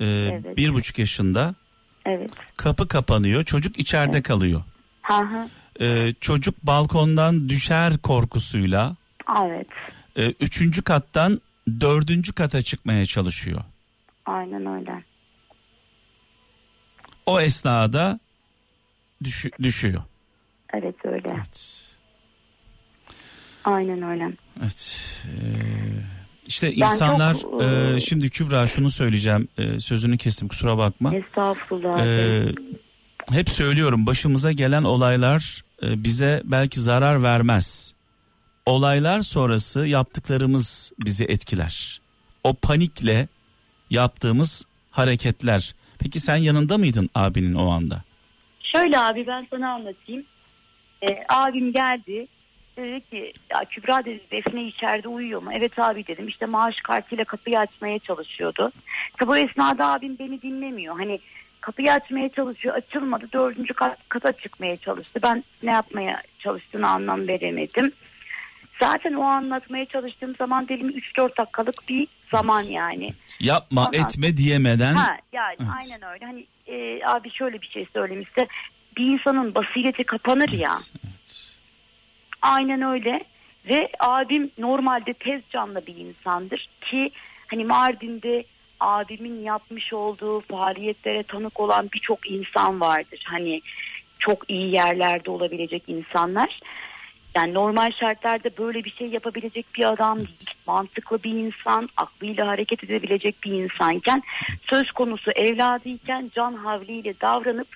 Ee, 0.00 0.04
Evet. 0.04 0.56
Bir 0.56 0.74
buçuk 0.74 0.98
yaşında. 0.98 1.54
Evet. 2.06 2.30
Kapı 2.56 2.88
kapanıyor. 2.88 3.44
Çocuk 3.44 3.78
içeride 3.78 4.22
kalıyor. 4.22 4.62
Ha 5.02 5.16
ha. 5.32 5.48
Ee, 5.80 6.12
çocuk 6.20 6.62
balkondan 6.62 7.48
düşer 7.48 7.98
korkusuyla 7.98 8.96
Evet. 9.46 9.66
e, 10.16 10.30
üçüncü 10.30 10.82
kattan 10.82 11.40
dördüncü 11.80 12.32
kata 12.32 12.62
çıkmaya 12.62 13.06
çalışıyor. 13.06 13.60
Aynen 14.26 14.66
öyle. 14.66 15.04
o 17.26 17.40
esnada 17.40 18.20
düşü- 19.24 19.62
düşüyor. 19.62 20.02
Evet 20.74 20.94
öyle. 21.04 21.28
Evet. 21.36 21.80
Aynen 23.64 24.02
öyle. 24.02 24.32
Evet. 24.62 25.06
Ee, 25.26 25.99
işte 26.50 26.66
Ben 26.80 26.92
insanlar 26.92 27.38
çok, 27.38 27.62
e, 27.62 27.66
e, 27.96 28.00
şimdi 28.00 28.30
Kübra 28.30 28.66
şunu 28.66 28.90
söyleyeceğim. 28.90 29.48
e, 29.58 29.80
sözünü 29.80 30.18
kestim 30.18 30.48
kusura 30.48 30.78
bakma. 30.78 31.14
Estağfurullah. 31.14 32.06
Ee, 32.06 32.44
hep 33.30 33.50
söylüyorum 33.50 34.06
başımıza 34.06 34.52
gelen 34.52 34.82
olaylar 34.82 35.62
e, 35.82 36.04
bize 36.04 36.42
belki 36.44 36.80
zarar 36.80 37.22
vermez. 37.22 37.94
Olaylar 38.66 39.20
sonrası 39.22 39.86
yaptıklarımız 39.86 40.92
bizi 40.98 41.24
etkiler. 41.24 42.00
O 42.44 42.54
panikle 42.54 43.28
yaptığımız 43.90 44.64
hareketler. 44.90 45.74
Peki 45.98 46.20
sen 46.20 46.36
yanında 46.36 46.78
mıydın 46.78 47.10
abinin 47.14 47.54
o 47.54 47.70
anda? 47.70 48.02
Şöyle 48.62 48.98
abi 48.98 49.26
ben 49.26 49.46
sana 49.50 49.72
anlatayım. 49.72 50.24
Ee, 51.02 51.18
abim 51.28 51.72
geldi. 51.72 52.26
Dedi 52.76 53.00
ki 53.10 53.32
ya 53.50 53.64
Kübra 53.64 54.04
dedi 54.04 54.20
Defne 54.32 54.64
içeride 54.64 55.08
uyuyor 55.08 55.42
mu? 55.42 55.50
Evet 55.54 55.78
abi 55.78 56.06
dedim. 56.06 56.28
İşte 56.28 56.46
maaş 56.46 56.76
kartıyla 56.80 57.24
kapıyı 57.24 57.58
açmaya 57.58 57.98
çalışıyordu. 57.98 58.72
Tabi 59.18 59.28
bu 59.28 59.36
esnada 59.36 59.86
abim 59.92 60.18
beni 60.18 60.42
dinlemiyor. 60.42 60.98
Hani 60.98 61.18
kapıyı 61.60 61.92
açmaya 61.92 62.28
çalışıyor. 62.28 62.74
Açılmadı. 62.74 63.32
Dördüncü 63.32 63.74
kat, 63.74 63.98
kata 64.08 64.32
çıkmaya 64.32 64.76
çalıştı. 64.76 65.20
Ben 65.22 65.44
ne 65.62 65.70
yapmaya 65.70 66.22
çalıştığını 66.38 66.88
anlam 66.88 67.28
veremedim. 67.28 67.92
Zaten 68.80 69.12
o 69.14 69.22
anlatmaya 69.22 69.84
çalıştığım 69.84 70.36
zaman 70.36 70.68
dilim 70.68 70.88
3-4 70.88 71.36
dakikalık 71.38 71.88
bir 71.88 72.06
zaman 72.30 72.62
yani. 72.62 73.12
Yapma 73.40 73.86
Ondan- 73.86 74.00
etme 74.00 74.36
diyemeden 74.36 74.94
Ha 74.94 75.16
yani 75.32 75.56
Evet. 75.60 75.70
aynen 75.82 76.12
öyle. 76.12 76.24
Hani 76.24 76.46
e, 76.66 77.04
abi 77.06 77.30
şöyle 77.30 77.60
bir 77.62 77.68
şey 77.68 77.86
söyleyeyim 77.92 78.24
size. 78.28 78.46
Bir 78.96 79.06
insanın 79.06 79.54
basireti 79.54 80.04
kapanır 80.04 80.48
ya. 80.48 80.72
Aynen 82.42 82.82
öyle. 82.82 83.24
Ve 83.68 83.88
abim 83.98 84.50
normalde 84.58 85.12
tez 85.12 85.42
canlı 85.50 85.86
bir 85.86 85.96
insandır 85.96 86.68
ki 86.80 87.10
hani 87.46 87.64
Mardin'de 87.64 88.44
abimin 88.80 89.42
yapmış 89.42 89.92
olduğu 89.92 90.40
faaliyetlere 90.40 91.22
tanık 91.22 91.60
olan 91.60 91.88
birçok 91.94 92.30
insan 92.30 92.80
vardır. 92.80 93.24
Hani 93.26 93.62
çok 94.18 94.50
iyi 94.50 94.70
yerlerde 94.70 95.30
olabilecek 95.30 95.82
insanlar. 95.86 96.60
Yani 97.34 97.54
normal 97.54 97.90
şartlarda 97.92 98.50
böyle 98.58 98.84
bir 98.84 98.90
şey 98.90 99.08
yapabilecek 99.08 99.66
bir 99.74 99.92
adam 99.92 100.18
değil. 100.18 100.50
Mantıklı 100.66 101.22
bir 101.22 101.30
insan, 101.30 101.88
aklıyla 101.96 102.46
hareket 102.46 102.84
edebilecek 102.84 103.36
bir 103.44 103.52
insanken 103.52 104.22
söz 104.62 104.92
konusu 104.92 105.30
evladıyken 105.30 106.30
can 106.34 106.54
havliyle 106.54 107.20
davranıp 107.20 107.68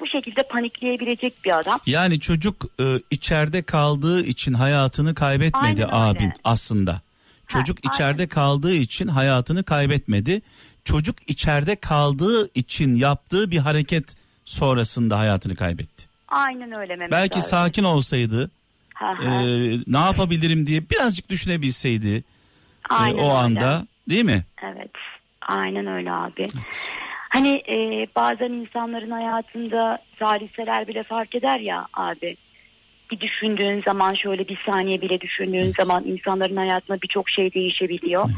bu 0.00 0.06
şekilde 0.06 0.42
panikleyebilecek 0.42 1.44
bir 1.44 1.58
adam. 1.58 1.80
yani 1.86 2.20
çocuk 2.20 2.64
e, 2.80 2.84
içeride 3.10 3.62
kaldığı 3.62 4.24
için 4.26 4.52
hayatını 4.54 5.14
kaybetmedi 5.14 5.86
Aynen 5.86 6.08
öyle. 6.08 6.20
abin 6.20 6.32
aslında. 6.44 7.00
Çocuk 7.46 7.78
aynen. 7.84 7.94
içeride 7.94 8.26
kaldığı 8.26 8.74
için 8.74 9.08
hayatını 9.08 9.62
kaybetmedi. 9.64 10.42
Çocuk 10.84 11.30
içeride 11.30 11.76
kaldığı 11.76 12.50
için 12.54 12.94
yaptığı 12.94 13.50
bir 13.50 13.58
hareket 13.58 14.14
sonrasında 14.44 15.18
hayatını 15.18 15.56
kaybetti. 15.56 16.06
Aynen 16.28 16.78
öyle 16.78 16.92
Mehmet 16.96 17.12
Belki 17.12 17.38
abi. 17.40 17.46
sakin 17.46 17.84
olsaydı 17.84 18.50
Ha, 18.94 19.14
e, 19.22 19.26
ha. 19.26 19.40
ne 19.86 19.98
yapabilirim 19.98 20.66
diye 20.66 20.90
birazcık 20.90 21.28
düşünebilseydi 21.28 22.14
e, 22.16 22.22
Aynen 22.94 23.18
o 23.18 23.20
öyle. 23.22 23.32
anda 23.32 23.86
değil 24.08 24.24
mi? 24.24 24.44
Evet. 24.62 24.90
Aynen 25.42 25.86
öyle 25.86 26.12
abi. 26.12 26.48
Hani 27.36 27.62
e, 27.68 28.06
bazen 28.16 28.52
insanların 28.52 29.10
hayatında 29.10 29.98
saliseler 30.18 30.88
bile 30.88 31.02
fark 31.02 31.34
eder 31.34 31.58
ya 31.58 31.86
abi. 31.94 32.36
Bir 33.10 33.20
düşündüğün 33.20 33.82
zaman 33.82 34.14
şöyle 34.14 34.48
bir 34.48 34.62
saniye 34.66 35.00
bile 35.00 35.20
düşündüğün 35.20 35.72
zaman 35.72 36.04
insanların 36.04 36.56
hayatında 36.56 37.02
birçok 37.02 37.30
şey 37.30 37.54
değişebiliyor. 37.54 38.30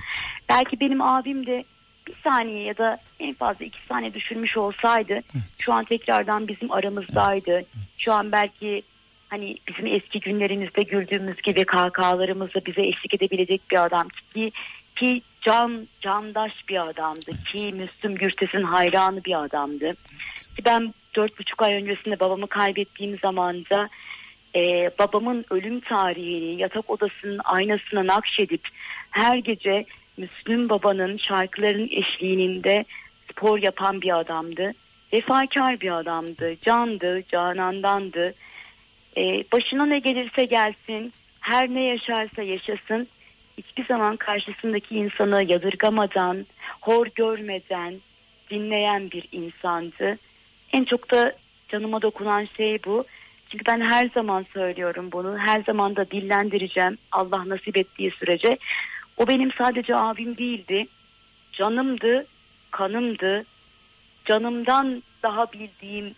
Belki 0.48 0.80
benim 0.80 1.02
abim 1.02 1.46
de 1.46 1.64
bir 2.06 2.14
saniye 2.24 2.62
ya 2.62 2.78
da 2.78 2.98
en 3.20 3.34
fazla 3.34 3.64
iki 3.64 3.78
saniye 3.88 4.14
düşünmüş 4.14 4.56
olsaydı 4.56 5.20
şu 5.58 5.72
an 5.72 5.84
tekrardan 5.84 6.48
bizim 6.48 6.72
aramızdaydı. 6.72 7.64
Şu 7.96 8.12
an 8.12 8.32
belki 8.32 8.82
hani 9.28 9.56
bizim 9.68 9.86
eski 9.86 10.20
günlerimizde 10.20 10.82
güldüğümüz 10.82 11.42
gibi 11.42 11.64
kahkahalarımızla 11.64 12.60
bize 12.66 12.82
eşlik 12.82 13.14
edebilecek 13.14 13.62
bir 13.70 13.84
adam 13.84 14.08
ki 14.34 14.52
ki 14.98 15.22
can 15.40 15.86
candaş 16.00 16.68
bir 16.68 16.88
adamdı 16.88 17.44
ki 17.52 17.74
Müslüm 17.76 18.14
Gürses'in 18.14 18.62
hayranı 18.62 19.24
bir 19.24 19.44
adamdı. 19.44 19.94
Ki 20.56 20.64
ben 20.64 20.94
dört 21.16 21.38
buçuk 21.38 21.62
ay 21.62 21.74
öncesinde 21.74 22.20
babamı 22.20 22.46
kaybettiğim 22.46 23.18
zamanda 23.18 23.88
e, 24.54 24.90
babamın 24.98 25.44
ölüm 25.50 25.80
tarihini 25.80 26.60
yatak 26.60 26.90
odasının 26.90 27.40
aynasına 27.44 28.06
nakşedip 28.06 28.68
her 29.10 29.36
gece 29.36 29.84
Müslüm 30.16 30.68
babanın 30.68 31.16
şarkıların 31.16 31.88
eşliğinde 31.90 32.84
spor 33.30 33.58
yapan 33.58 34.00
bir 34.00 34.18
adamdı. 34.18 34.74
Vefakar 35.12 35.80
bir 35.80 35.98
adamdı, 35.98 36.54
candı, 36.62 37.22
canandandı. 37.28 38.34
E, 39.16 39.44
başına 39.52 39.86
ne 39.86 39.98
gelirse 39.98 40.44
gelsin, 40.44 41.12
her 41.40 41.68
ne 41.68 41.80
yaşarsa 41.80 42.42
yaşasın, 42.42 43.08
hiçbir 43.58 43.86
zaman 43.86 44.16
karşısındaki 44.16 44.94
insanı 44.96 45.42
yadırgamadan, 45.42 46.46
hor 46.80 47.06
görmeden 47.14 47.94
dinleyen 48.50 49.10
bir 49.10 49.28
insandı. 49.32 50.18
En 50.72 50.84
çok 50.84 51.10
da 51.10 51.32
canıma 51.68 52.02
dokunan 52.02 52.48
şey 52.56 52.78
bu. 52.84 53.04
Çünkü 53.48 53.66
ben 53.66 53.80
her 53.80 54.10
zaman 54.14 54.46
söylüyorum 54.54 55.08
bunu. 55.12 55.38
Her 55.38 55.62
zaman 55.62 55.96
da 55.96 56.10
dillendireceğim. 56.10 56.98
Allah 57.12 57.48
nasip 57.48 57.76
ettiği 57.76 58.10
sürece. 58.10 58.58
O 59.16 59.28
benim 59.28 59.52
sadece 59.52 59.96
abim 59.96 60.36
değildi. 60.36 60.86
Canımdı, 61.52 62.26
kanımdı. 62.70 63.44
Canımdan 64.24 65.02
daha 65.22 65.52
bildiğim, 65.52 66.14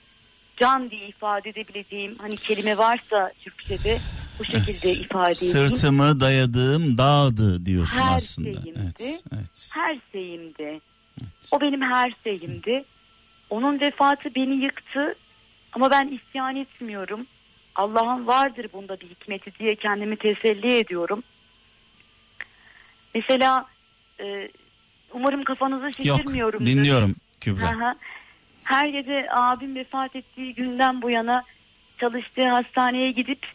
can 0.57 0.91
diye 0.91 1.07
ifade 1.07 1.49
edebileceğim 1.49 2.17
hani 2.21 2.37
kelime 2.37 2.79
varsa 2.79 3.33
Türkçe'de 3.41 3.99
bu 4.41 4.45
şekilde 4.45 4.93
ifade 4.93 5.33
edeyim. 5.33 5.53
Sırtımı 5.55 6.21
dayadığım 6.21 6.97
dağdı 6.97 7.67
diyorsun 7.67 8.01
Her 8.01 8.17
aslında. 8.17 8.49
şeyimdi. 8.63 8.81
Evet, 8.83 9.23
evet. 9.37 9.71
her 9.75 9.99
şeyimdi. 10.13 10.81
O 11.51 11.61
benim 11.61 11.83
her 11.83 12.15
şeyimdi. 12.25 12.85
Onun 13.51 13.81
vefatı 13.81 14.35
beni 14.35 14.55
yıktı 14.65 15.15
ama 15.73 15.91
ben 15.91 16.09
isyan 16.09 16.57
etmiyorum. 16.57 17.27
Allah'ın 17.75 18.27
vardır 18.27 18.67
bunda 18.73 19.01
bir 19.01 19.07
hikmeti 19.07 19.59
diye 19.59 19.75
kendimi 19.75 20.17
teselli 20.17 20.79
ediyorum. 20.79 21.23
Mesela 23.15 23.67
e, 24.21 24.49
umarım 25.13 25.45
kafanızı 25.45 25.85
Yok 25.85 25.93
şişirmiyorum. 26.19 26.67
dinliyorum 26.67 27.17
Kübra. 27.41 27.69
Aha. 27.69 27.97
Her 28.65 28.89
gece 28.89 29.27
abim 29.31 29.75
vefat 29.75 30.17
ettiği 30.17 30.55
günden 30.55 31.03
bu 31.03 31.11
yana 31.11 31.45
çalıştığı 31.99 32.49
hastaneye 32.49 33.11
gidip 33.11 33.47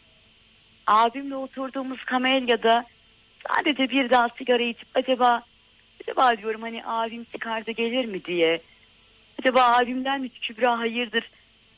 abimle 0.86 1.36
oturduğumuz 1.36 2.04
kamelyada 2.04 2.84
sadece 3.48 3.90
bir 3.90 4.10
daha 4.10 4.28
sigara 4.28 4.62
içip 4.62 4.88
acaba 4.94 5.42
acaba 6.02 6.38
diyorum 6.38 6.62
hani 6.62 6.86
abim 6.86 7.24
çıkardı 7.24 7.70
gelir 7.70 8.04
mi 8.04 8.24
diye. 8.24 8.60
Acaba 9.40 9.62
abimden 9.62 10.20
mi 10.20 10.28
Kübra 10.28 10.78
hayırdır 10.78 11.24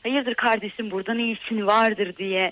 hayırdır 0.03 0.33
kardeşim 0.33 0.91
burada 0.91 1.13
ne 1.13 1.31
işin 1.31 1.67
vardır 1.67 2.15
diye 2.17 2.51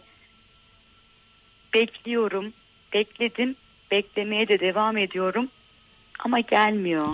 bekliyorum. 1.73 2.53
Bekledim. 2.93 3.55
Beklemeye 3.91 4.47
de 4.47 4.59
devam 4.59 4.97
ediyorum. 4.97 5.47
Ama 6.19 6.39
gelmiyor. 6.39 7.07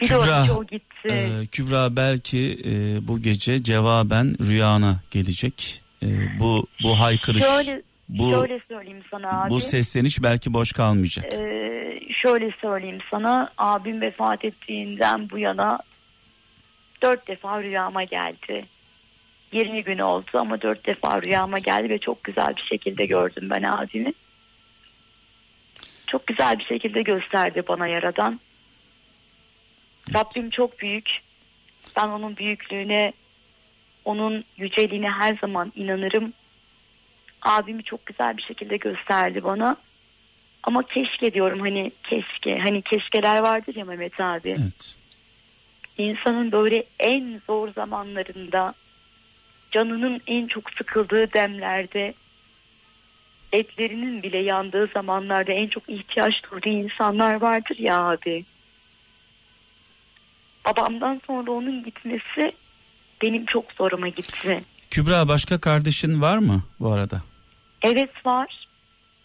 Bir 0.00 0.08
de 0.08 0.14
Kübra, 0.14 0.54
o, 0.56 0.64
gitti. 0.64 1.08
Ee, 1.08 1.46
Kübra 1.46 1.96
belki 1.96 2.62
e, 2.64 2.98
bu 3.08 3.22
gece 3.22 3.62
cevaben 3.62 4.36
rüyana 4.46 5.00
gelecek. 5.10 5.82
E, 6.02 6.38
bu 6.40 6.66
bu 6.82 7.00
haykırış, 7.00 7.44
şöyle, 7.44 7.82
bu 8.08 8.30
şöyle 8.30 8.60
söyleyeyim 8.68 9.02
sana 9.10 9.42
abi. 9.42 9.50
bu 9.50 9.60
sesleniş 9.60 10.22
belki 10.22 10.52
boş 10.52 10.72
kalmayacak. 10.72 11.32
Ee, 11.32 12.00
şöyle 12.22 12.50
söyleyeyim 12.50 12.98
sana 13.10 13.52
abim 13.58 14.00
vefat 14.00 14.44
ettiğinden 14.44 15.30
bu 15.30 15.38
yana 15.38 15.78
dört 17.02 17.28
defa 17.28 17.62
rüyama 17.62 18.04
geldi. 18.04 18.64
20 19.52 19.84
gün 19.84 19.98
oldu 19.98 20.30
ama 20.34 20.62
dört 20.62 20.86
defa 20.86 21.22
rüyama 21.22 21.58
geldi 21.58 21.90
ve 21.90 21.98
çok 21.98 22.24
güzel 22.24 22.56
bir 22.56 22.62
şekilde 22.62 23.06
gördüm 23.06 23.50
ben 23.50 23.62
abimi. 23.62 24.12
Çok 26.06 26.26
güzel 26.26 26.58
bir 26.58 26.64
şekilde 26.64 27.02
gösterdi 27.02 27.62
bana 27.68 27.86
yaradan. 27.86 28.40
Rabbim 30.14 30.50
çok 30.50 30.78
büyük. 30.78 31.10
Ben 31.96 32.08
onun 32.08 32.36
büyüklüğüne, 32.36 33.12
onun 34.04 34.44
yüceliğine 34.56 35.10
her 35.10 35.36
zaman 35.36 35.72
inanırım. 35.76 36.32
Abimi 37.44 37.84
çok 37.84 38.06
güzel 38.06 38.36
bir 38.36 38.42
şekilde 38.42 38.76
gösterdi 38.76 39.44
bana. 39.44 39.76
Ama 40.62 40.82
keşke 40.82 41.32
diyorum 41.34 41.60
hani 41.60 41.92
keşke. 42.02 42.58
Hani 42.58 42.82
keşkeler 42.82 43.38
vardır 43.38 43.74
ya 43.76 43.84
Mehmet 43.84 44.20
abi. 44.20 44.56
Evet. 44.60 44.96
insanın 45.98 46.52
böyle 46.52 46.84
en 46.98 47.40
zor 47.46 47.68
zamanlarında 47.72 48.74
canının 49.70 50.20
en 50.26 50.46
çok 50.46 50.70
sıkıldığı 50.70 51.32
demlerde 51.32 52.14
etlerinin 53.52 54.22
bile 54.22 54.38
yandığı 54.38 54.86
zamanlarda 54.86 55.52
en 55.52 55.68
çok 55.68 55.88
ihtiyaç 55.88 56.34
duyduğu 56.50 56.68
insanlar 56.68 57.34
vardır 57.34 57.78
ya 57.78 57.98
abi. 57.98 58.44
Babamdan 60.66 61.20
sonra 61.26 61.50
onun 61.50 61.84
gitmesi 61.84 62.52
benim 63.22 63.46
çok 63.46 63.72
zoruma 63.72 64.08
gitti. 64.08 64.64
Kübra 64.90 65.28
başka 65.28 65.60
kardeşin 65.60 66.20
var 66.20 66.38
mı 66.38 66.62
bu 66.80 66.92
arada? 66.92 67.22
Evet 67.84 68.26
var. 68.26 68.66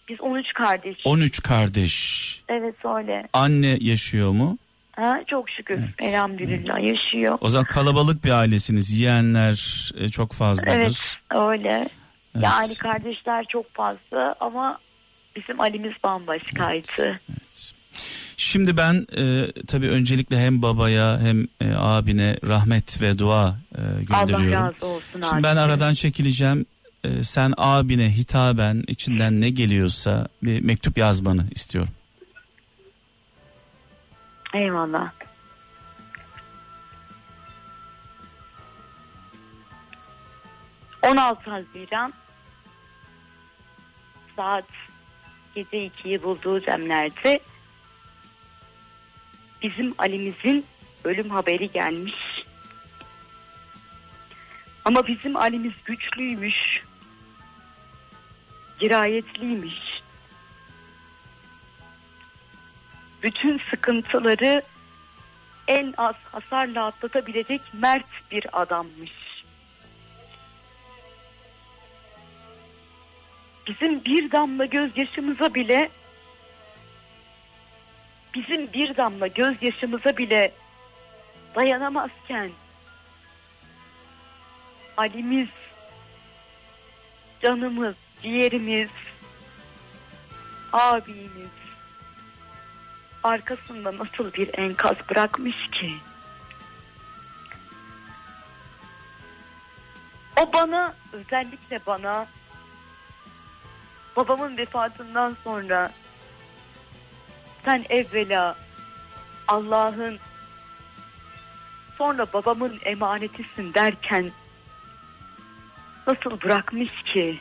Biz 0.08 0.20
13 0.20 0.52
kardeş. 0.52 0.96
13 1.04 1.42
kardeş. 1.42 1.94
Evet 2.48 2.74
öyle. 2.84 3.28
Anne 3.32 3.78
yaşıyor 3.80 4.30
mu? 4.30 4.58
Ha, 4.92 5.20
çok 5.26 5.50
şükür. 5.50 5.74
Evet. 5.78 5.94
Elhamdülillah 6.02 6.80
yaşıyor. 6.84 7.38
O 7.40 7.48
zaman 7.48 7.64
kalabalık 7.64 8.24
bir 8.24 8.30
ailesiniz. 8.30 8.92
Yiyenler 8.92 9.90
e, 9.98 10.08
çok 10.08 10.32
fazladır. 10.32 10.70
Evet 10.70 11.16
öyle. 11.30 11.88
Evet. 12.34 12.44
Yani 12.44 12.74
kardeşler 12.74 13.44
çok 13.48 13.74
fazla 13.74 14.34
ama 14.40 14.78
bizim 15.36 15.60
Ali'miz 15.60 15.92
bambaşkaydı. 16.04 17.20
Evet. 17.28 17.72
Şimdi 18.36 18.76
ben 18.76 19.06
e, 19.16 19.52
tabii 19.66 19.88
öncelikle 19.88 20.38
hem 20.38 20.62
babaya 20.62 21.20
hem 21.20 21.42
e, 21.60 21.74
abine 21.76 22.36
rahmet 22.48 23.02
ve 23.02 23.18
dua 23.18 23.56
e, 23.74 23.80
Allah 24.14 24.24
gönderiyorum. 24.24 24.66
razı 24.66 24.86
olsun 24.86 25.22
Şimdi 25.22 25.26
abi. 25.36 25.42
ben 25.42 25.56
aradan 25.56 25.94
çekileceğim. 25.94 26.66
E, 27.04 27.22
sen 27.22 27.54
abine 27.56 28.16
hitaben 28.16 28.82
içinden 28.86 29.40
ne 29.40 29.50
geliyorsa 29.50 30.28
bir 30.42 30.60
mektup 30.60 30.98
yazmanı 30.98 31.46
istiyorum. 31.50 31.92
Eyvallah. 34.54 35.12
...16 41.02 41.50
Haziran... 41.50 42.12
...saat... 44.36 44.64
...gece 45.54 45.86
2'yi 45.86 46.22
bulduğu 46.22 46.66
demlerde... 46.66 47.40
...bizim 49.62 49.94
Ali'mizin... 49.98 50.64
...ölüm 51.04 51.30
haberi 51.30 51.70
gelmiş. 51.72 52.44
Ama 54.84 55.06
bizim 55.06 55.36
Ali'miz 55.36 55.72
güçlüymüş. 55.84 56.82
Dirayetliymiş. 58.80 60.02
Bütün 63.22 63.58
sıkıntıları 63.70 64.62
en 65.68 65.94
az 65.96 66.14
hasarla 66.32 66.86
atlatabilecek 66.86 67.60
mert 67.72 68.06
bir 68.30 68.62
adammış. 68.62 69.12
Bizim 73.66 74.04
bir 74.04 74.30
damla 74.30 74.64
gözyaşımıza 74.64 75.54
bile 75.54 75.90
bizim 78.34 78.72
bir 78.72 78.96
damla 78.96 79.26
gözyaşımıza 79.26 80.16
bile 80.16 80.52
dayanamazken 81.54 82.50
Ali'miz 84.96 85.48
canımız, 87.42 87.94
ciğerimiz, 88.22 88.90
abimiz 90.72 91.50
arkasında 93.22 93.98
nasıl 93.98 94.32
bir 94.32 94.58
enkaz 94.58 94.96
bırakmış 95.10 95.70
ki? 95.70 95.96
O 100.36 100.52
bana 100.52 100.94
özellikle 101.12 101.80
bana 101.86 102.26
babamın 104.16 104.56
vefatından 104.56 105.36
sonra 105.44 105.90
sen 107.64 107.84
evvela 107.88 108.56
Allah'ın 109.48 110.18
sonra 111.98 112.26
babamın 112.32 112.78
emanetisin 112.84 113.74
derken 113.74 114.30
nasıl 116.06 116.40
bırakmış 116.40 117.02
ki? 117.02 117.40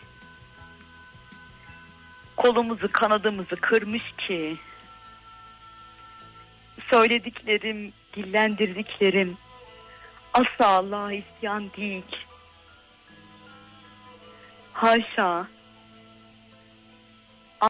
Kolumuzu 2.39 2.91
kanadımızı 2.91 3.55
kırmış 3.55 4.13
ki 4.17 4.57
söylediklerim, 6.89 7.93
dillendirdiklerim 8.15 9.37
asla 10.33 10.67
Allah'a 10.67 11.11
isyan 11.11 11.71
değil. 11.77 12.03
Haşa. 14.73 15.47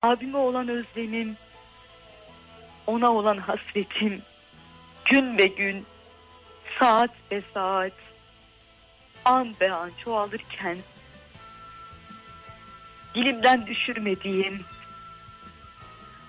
Abime 0.01 0.37
olan 0.37 0.67
özlemim, 0.67 1.37
ona 2.87 3.13
olan 3.13 3.37
hasretim 3.37 4.21
gün 5.05 5.37
be 5.37 5.47
gün, 5.47 5.85
saat 6.79 7.11
be 7.31 7.41
saat, 7.53 7.93
an 9.25 9.55
be 9.61 9.71
an 9.71 9.91
çoğalırken 10.03 10.77
dilimden 13.15 13.67
düşürmediğim 13.67 14.59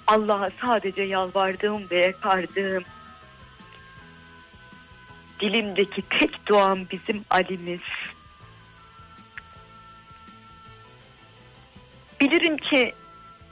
Allah'a 0.07 0.51
sadece 0.61 1.03
yalvardığım 1.03 1.91
ve 1.91 1.99
yakardığım 1.99 2.85
dilimdeki 5.41 6.03
tek 6.03 6.47
duam 6.47 6.79
bizim 6.91 7.25
Ali'miz. 7.31 7.81
Bilirim 12.21 12.57
ki 12.57 12.95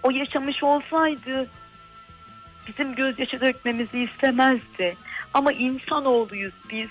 o 0.02 0.10
yaşamış 0.10 0.62
olsaydı 0.62 1.50
bizim 2.68 2.94
gözyaşı 2.94 3.40
dökmemizi 3.40 4.00
istemezdi. 4.00 4.96
Ama 5.34 5.52
insanoğluyuz 5.52 6.54
biz. 6.70 6.90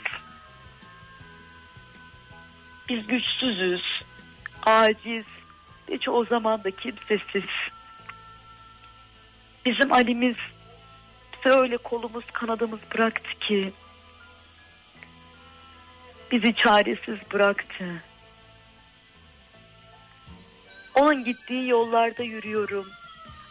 Biz 2.90 3.08
güçsüzüz, 3.08 4.04
aciz 4.64 5.26
ve 5.90 5.98
çoğu 5.98 6.26
zaman 6.26 6.64
da 6.64 6.72
kimsesiz. 6.72 7.50
Bizim 9.66 9.94
Ali'miz 9.94 10.36
bize 11.34 11.56
öyle 11.56 11.78
kolumuz 11.78 12.26
kanadımız 12.34 12.80
bıraktı 12.94 13.30
ki 13.40 13.74
bizi 16.32 16.54
çaresiz 16.56 17.18
bıraktı. 17.34 18.04
Onun 20.96 21.24
gittiği 21.24 21.68
yollarda 21.68 22.24
yürüyorum. 22.24 22.86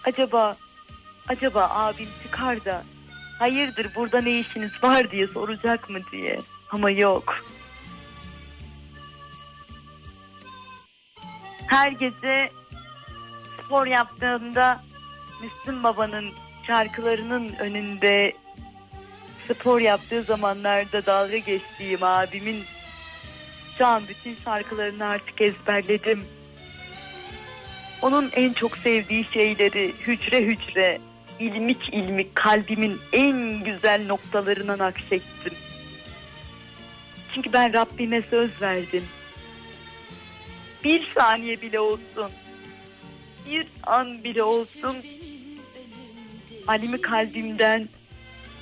Acaba 0.05 0.57
acaba 1.29 1.69
abim 1.71 2.09
çıkar 2.23 2.65
da 2.65 2.85
hayırdır 3.39 3.95
burada 3.95 4.21
ne 4.21 4.39
işiniz 4.39 4.83
var 4.83 5.11
diye 5.11 5.27
soracak 5.27 5.91
mı 5.91 5.99
diye. 6.13 6.41
Ama 6.71 6.91
yok. 6.91 7.35
Her 11.67 11.91
gece 11.91 12.51
spor 13.59 13.87
yaptığımda 13.87 14.81
Müslüm 15.43 15.83
Baba'nın 15.83 16.27
şarkılarının 16.67 17.53
önünde 17.59 18.33
spor 19.49 19.81
yaptığı 19.81 20.23
zamanlarda 20.23 21.07
dalga 21.07 21.37
geçtiğim 21.37 22.03
abimin 22.03 22.65
şu 23.79 23.87
an 23.87 24.03
bütün 24.09 24.35
şarkılarını 24.45 25.05
artık 25.07 25.41
ezberledim. 25.41 26.25
Onun 28.03 28.31
en 28.33 28.53
çok 28.53 28.77
sevdiği 28.77 29.25
şeyleri 29.25 29.95
hücre 30.07 30.43
hücre, 30.43 30.99
ilmik 31.39 31.89
ilmik 31.95 32.35
kalbimin 32.35 33.01
en 33.13 33.65
güzel 33.65 34.07
noktalarına 34.07 34.79
nakşettim. 34.79 35.55
Çünkü 37.35 37.53
ben 37.53 37.73
Rabbime 37.73 38.23
söz 38.23 38.63
verdim. 38.63 39.05
Bir 40.85 41.13
saniye 41.15 41.63
bile 41.63 41.81
olsun, 41.81 42.31
bir 43.47 43.67
an 43.87 44.25
bile 44.25 44.43
olsun 44.43 44.97
Alim'i 46.67 47.01
kalbimden, 47.01 47.89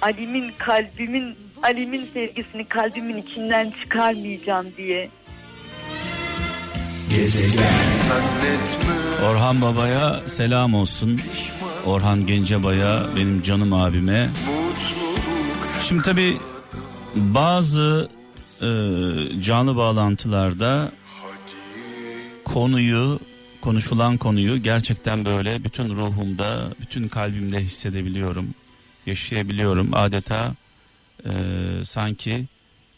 Alim'in 0.02 0.52
kalbimin, 0.58 1.36
Alim'in 1.62 2.10
sevgisini 2.14 2.64
kalbimin 2.64 3.16
içinden 3.22 3.70
çıkarmayacağım 3.70 4.66
diye. 4.76 5.10
Orhan 9.24 9.62
Baba'ya 9.62 10.20
selam 10.26 10.74
olsun. 10.74 11.20
Orhan 11.86 12.26
Gencebay'a 12.26 13.06
benim 13.16 13.42
canım 13.42 13.72
abime. 13.72 14.28
Şimdi 15.88 16.02
tabi 16.02 16.36
bazı 17.14 18.08
e, 18.60 18.68
canlı 19.42 19.76
bağlantılarda 19.76 20.92
konuyu 22.54 23.20
konuşulan 23.60 24.16
konuyu 24.16 24.62
gerçekten 24.62 25.24
böyle 25.24 25.64
bütün 25.64 25.88
ruhumda, 25.96 26.74
bütün 26.80 27.08
kalbimde 27.08 27.60
hissedebiliyorum, 27.60 28.54
yaşayabiliyorum. 29.06 29.94
Adeta 29.94 30.54
e, 31.24 31.30
sanki 31.82 32.44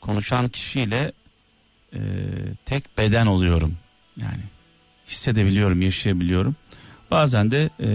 konuşan 0.00 0.48
kişiyle 0.48 1.12
e, 1.92 2.00
tek 2.64 2.98
beden 2.98 3.26
oluyorum. 3.26 3.76
Yani 4.20 4.42
hissedebiliyorum, 5.06 5.82
yaşayabiliyorum. 5.82 6.56
Bazen 7.10 7.50
de 7.50 7.70
e, 7.80 7.90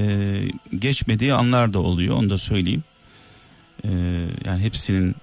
geçmediği 0.80 1.34
anlar 1.34 1.74
da 1.74 1.80
oluyor. 1.80 2.16
Onu 2.18 2.30
da 2.30 2.38
söyleyeyim. 2.38 2.84
E, 3.84 3.90
yani 4.46 4.64
hepsinin 4.64 5.16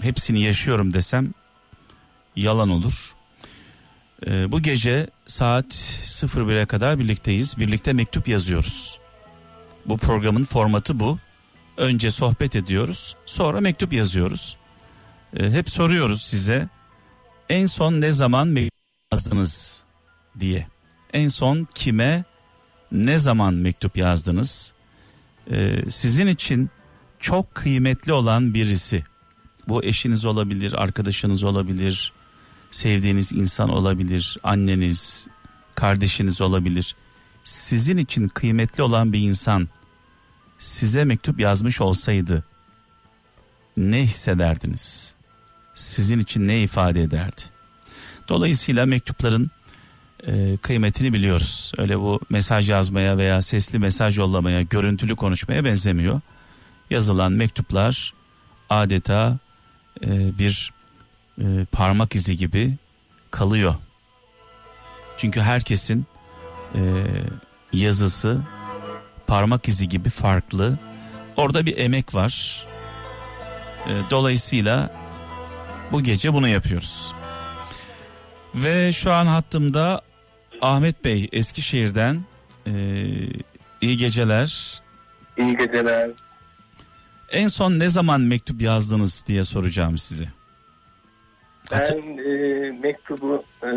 hepsini 0.00 0.42
yaşıyorum 0.42 0.94
desem 0.94 1.34
yalan 2.36 2.68
olur. 2.68 3.14
E, 4.26 4.52
bu 4.52 4.62
gece 4.62 5.06
saat 5.32 5.74
01'e 6.04 6.66
kadar 6.66 6.98
birlikteyiz. 6.98 7.58
Birlikte 7.58 7.92
mektup 7.92 8.28
yazıyoruz. 8.28 8.98
Bu 9.86 9.98
programın 9.98 10.44
formatı 10.44 11.00
bu. 11.00 11.18
Önce 11.76 12.10
sohbet 12.10 12.56
ediyoruz, 12.56 13.16
sonra 13.26 13.60
mektup 13.60 13.92
yazıyoruz. 13.92 14.56
E, 15.36 15.50
hep 15.50 15.70
soruyoruz 15.70 16.22
size 16.22 16.68
en 17.48 17.66
son 17.66 18.00
ne 18.00 18.12
zaman 18.12 18.48
mektup 18.48 18.78
yazdınız 19.12 19.82
diye. 20.40 20.66
En 21.12 21.28
son 21.28 21.66
kime 21.74 22.24
ne 22.92 23.18
zaman 23.18 23.54
mektup 23.54 23.96
yazdınız? 23.96 24.72
Ee, 25.50 25.90
sizin 25.90 26.26
için 26.26 26.70
çok 27.18 27.54
kıymetli 27.54 28.12
olan 28.12 28.54
birisi. 28.54 29.04
Bu 29.68 29.84
eşiniz 29.84 30.24
olabilir, 30.24 30.82
arkadaşınız 30.82 31.44
olabilir, 31.44 32.12
sevdiğiniz 32.72 33.32
insan 33.32 33.68
olabilir, 33.68 34.38
anneniz, 34.42 35.28
kardeşiniz 35.74 36.40
olabilir. 36.40 36.96
Sizin 37.44 37.96
için 37.96 38.28
kıymetli 38.28 38.82
olan 38.82 39.12
bir 39.12 39.18
insan 39.18 39.68
size 40.58 41.04
mektup 41.04 41.40
yazmış 41.40 41.80
olsaydı 41.80 42.44
ne 43.76 44.02
hissederdiniz? 44.02 45.14
Sizin 45.74 46.18
için 46.18 46.48
ne 46.48 46.62
ifade 46.62 47.02
ederdi? 47.02 47.42
Dolayısıyla 48.28 48.86
mektupların 48.86 49.50
e, 50.26 50.56
kıymetini 50.56 51.12
biliyoruz. 51.12 51.72
Öyle 51.78 51.98
bu 51.98 52.20
mesaj 52.30 52.70
yazmaya 52.70 53.18
veya 53.18 53.42
sesli 53.42 53.78
mesaj 53.78 54.18
yollamaya, 54.18 54.62
görüntülü 54.62 55.16
konuşmaya 55.16 55.64
benzemiyor. 55.64 56.20
Yazılan 56.90 57.32
mektuplar 57.32 58.14
adeta 58.70 59.38
e, 60.04 60.38
bir 60.38 60.72
e, 61.38 61.44
parmak 61.72 62.14
izi 62.14 62.36
gibi 62.36 62.74
kalıyor. 63.30 63.74
Çünkü 65.16 65.40
herkesin 65.40 66.06
e, 66.74 66.80
yazısı 67.72 68.40
parmak 69.26 69.68
izi 69.68 69.88
gibi 69.88 70.10
farklı. 70.10 70.78
Orada 71.36 71.66
bir 71.66 71.78
emek 71.78 72.14
var. 72.14 72.66
E, 73.86 73.92
dolayısıyla 74.10 74.90
bu 75.92 76.02
gece 76.02 76.32
bunu 76.32 76.48
yapıyoruz. 76.48 77.14
Ve 78.54 78.92
şu 78.92 79.12
an 79.12 79.26
hattımda 79.26 80.00
Ahmet 80.60 81.04
Bey 81.04 81.28
Eskişehir'den 81.32 82.24
e, 82.66 82.72
iyi 83.80 83.96
geceler. 83.96 84.80
İyi 85.38 85.56
geceler. 85.56 86.10
En 87.30 87.48
son 87.48 87.78
ne 87.78 87.88
zaman 87.88 88.20
mektup 88.20 88.62
yazdınız 88.62 89.24
diye 89.26 89.44
soracağım 89.44 89.98
size. 89.98 90.28
Ben 91.70 92.18
e, 92.18 92.70
mektubu 92.82 93.44
e, 93.62 93.68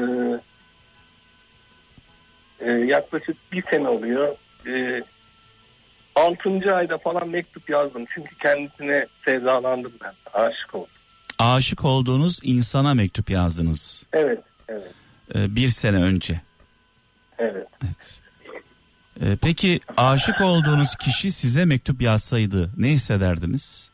e, 2.59 2.71
yaklaşık 2.71 3.51
bir 3.51 3.63
sene 3.63 3.87
oluyor. 3.87 4.35
E, 4.67 5.03
6. 6.15 6.75
ayda 6.75 6.97
falan 6.97 7.29
mektup 7.29 7.69
yazdım. 7.69 8.05
Çünkü 8.13 8.35
kendisine 8.37 9.05
sevdalandım 9.25 9.93
ben. 10.03 10.13
Aşık 10.33 10.75
oldum. 10.75 10.89
Aşık 11.39 11.85
olduğunuz 11.85 12.39
insana 12.43 12.93
mektup 12.93 13.29
yazdınız 13.29 14.05
Evet, 14.13 14.39
evet, 14.69 14.91
e, 15.35 15.55
bir 15.55 15.67
sene 15.67 15.97
önce. 15.97 16.41
evet. 17.39 17.67
Evet. 17.85 18.21
E, 19.21 19.37
peki 19.41 19.79
aşık 19.97 20.41
olduğunuz 20.41 20.95
kişi 20.95 21.31
size 21.31 21.65
mektup 21.65 22.01
yazsaydı 22.01 22.71
ne 22.77 22.87
hissederdiniz? 22.87 23.91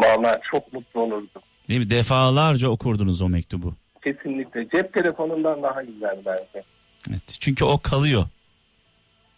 Vallahi 0.00 0.40
çok 0.50 0.72
mutlu 0.72 1.00
olurdum. 1.00 1.42
Değil 1.68 1.80
mi? 1.80 1.90
Defalarca 1.90 2.68
okurdunuz 2.68 3.22
o 3.22 3.28
mektubu. 3.28 3.74
Kesinlikle. 4.04 4.68
Cep 4.68 4.94
telefonundan 4.94 5.62
daha 5.62 5.82
güzel 5.82 6.16
bence. 6.26 6.64
Evet. 7.10 7.36
Çünkü 7.40 7.64
o 7.64 7.78
kalıyor. 7.78 8.24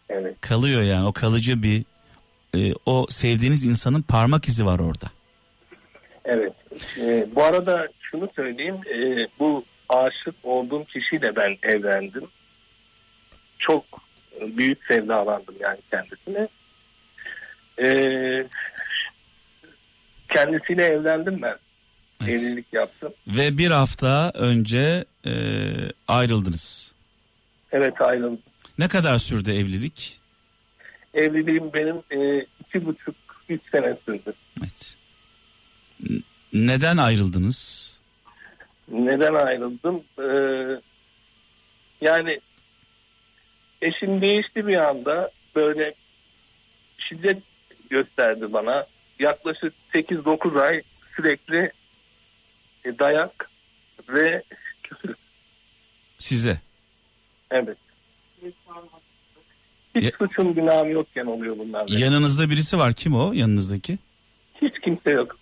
Evet. 0.09 0.41
Kalıyor 0.41 0.83
yani 0.83 1.07
o 1.07 1.13
kalıcı 1.13 1.63
bir 1.63 1.85
e, 2.55 2.75
o 2.87 3.07
sevdiğiniz 3.09 3.65
insanın 3.65 4.03
parmak 4.03 4.49
izi 4.49 4.67
var 4.67 4.79
orada. 4.79 5.07
Evet. 6.25 6.53
E, 7.01 7.27
bu 7.35 7.45
arada 7.45 7.89
şunu 8.01 8.29
söyleyeyim. 8.37 8.77
E, 8.95 9.29
bu 9.39 9.65
aşık 9.89 10.35
olduğum 10.43 10.85
kişiyle 10.85 11.37
ben 11.37 11.57
evlendim. 11.63 12.25
Çok 13.59 13.85
büyük 14.41 14.85
sevdalandım 14.85 15.55
yani 15.61 15.79
kendisine. 15.91 16.49
E, 17.81 17.89
kendisiyle 20.29 20.85
evlendim 20.85 21.43
ben. 21.43 21.57
Evet. 22.23 22.35
Evlilik 22.35 22.67
yaptım. 22.73 23.13
Ve 23.27 23.59
bir 23.59 23.71
hafta 23.71 24.31
önce 24.35 25.05
e, 25.27 25.33
ayrıldınız. 26.09 26.95
Evet 27.73 28.01
ayrıldım. 28.01 28.39
Ne 28.79 28.89
kadar 28.89 29.19
sürdü 29.19 29.53
evlilik? 29.53 30.19
Evliliğim 31.15 31.73
benim 31.73 31.97
e, 32.11 32.47
iki 32.61 32.87
buçuk, 32.87 33.15
üç 33.49 33.61
sene 33.71 33.97
sürdü. 34.07 34.33
Evet. 34.61 34.97
N- 36.11 36.21
Neden 36.53 36.97
ayrıldınız? 36.97 37.89
Neden 38.89 39.35
ayrıldım? 39.35 40.03
Ee, 40.19 40.81
yani 42.01 42.41
eşim 43.83 44.21
değişti 44.21 44.67
bir 44.67 44.77
anda 44.77 45.31
böyle 45.57 45.95
şiddet 46.99 47.39
gösterdi 47.91 48.53
bana. 48.53 48.87
Yaklaşık 49.19 49.73
8-9 49.95 50.61
ay 50.63 50.83
sürekli 51.17 51.73
dayak 52.99 53.51
ve 54.09 54.43
küfür. 54.83 55.15
Size. 56.19 56.61
Evet. 57.51 57.77
Hiç 59.95 60.05
Ya- 60.05 60.11
suçum 60.19 60.55
günahım 60.55 60.91
yokken 60.91 61.27
oluyor 61.27 61.59
bunlar. 61.59 61.87
benim. 61.89 61.99
Yanınızda 61.99 62.51
birisi 62.51 62.79
var. 62.79 62.93
Kim 62.93 63.15
o 63.17 63.33
yanınızdaki? 63.33 63.99
Hiç 64.63 64.75
kimse 64.85 65.11
yok. 65.11 65.39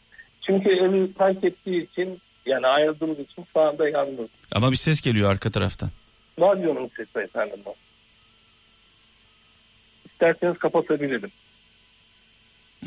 Çünkü 0.46 0.68
evi 0.68 1.12
terk 1.14 1.44
ettiği 1.44 1.88
için 1.92 2.18
yani 2.46 2.66
ayrıldığımız 2.66 3.18
için 3.18 3.44
şu 3.52 3.60
anda 3.60 3.88
yalnız. 3.88 4.28
Ama 4.52 4.72
bir 4.72 4.76
ses 4.76 5.00
geliyor 5.00 5.30
arka 5.30 5.50
taraftan. 5.50 5.90
Radyonun 6.40 6.90
sesi 6.96 7.18
efendim 7.18 7.58
o. 7.66 7.74
İsterseniz 10.12 10.58
kapatabilirim. 10.58 11.30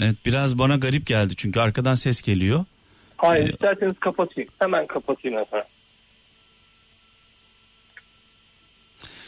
Evet 0.02 0.16
biraz 0.26 0.60
bana 0.60 0.76
garip 0.76 1.06
geldi 1.08 1.34
çünkü 1.38 1.60
arkadan 1.60 1.96
ses 1.96 2.22
geliyor. 2.22 2.66
Hayır 3.20 3.50
Ee, 3.50 3.52
isterseniz 3.52 4.00
kapatayım. 4.00 4.50
Hemen 4.60 4.88
kapatayım 4.88 5.38
efendim. 5.38 5.68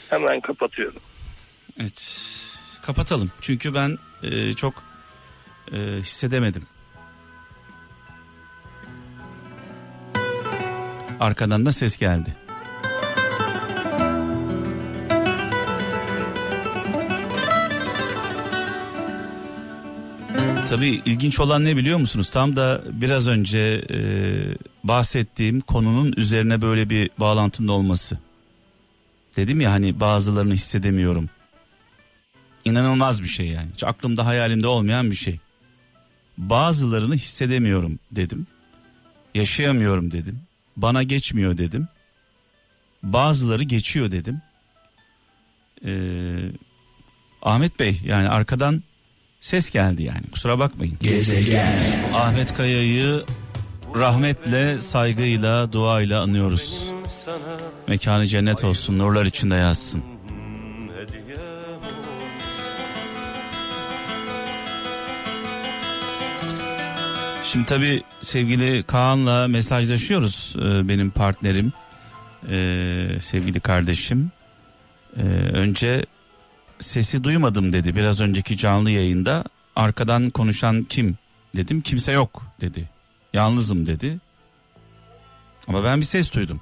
Hemen 0.10 0.42
kapatıyorum. 0.42 1.02
Evet 1.80 2.28
kapatalım 2.82 3.32
çünkü 3.42 3.74
ben 3.74 3.98
e, 4.24 4.54
çok 4.54 4.84
e, 5.72 5.78
hissedemedim. 5.78 6.66
Arkadan 11.20 11.66
da 11.66 11.72
ses 11.72 11.98
geldi. 11.98 12.36
Tabii 20.72 21.02
ilginç 21.06 21.40
olan 21.40 21.66
ne 21.66 21.78
biliyor 21.78 21.98
musunuz? 21.98 22.30
Tam 22.30 22.56
da 22.56 22.82
biraz 22.92 23.28
önce 23.28 23.86
e, 23.90 23.98
bahsettiğim 24.84 25.62
konunun 25.62 26.14
üzerine 26.18 26.62
böyle 26.62 26.90
bir 26.90 27.10
bağlantının 27.18 27.68
olması. 27.68 28.18
Dedim 29.38 29.62
ya 29.62 29.72
hani 29.72 30.00
bazılarını 30.00 30.54
hissedemiyorum. 30.54 31.30
İnanılmaz 32.66 33.22
bir 33.22 33.28
şey 33.28 33.48
yani. 33.48 33.68
Hiç 33.74 33.84
aklımda 33.84 34.26
hayalimde 34.26 34.68
olmayan 34.68 35.12
bir 35.12 35.16
şey. 35.16 35.40
Bazılarını 36.38 37.16
hissedemiyorum 37.16 38.00
dedim. 38.12 38.48
Yaşayamıyorum 39.36 40.12
dedim. 40.12 40.40
Bana 40.78 41.04
geçmiyor 41.04 41.58
dedim. 41.58 41.88
Bazıları 43.04 43.64
geçiyor 43.64 44.12
dedim. 44.12 44.42
Ee, 45.86 46.52
Ahmet 47.42 47.80
Bey 47.80 48.02
yani 48.06 48.30
arkadan 48.30 48.84
ses 49.42 49.70
geldi 49.70 50.04
yani 50.04 50.22
kusura 50.32 50.60
bakmayın. 50.60 50.98
Ahmet 52.16 52.54
Kaya'yı 52.54 53.26
rahmetle, 53.96 54.80
saygıyla, 54.80 55.72
duayla 55.72 56.22
anıyoruz. 56.22 56.92
Mekanı 57.88 58.28
cennet 58.28 58.64
olsun, 58.64 59.00
nurlar 59.00 59.26
içinde 59.26 59.56
yazsın. 59.56 60.04
Şimdi 67.44 67.66
tabii 67.66 68.04
sevgili 68.22 68.84
Kaan'la 68.84 69.48
mesajlaşıyoruz 69.48 70.56
Ee, 70.58 70.88
benim 70.88 71.10
partnerim, 71.10 71.74
ee, 72.50 73.18
sevgili 73.20 73.60
kardeşim. 73.60 74.32
Ee, 75.18 75.22
önce 75.54 76.06
sesi 76.82 77.24
duymadım 77.24 77.74
dedi 77.74 77.96
biraz 77.96 78.22
önceki 78.22 78.58
canlı 78.58 78.92
yayında. 78.92 79.44
Arkadan 79.76 80.30
konuşan 80.30 80.82
kim 80.82 81.18
dedim 81.56 81.82
kimse 81.82 82.12
yok 82.12 82.44
dedi. 82.62 82.90
Yalnızım 83.34 83.86
dedi. 83.86 84.20
Ama 85.68 85.84
ben 85.84 86.00
bir 86.00 86.06
ses 86.06 86.34
duydum. 86.34 86.62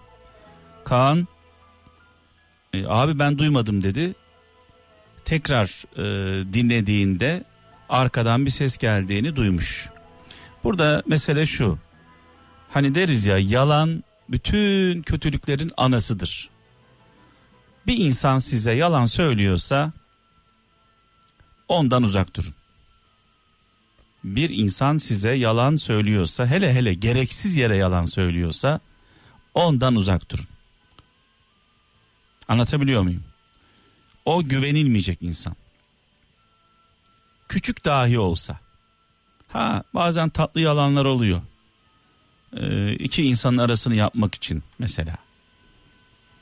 Kaan 0.86 1.28
"E, 2.74 2.86
abi 2.88 3.20
ben 3.20 3.38
duymadım 3.38 3.84
dedi. 3.84 4.16
Tekrar 5.26 5.84
e, 5.98 6.04
dinlediğinde 6.54 7.44
arkadan 7.90 8.46
bir 8.46 8.52
ses 8.52 8.78
geldiğini 8.78 9.36
duymuş. 9.36 9.90
Burada 10.64 11.04
mesele 11.08 11.46
şu. 11.46 11.78
Hani 12.70 12.96
deriz 12.96 13.26
ya 13.26 13.38
yalan 13.38 14.04
bütün 14.30 15.02
kötülüklerin 15.02 15.72
anasıdır. 15.78 16.50
Bir 17.88 17.98
insan 17.98 18.40
size 18.40 18.72
yalan 18.72 19.06
söylüyorsa 19.06 19.92
ondan 21.70 22.04
uzak 22.04 22.38
durun. 22.38 22.54
Bir 24.24 24.50
insan 24.50 24.98
size 24.98 25.36
yalan 25.36 25.76
söylüyorsa 25.76 26.48
hele 26.48 26.74
hele 26.74 26.94
gereksiz 26.94 27.58
yere 27.58 27.76
yalan 27.76 28.06
söylüyorsa 28.06 28.80
ondan 29.54 29.96
uzak 29.96 30.30
durun. 30.32 30.48
Anlatabiliyor 32.48 33.02
muyum? 33.02 33.24
O 34.26 34.44
güvenilmeyecek 34.44 35.22
insan. 35.22 35.56
Küçük 37.50 37.86
dahi 37.86 38.20
olsa. 38.20 38.60
Ha 39.48 39.84
bazen 39.94 40.30
tatlı 40.30 40.62
yalanlar 40.62 41.06
oluyor. 41.06 41.42
Ee, 42.58 42.94
iki 42.94 43.24
insanın 43.24 43.58
arasını 43.58 43.96
yapmak 43.96 44.36
için 44.36 44.64
mesela. 44.80 45.18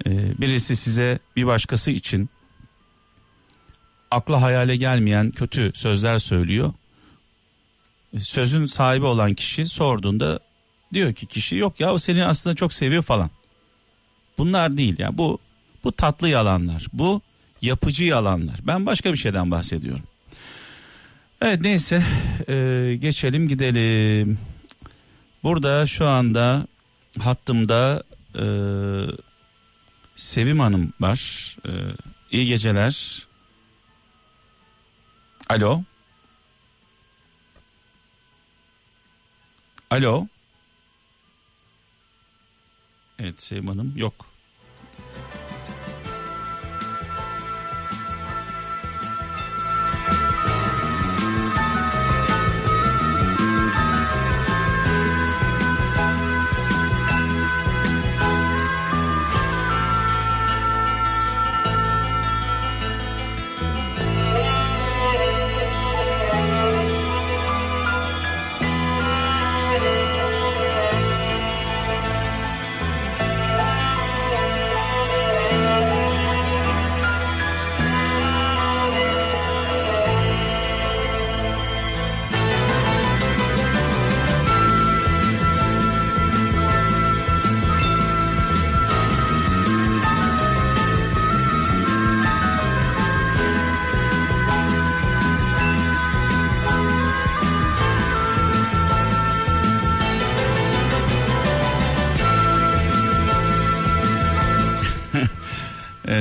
Ee, 0.05 0.41
birisi 0.41 0.75
size 0.75 1.19
bir 1.35 1.45
başkası 1.45 1.91
için 1.91 2.29
akla 4.11 4.41
hayale 4.41 4.75
gelmeyen 4.75 5.31
kötü 5.31 5.71
sözler 5.75 6.17
söylüyor. 6.17 6.73
Ee, 8.13 8.19
Sözün 8.19 8.65
sahibi 8.65 9.05
olan 9.05 9.33
kişi 9.33 9.67
sorduğunda 9.67 10.39
diyor 10.93 11.13
ki 11.13 11.25
kişi 11.25 11.55
yok 11.55 11.79
ya 11.79 11.93
o 11.93 11.97
seni 11.97 12.25
aslında 12.25 12.55
çok 12.55 12.73
seviyor 12.73 13.03
falan. 13.03 13.29
Bunlar 14.37 14.77
değil 14.77 14.99
ya 14.99 15.17
bu 15.17 15.39
bu 15.83 15.91
tatlı 15.91 16.29
yalanlar. 16.29 16.85
Bu 16.93 17.21
yapıcı 17.61 18.03
yalanlar. 18.03 18.59
Ben 18.63 18.85
başka 18.85 19.13
bir 19.13 19.17
şeyden 19.17 19.51
bahsediyorum. 19.51 20.03
Evet 21.41 21.61
neyse 21.61 22.03
ee, 22.47 22.97
geçelim 23.01 23.47
gidelim. 23.47 24.39
Burada 25.43 25.85
şu 25.87 26.07
anda 26.07 26.67
hattımda 27.19 28.03
ee, 28.35 28.43
Sevim 30.15 30.59
Hanım 30.59 30.93
var. 30.99 31.55
Ee, 31.65 31.71
iyi 32.31 32.45
geceler. 32.45 33.26
Alo. 35.49 35.83
Alo. 39.89 40.27
Evet 43.19 43.41
Sevim 43.41 43.93
yok. 43.97 44.25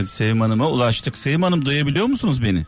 Evet 0.07 0.15
Sevim 0.15 0.41
Hanım'a 0.41 0.71
ulaştık. 0.71 1.17
Sevim 1.17 1.43
Hanım 1.43 1.65
duyabiliyor 1.65 2.07
musunuz 2.07 2.43
beni? 2.45 2.67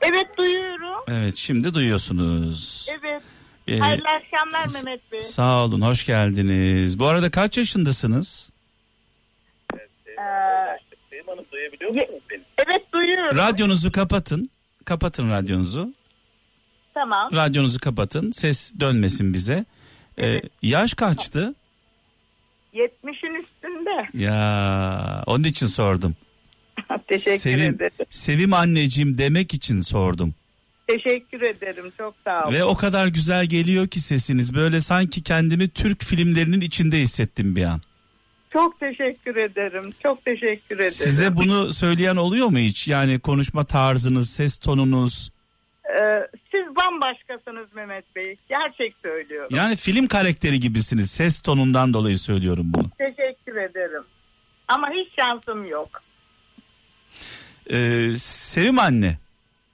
Evet 0.00 0.38
duyuyorum. 0.38 1.04
Evet 1.08 1.36
şimdi 1.36 1.74
duyuyorsunuz. 1.74 2.86
Evet. 3.00 3.22
Ee, 3.68 3.78
Hayırlı 3.78 4.08
akşamlar 4.08 4.66
Mehmet 4.74 5.12
Bey. 5.12 5.22
Sağ 5.22 5.64
olun 5.64 5.80
hoş 5.80 6.06
geldiniz. 6.06 6.98
Bu 6.98 7.06
arada 7.06 7.30
kaç 7.30 7.58
yaşındasınız? 7.58 8.50
Ee, 9.74 10.22
ye- 11.94 12.10
evet 12.66 12.92
duyuyorum. 12.92 13.36
Radyonuzu 13.36 13.92
kapatın. 13.92 14.50
Kapatın 14.84 15.30
radyonuzu. 15.30 15.94
tamam. 16.94 17.30
Radyonuzu 17.32 17.78
kapatın. 17.80 18.30
Ses 18.30 18.72
dönmesin 18.80 19.32
bize. 19.34 19.64
Ee, 20.18 20.40
yaş 20.62 20.94
kaçtı? 20.94 21.54
70'in 22.74 23.42
üstünde. 23.42 24.24
Ya 24.24 25.22
onun 25.26 25.44
için 25.44 25.66
sordum. 25.66 26.16
Teşekkür 27.08 27.38
Sevim, 27.38 27.74
ederim. 27.74 28.06
Sevim 28.10 28.52
anneciğim 28.52 29.18
demek 29.18 29.54
için 29.54 29.80
sordum. 29.80 30.34
Teşekkür 30.86 31.42
ederim. 31.42 31.92
Çok 31.98 32.14
sağ 32.24 32.44
olun. 32.44 32.54
Ve 32.54 32.64
o 32.64 32.76
kadar 32.76 33.06
güzel 33.06 33.46
geliyor 33.46 33.88
ki 33.88 34.00
sesiniz. 34.00 34.54
Böyle 34.54 34.80
sanki 34.80 35.22
kendimi 35.22 35.68
Türk 35.68 36.04
filmlerinin 36.04 36.60
içinde 36.60 36.98
hissettim 36.98 37.56
bir 37.56 37.64
an. 37.64 37.80
Çok 38.52 38.80
teşekkür 38.80 39.36
ederim. 39.36 39.90
Çok 40.02 40.24
teşekkür 40.24 40.74
ederim. 40.74 40.90
Size 40.90 41.36
bunu 41.36 41.72
söyleyen 41.72 42.16
oluyor 42.16 42.48
mu 42.48 42.58
hiç? 42.58 42.88
Yani 42.88 43.18
konuşma 43.18 43.64
tarzınız, 43.64 44.30
ses 44.30 44.58
tonunuz. 44.58 45.30
Ee, 45.84 46.26
siz 46.50 46.76
bambaşkasınız 46.76 47.74
Mehmet 47.74 48.16
Bey. 48.16 48.36
Gerçek 48.48 48.94
söylüyorum. 49.02 49.56
Yani 49.56 49.76
film 49.76 50.06
karakteri 50.06 50.60
gibisiniz. 50.60 51.10
Ses 51.10 51.40
tonundan 51.40 51.94
dolayı 51.94 52.18
söylüyorum 52.18 52.66
bunu. 52.66 52.90
Teşekkür 52.98 53.56
ederim. 53.56 54.02
Ama 54.68 54.90
hiç 54.90 55.08
şansım 55.16 55.68
yok. 55.68 56.02
Ee, 57.70 58.12
Sevim 58.16 58.78
anne. 58.78 59.18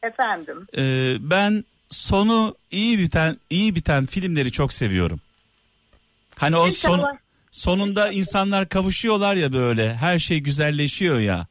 Efendim. 0.03 0.66
e, 0.76 0.82
ben 1.30 1.64
sonu 1.88 2.55
iyi 2.70 2.99
biten 2.99 3.36
iyi 3.51 3.74
biten 3.74 4.07
filmleri 4.07 4.53
çok 4.53 4.72
seviyorum. 4.72 5.20
Hani 6.36 6.57
o 6.57 6.70
son 6.70 7.18
sonunda 7.51 8.12
insanlar 8.12 8.68
kavuşuyorlar 8.68 9.34
ya 9.34 9.53
böyle. 9.53 9.94
Her 9.94 10.18
şey 10.18 10.40
güzelleşiyor 10.40 11.20
ya. 11.20 11.47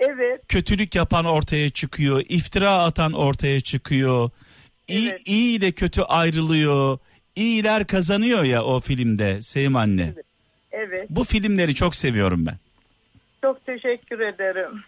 Evet. 0.00 0.42
kötülük 0.48 0.94
yapan 0.94 1.24
ortaya 1.24 1.70
çıkıyor, 1.70 2.22
iftira 2.28 2.72
atan 2.82 3.12
ortaya 3.12 3.60
çıkıyor. 3.60 4.30
İyi, 4.88 5.08
Evet. 5.08 5.20
iyi 5.28 5.58
ile 5.58 5.72
kötü 5.72 6.00
ayrılıyor. 6.02 6.98
İyiler 7.36 7.86
kazanıyor 7.86 8.44
ya 8.44 8.62
o 8.64 8.80
filmde 8.80 9.42
Sevim 9.42 9.76
anne. 9.76 10.14
Evet. 10.72 11.06
Bu 11.10 11.24
filmleri 11.24 11.74
çok 11.74 11.94
seviyorum 11.96 12.46
ben. 12.46 12.56
Çok 13.42 13.66
teşekkür 13.66 14.20
ederim. 14.20 14.82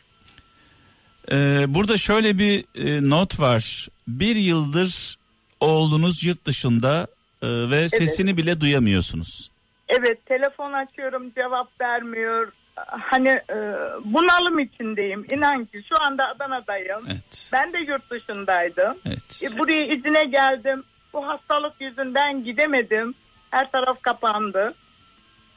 Ee, 1.32 1.64
burada 1.68 1.96
şöyle 1.98 2.38
bir 2.38 2.64
e, 2.74 3.10
not 3.10 3.40
var. 3.40 3.88
Bir 4.08 4.36
yıldır 4.36 5.18
oğlunuz 5.60 6.24
yurt 6.24 6.44
dışında 6.44 7.06
e, 7.42 7.46
ve 7.70 7.88
sesini 7.88 8.36
bile 8.36 8.60
duyamıyorsunuz. 8.60 9.50
Evet 9.88 10.26
telefon 10.26 10.72
açıyorum 10.72 11.30
cevap 11.34 11.80
vermiyor. 11.80 12.52
Hani 12.86 13.28
e, 13.28 13.56
bunalım 14.04 14.58
içindeyim. 14.58 15.26
İnan 15.32 15.64
ki 15.64 15.82
şu 15.88 16.02
anda 16.02 16.28
Adana'dayım. 16.28 17.00
Evet. 17.06 17.50
Ben 17.52 17.72
de 17.72 17.78
yurt 17.78 18.10
dışındaydım. 18.10 18.96
Evet. 19.06 19.42
E, 19.44 19.58
buraya 19.58 19.86
izine 19.86 20.24
geldim. 20.24 20.82
Bu 21.12 21.26
hastalık 21.26 21.80
yüzünden 21.80 22.44
gidemedim. 22.44 23.14
Her 23.50 23.70
taraf 23.70 24.02
kapandı. 24.02 24.74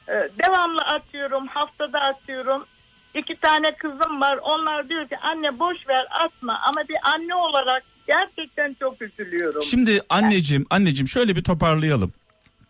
E, 0.08 0.12
devamlı 0.12 0.80
atıyorum. 0.82 1.46
Haftada 1.46 2.00
atıyorum. 2.00 2.64
İki 3.14 3.36
tane 3.36 3.76
kızım 3.76 4.20
var. 4.20 4.38
Onlar 4.42 4.88
diyor 4.88 5.08
ki 5.08 5.18
anne 5.18 5.58
boş 5.58 5.88
ver 5.88 6.06
atma. 6.24 6.60
Ama 6.68 6.80
bir 6.88 6.96
anne 7.02 7.34
olarak 7.34 7.82
gerçekten 8.06 8.76
çok 8.80 9.02
üzülüyorum. 9.02 9.62
Şimdi 9.62 10.00
anneciğim, 10.08 10.66
anneciğim 10.70 11.08
şöyle 11.08 11.36
bir 11.36 11.42
toparlayalım. 11.44 12.12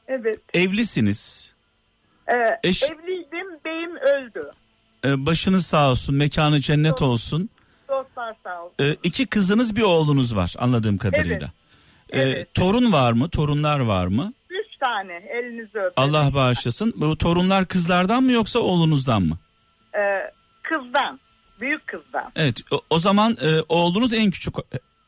Evet. 0.09 0.37
Evlisiniz. 0.55 1.55
Ee, 2.29 2.35
Eş- 2.69 2.83
Evliydim, 2.83 3.47
beyim 3.65 3.97
öldü. 3.97 4.51
Ee, 5.05 5.27
başınız 5.27 5.67
sağ 5.67 5.91
olsun, 5.91 6.15
mekanı 6.15 6.61
cennet 6.61 7.03
olsun. 7.03 7.51
Dostlar 7.89 8.35
sağ 8.45 8.63
olsun. 8.63 8.75
Ee, 8.81 8.97
iki 9.03 9.27
kızınız 9.27 9.77
bir 9.77 9.83
oğlunuz 9.83 10.37
var 10.37 10.55
anladığım 10.59 10.99
kadarıyla. 10.99 11.47
Ee, 12.11 12.21
Evet. 12.21 12.55
Torun 12.55 12.93
var 12.93 13.13
mı? 13.13 13.29
Torunlar 13.31 13.81
var 13.81 14.07
mı? 14.07 14.33
Üç 14.51 14.77
tane 14.81 15.13
elinizi 15.15 15.79
öperim. 15.79 15.93
Allah 15.97 16.35
bağışlasın. 16.35 16.93
Bu 16.97 17.19
torunlar 17.19 17.67
kızlardan 17.67 18.23
mı 18.23 18.33
yoksa 18.33 18.59
oğlunuzdan 18.59 19.23
mı? 19.23 19.39
Ee, 19.97 20.31
kızdan, 20.63 21.21
büyük 21.61 21.87
kızdan. 21.87 22.33
Evet. 22.37 22.61
O, 22.71 22.81
o 22.91 22.99
zaman 22.99 23.37
e, 23.43 23.61
oğlunuz 23.69 24.13
en 24.15 24.31
küçük 24.31 24.55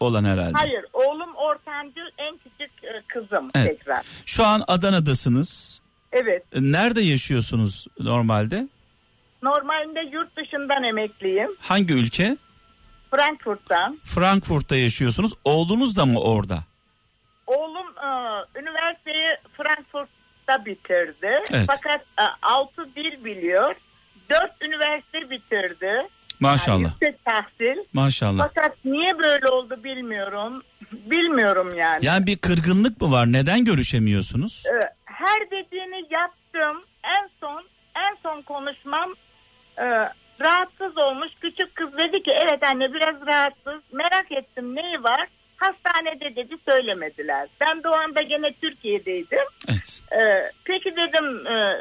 olan 0.00 0.24
herhalde. 0.24 0.52
Hayır, 0.54 0.84
oğlum 0.92 1.34
ortancı, 1.34 2.00
en 2.18 2.36
küçük 2.36 2.84
e, 2.84 3.02
kızım 3.06 3.50
Evet. 3.54 3.78
tekrar. 3.78 4.04
Şu 4.26 4.44
an 4.44 4.64
Adana'dasınız. 4.68 5.80
Evet, 6.12 6.42
E, 6.52 6.60
Nerede 6.62 7.00
yaşıyorsunuz 7.00 7.86
normalde? 8.00 8.68
normalde 9.42 10.00
yurt 10.12 10.36
dışından 10.36 10.82
emekliyim. 10.84 11.50
Hangi 11.60 11.94
ülke? 11.94 12.36
Frankfurt'tan. 13.10 13.98
Frankfurt'ta 14.04 14.76
yaşıyorsunuz. 14.76 15.32
Oğlunuz 15.44 15.96
da 15.96 16.06
mı 16.06 16.20
orada? 16.20 16.64
Oğlum 17.46 17.86
e, 17.86 18.08
üniversiteyi 18.60 19.28
Frankfurt'ta 19.56 20.64
bitirdi. 20.64 21.40
Evet. 21.50 21.66
Fakat 21.66 22.00
e, 22.18 22.22
altı 22.42 22.94
dil 22.96 23.24
biliyor. 23.24 23.74
Dört 24.30 24.62
üniversite 24.62 25.30
bitirdi. 25.30 25.84
Yani 25.84 26.08
Maşallah. 26.40 26.90
yüksek 26.90 27.24
tahsil. 27.24 27.76
Maşallah. 27.92 28.48
Fakat 28.54 28.76
niye 28.84 29.18
böyle 29.18 29.48
oldu 29.48 29.84
bilmiyorum. 29.84 30.62
Bilmiyorum 30.92 31.74
yani. 31.76 32.06
Yani 32.06 32.26
bir 32.26 32.36
kırgınlık 32.38 33.00
mı 33.00 33.10
var? 33.12 33.26
Neden 33.32 33.64
görüşemiyorsunuz? 33.64 34.64
Ee, 34.66 34.90
her 35.04 35.50
dediğini 35.50 36.04
yaptım. 36.10 36.84
En 37.04 37.30
son 37.40 37.64
en 37.96 38.16
son 38.22 38.42
konuşmam 38.42 39.14
e, 39.78 39.84
rahatsız 40.40 40.98
olmuş. 40.98 41.28
Küçük 41.40 41.74
kız 41.76 41.96
dedi 41.96 42.22
ki 42.22 42.30
evet 42.30 42.62
anne 42.62 42.92
biraz 42.94 43.26
rahatsız. 43.26 43.82
Merak 43.92 44.32
ettim 44.32 44.76
neyi 44.76 45.02
var? 45.02 45.26
Hastanede 45.56 46.36
dedi 46.36 46.56
söylemediler. 46.64 47.48
Ben 47.60 47.82
de 47.82 47.88
o 47.88 47.92
anda 47.92 48.22
gene 48.22 48.52
Türkiye'deydim. 48.52 49.38
Evet. 49.68 50.02
Ee, 50.18 50.50
peki 50.64 50.96
dedim 50.96 51.46
e, 51.46 51.76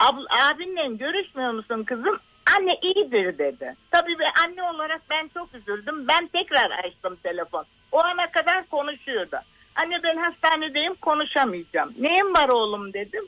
abl- 0.00 0.50
abinle 0.50 0.96
görüşmüyor 0.96 1.50
musun 1.50 1.84
kızım? 1.84 2.18
Anne 2.56 2.78
iyidir 2.82 3.38
dedi. 3.38 3.76
Tabii 3.90 4.18
bir 4.18 4.42
anne 4.44 4.62
olarak 4.62 5.00
ben 5.10 5.30
çok 5.34 5.54
üzüldüm. 5.54 6.08
Ben 6.08 6.26
tekrar 6.26 6.70
açtım 6.70 7.16
telefon. 7.22 7.64
O 7.92 7.98
ana 8.04 8.30
kadar 8.30 8.66
konuşuyordu. 8.66 9.36
Anne 9.76 10.02
ben 10.02 10.16
hastanedeyim 10.16 10.94
konuşamayacağım. 10.94 11.94
Neyin 11.98 12.34
var 12.34 12.48
oğlum 12.48 12.92
dedim. 12.92 13.24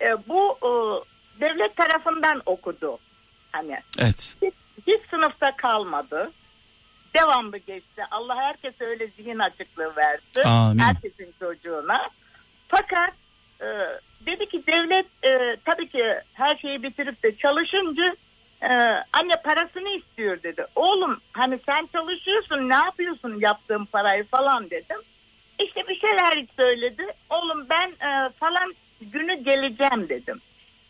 E, 0.00 0.16
bu 0.28 0.58
e, 0.62 0.70
devlet 1.40 1.76
tarafından 1.76 2.42
okudu. 2.46 2.98
Hani 3.52 3.80
Evet. 3.98 4.36
hiç, 4.42 4.54
hiç 4.86 5.00
sınıfta 5.10 5.56
kalmadı. 5.56 6.30
Devamlı 7.14 7.56
geçti. 7.58 8.02
Allah 8.10 8.36
herkese 8.36 8.84
öyle 8.84 9.06
zihin 9.06 9.38
açıklığı 9.38 9.96
versin. 9.96 10.42
Amin. 10.44 10.78
Herkesin 10.78 11.34
çocuğuna. 11.38 12.08
Fakat 12.68 13.12
e, 13.60 13.66
dedi 14.26 14.46
ki 14.46 14.66
devlet 14.66 15.06
e, 15.24 15.56
tabii 15.64 15.88
ki 15.88 16.14
her 16.34 16.56
şeyi 16.56 16.82
bitirip 16.82 17.22
de 17.22 17.36
çalışınca 17.36 18.16
e, 18.62 18.68
anne 19.12 19.36
parasını 19.44 19.88
istiyor 19.88 20.42
dedi. 20.42 20.66
Oğlum 20.76 21.20
hani 21.32 21.58
sen 21.66 21.88
çalışıyorsun 21.92 22.68
ne 22.68 22.74
yapıyorsun 22.74 23.40
yaptığın 23.40 23.84
parayı 23.84 24.24
falan 24.24 24.70
dedim. 24.70 25.00
İşte 25.64 25.88
bir 25.88 25.98
şeyler 25.98 26.44
söyledi. 26.56 27.06
Oğlum 27.30 27.66
ben 27.70 27.88
e, 27.88 28.30
falan 28.30 28.74
günü 29.00 29.34
geleceğim 29.34 30.08
dedim. 30.08 30.40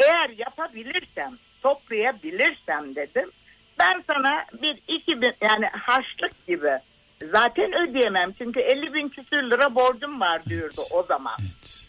Eğer 0.00 0.30
yapabilirsem, 0.38 1.38
toplayabilirsem 1.62 2.94
dedim. 2.94 3.30
Ben 3.78 4.04
sana 4.06 4.44
bir 4.62 4.78
iki 4.88 5.22
bin 5.22 5.32
yani 5.40 5.66
harçlık 5.66 6.46
gibi 6.46 6.70
zaten 7.32 7.72
ödeyemem. 7.74 8.32
Çünkü 8.38 8.60
50 8.60 8.94
bin 8.94 9.08
küsür 9.08 9.42
lira 9.50 9.74
borcum 9.74 10.20
var 10.20 10.44
diyordu 10.44 10.80
o 10.90 11.02
zaman. 11.02 11.36
Evet. 11.40 11.85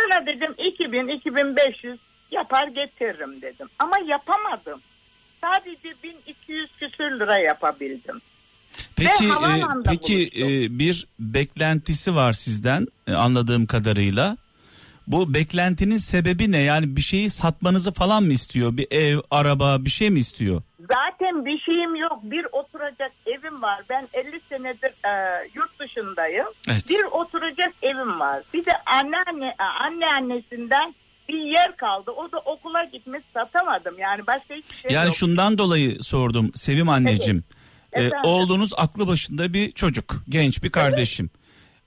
Sana 0.00 0.26
dedim 0.26 0.54
2000 0.58 1.08
2500 1.08 1.98
yapar 2.30 2.66
getiririm 2.66 3.42
dedim. 3.42 3.66
Ama 3.78 3.98
yapamadım. 3.98 4.80
Sadece 5.40 5.94
1200 6.02 6.70
küsür 6.76 7.20
lira 7.20 7.38
yapabildim. 7.38 8.20
Peki 8.96 9.28
e, 9.28 9.64
peki 9.84 10.30
e, 10.36 10.78
bir 10.78 11.06
beklentisi 11.18 12.14
var 12.14 12.32
sizden 12.32 12.86
e, 13.06 13.12
anladığım 13.12 13.66
kadarıyla. 13.66 14.36
Bu 15.06 15.34
beklentinin 15.34 15.96
sebebi 15.96 16.52
ne? 16.52 16.58
Yani 16.58 16.96
bir 16.96 17.00
şeyi 17.00 17.30
satmanızı 17.30 17.92
falan 17.92 18.22
mı 18.22 18.32
istiyor? 18.32 18.76
Bir 18.76 18.86
ev, 18.90 19.18
araba, 19.30 19.84
bir 19.84 19.90
şey 19.90 20.10
mi 20.10 20.18
istiyor? 20.18 20.62
Zaten 20.92 21.46
bir 21.46 21.58
şeyim 21.58 21.94
yok. 21.96 22.18
Bir 22.22 22.46
oturacak 22.52 23.12
evim 23.26 23.62
var. 23.62 23.82
Ben 23.90 24.08
50 24.14 24.40
senedir 24.48 24.92
e, 25.06 25.44
yurt 25.54 25.78
dışındayım. 25.80 26.46
Evet. 26.68 26.90
Bir 26.90 27.04
oturacak 27.04 27.72
evim 27.82 28.20
var. 28.20 28.42
Bir 28.54 28.64
de 28.64 28.70
anneanne 28.86 29.54
anne 29.80 30.06
annesinden 30.06 30.94
bir 31.28 31.38
yer 31.42 31.76
kaldı. 31.76 32.10
O 32.10 32.32
da 32.32 32.38
okula 32.38 32.84
gitmiş 32.84 33.22
satamadım. 33.34 33.94
Yani 33.98 34.26
başka 34.26 34.54
hiçbir 34.54 34.74
şey 34.76 34.90
Yani 34.90 35.06
yok. 35.06 35.16
şundan 35.16 35.58
dolayı 35.58 36.02
sordum 36.02 36.50
Sevim 36.54 36.88
anneciğim. 36.88 37.44
E, 37.92 37.98
Efendim? 38.02 38.18
oğlunuz 38.30 38.72
aklı 38.76 39.06
başında 39.08 39.52
bir 39.52 39.72
çocuk, 39.72 40.16
genç 40.28 40.62
bir 40.62 40.70
kardeşim. 40.70 41.30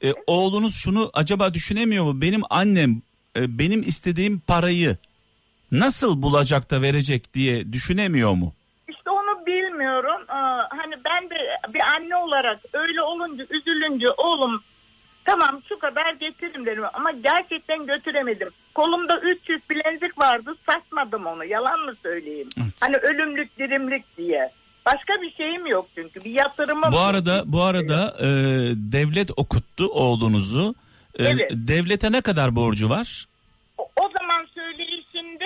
E, 0.03 0.13
oğlunuz 0.27 0.75
şunu 0.75 1.09
acaba 1.13 1.53
düşünemiyor 1.53 2.03
mu? 2.03 2.21
Benim 2.21 2.41
annem 2.49 3.01
e, 3.35 3.59
benim 3.59 3.81
istediğim 3.81 4.39
parayı 4.39 4.97
nasıl 5.71 6.21
bulacak 6.21 6.71
da 6.71 6.81
verecek 6.81 7.33
diye 7.33 7.73
düşünemiyor 7.73 8.31
mu? 8.33 8.53
İşte 8.89 9.09
onu 9.09 9.45
bilmiyorum. 9.45 10.21
Ee, 10.22 10.22
hani 10.69 10.95
ben 11.05 11.29
de 11.29 11.35
bir 11.73 11.79
anne 11.79 12.15
olarak 12.15 12.59
öyle 12.73 13.01
olunca 13.01 13.45
üzülünce 13.49 14.09
oğlum 14.11 14.63
tamam 15.25 15.61
şu 15.69 15.79
kadar 15.79 16.13
getiririm 16.13 16.65
dedim 16.65 16.83
ama 16.93 17.11
gerçekten 17.11 17.85
götüremedim. 17.85 18.49
Kolumda 18.75 19.19
300 19.19 19.69
bilezik 19.69 20.19
vardı 20.19 20.55
satmadım 20.65 21.25
onu 21.25 21.45
yalan 21.45 21.79
mı 21.79 21.93
söyleyeyim? 22.03 22.49
Evet. 22.57 22.73
Hani 22.81 22.97
ölümlük 22.97 23.57
dirimlik 23.59 24.17
diye. 24.17 24.49
Başka 24.85 25.21
bir 25.21 25.31
şeyim 25.31 25.67
yok 25.67 25.87
çünkü 25.95 26.23
bir 26.23 26.31
yatırımım 26.31 26.91
Bu 26.91 26.95
yok. 26.95 27.05
arada 27.05 27.43
bu 27.45 27.61
arada 27.63 28.15
e, 28.19 28.25
devlet 28.75 29.31
okuttu 29.37 29.85
oğlunuzu. 29.87 30.75
E, 31.19 31.23
Evet. 31.23 31.51
Devlete 31.53 32.11
ne 32.11 32.21
kadar 32.21 32.55
borcu 32.55 32.89
var? 32.89 33.25
O, 33.77 33.83
o 33.83 34.09
zaman 34.19 34.47
söyleyişinde 34.55 35.45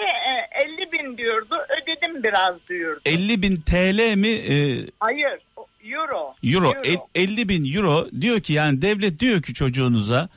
50 1.08 1.12
bin 1.12 1.18
diyordu 1.18 1.56
ödedim 1.82 2.24
biraz 2.24 2.56
diyordu. 2.70 3.00
50 3.06 3.42
bin 3.42 3.62
TL 3.62 4.16
mi 4.16 4.28
e, 4.30 4.78
Hayır 5.00 5.40
o- 5.56 5.68
euro. 5.84 6.36
euro, 6.44 6.74
El- 6.84 6.98
50 7.16 7.50
bin 7.50 7.76
euro 7.76 8.08
diyor 8.22 8.40
ki 8.40 8.54
yani 8.54 8.82
devlet 8.82 9.20
diyor 9.20 9.42
ki 9.42 9.54
çocuğunuza 9.54 10.30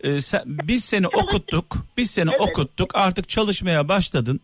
e, 0.00 0.20
sen- 0.20 0.42
biz 0.46 0.84
seni 0.84 1.08
okuttuk 1.08 1.76
biz 1.96 2.10
seni 2.10 2.30
Evet. 2.30 2.40
okuttuk 2.40 2.94
artık 2.94 3.28
çalışmaya 3.28 3.88
başladın 3.88 4.40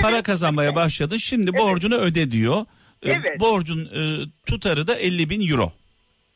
para 0.00 0.14
Evet, 0.14 0.22
kazanmaya 0.24 0.66
evet. 0.66 0.76
başladın 0.76 1.16
şimdi 1.16 1.52
borcunu 1.52 1.94
öde 1.94 2.30
diyor. 2.30 2.60
E, 3.02 3.10
Evet. 3.10 3.40
Borcun 3.40 3.80
e, 3.84 4.00
tutarı 4.46 4.86
da 4.86 4.94
50 4.94 5.30
bin 5.30 5.48
euro. 5.50 5.72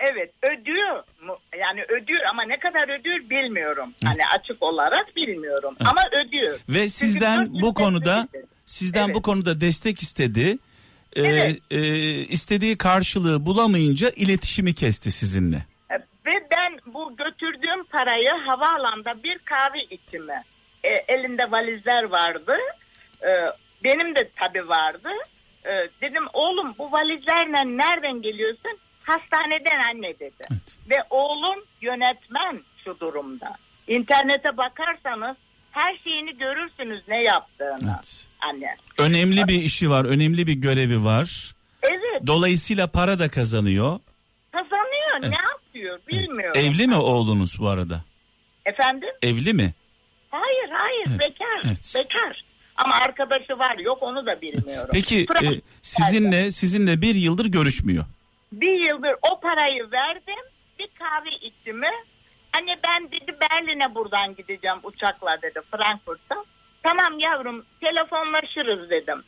Evet 0.00 0.32
ödüyor 0.42 1.02
mu? 1.26 1.36
Yani 1.60 1.82
ödüyor 1.88 2.20
ama 2.30 2.42
ne 2.42 2.58
kadar 2.58 3.00
ödüyor 3.00 3.18
bilmiyorum. 3.30 3.88
Hani 4.04 4.18
açık 4.38 4.62
olarak 4.62 5.16
bilmiyorum 5.16 5.76
ama 5.80 6.00
ödüyor. 6.12 6.58
Ve 6.68 6.88
sizden 6.88 7.48
bu 7.62 7.74
konuda 7.74 8.28
destek 8.32 8.50
sizden 8.66 9.04
Evet. 9.06 9.14
bu 9.16 9.22
konuda 9.22 9.60
destek 9.60 10.02
istedi. 10.02 10.58
E, 11.16 11.22
Evet. 11.22 11.58
e, 11.70 11.78
istediği 12.24 12.78
karşılığı 12.78 13.46
bulamayınca 13.46 14.10
iletişimi 14.10 14.74
kesti 14.74 15.10
sizinle. 15.10 15.66
E, 15.90 15.94
Ve 16.26 16.48
ben 16.50 16.78
bu 16.94 17.16
götürdüğüm 17.16 17.84
parayı 17.84 18.30
havaalanında 18.46 19.22
bir 19.22 19.38
kahve 19.38 19.82
içimi. 19.90 20.42
E, 20.84 20.88
elinde 20.88 21.50
valizler 21.50 22.02
vardı. 22.04 22.56
E, 23.22 23.30
benim 23.84 24.14
de 24.14 24.30
tabii 24.36 24.68
vardı. 24.68 25.08
E, 25.64 25.70
dedim 26.02 26.24
oğlum 26.32 26.74
bu 26.78 26.92
valizlerle 26.92 27.76
nereden 27.76 28.22
geliyorsun? 28.22 28.78
Hastaneden 29.02 29.80
anne 29.94 30.18
dedi. 30.18 30.44
Evet. 30.50 30.78
Ve 30.90 30.96
oğlum 31.10 31.64
yönetmen 31.80 32.60
şu 32.84 33.00
durumda. 33.00 33.56
İnternete 33.88 34.56
bakarsanız 34.56 35.36
her 35.76 35.96
şeyini 36.04 36.38
görürsünüz 36.38 37.02
ne 37.08 37.22
yaptığını. 37.22 37.94
Evet. 37.96 38.26
Anne. 38.40 38.76
Önemli 38.98 39.48
bir 39.48 39.62
işi 39.62 39.90
var, 39.90 40.04
önemli 40.04 40.46
bir 40.46 40.52
görevi 40.52 41.04
var. 41.04 41.54
Evet 41.82 42.26
Dolayısıyla 42.26 42.86
para 42.86 43.18
da 43.18 43.28
kazanıyor. 43.30 43.98
kazanıyor. 44.52 45.20
Evet. 45.20 45.30
Ne 45.30 45.36
yapıyor 45.52 45.98
bilmiyorum. 46.08 46.60
Evli 46.60 46.86
mi 46.86 46.96
oğlunuz 46.96 47.58
bu 47.60 47.68
arada? 47.68 48.00
Efendim? 48.64 49.08
Evli 49.22 49.52
mi? 49.54 49.74
Hayır 50.30 50.70
hayır 50.70 51.06
Evet, 51.08 51.20
bekar. 51.20 51.62
evet. 51.64 51.92
Bekar. 51.96 52.44
Ama 52.76 52.94
arkadaşı 52.94 53.58
var 53.58 53.78
yok 53.78 53.98
onu 54.02 54.26
da 54.26 54.40
bilmiyorum. 54.40 54.90
Peki 54.92 55.26
e, 55.42 55.46
sizinle 55.82 56.50
sizinle 56.50 57.00
bir 57.02 57.14
yıldır 57.14 57.46
görüşmüyor. 57.46 58.04
Bir 58.52 58.88
yıldır 58.88 59.12
o 59.32 59.40
parayı 59.40 59.90
verdim. 59.90 60.44
Bir 60.78 60.88
kahve 60.98 61.30
içimi 61.40 61.90
Anne 62.56 62.76
ben 62.86 63.10
dedi 63.12 63.36
Berlin'e 63.40 63.94
buradan 63.94 64.34
gideceğim 64.36 64.76
uçakla 64.82 65.38
dedi 65.42 65.60
Frankfurt'ta. 65.70 66.44
Tamam 66.82 67.18
yavrum 67.18 67.64
telefonlaşırız 67.80 68.90
dedim. 68.90 69.22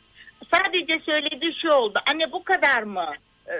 Sadece 0.51 0.99
söylediği 1.05 1.53
şu 1.61 1.71
oldu. 1.71 1.99
Anne 2.09 2.31
bu 2.31 2.43
kadar 2.43 2.83
mı 2.83 3.05
e, 3.47 3.53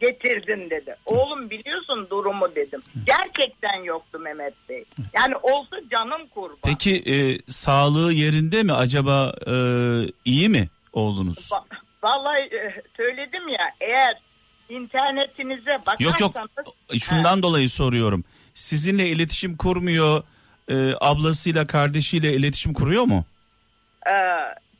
getirdin 0.00 0.70
dedi. 0.70 0.96
Oğlum 1.06 1.50
biliyorsun 1.50 2.06
durumu 2.10 2.54
dedim. 2.54 2.82
Gerçekten 3.06 3.82
yoktu 3.84 4.18
Mehmet 4.18 4.54
Bey. 4.68 4.84
Yani 5.14 5.36
olsa 5.36 5.76
canım 5.90 6.26
kurban. 6.34 6.58
Peki 6.64 7.02
e, 7.06 7.38
sağlığı 7.52 8.12
yerinde 8.12 8.62
mi 8.62 8.72
acaba 8.72 9.32
e, 9.46 9.52
iyi 10.24 10.48
mi 10.48 10.68
oğlunuz? 10.92 11.50
Va- 11.52 11.64
Vallahi 12.02 12.40
e, 12.42 12.82
söyledim 12.96 13.48
ya 13.48 13.70
eğer 13.80 14.16
internetinize 14.68 15.78
bakarsanız 15.86 16.20
Yok 16.20 16.34
yok 16.36 17.02
şundan 17.02 17.42
dolayı 17.42 17.70
soruyorum. 17.70 18.24
Sizinle 18.60 19.06
iletişim 19.08 19.56
kurmuyor, 19.56 20.22
e, 20.68 20.74
ablasıyla 21.00 21.66
kardeşiyle 21.66 22.32
iletişim 22.32 22.72
kuruyor 22.72 23.04
mu? 23.04 23.24
e, 24.10 24.14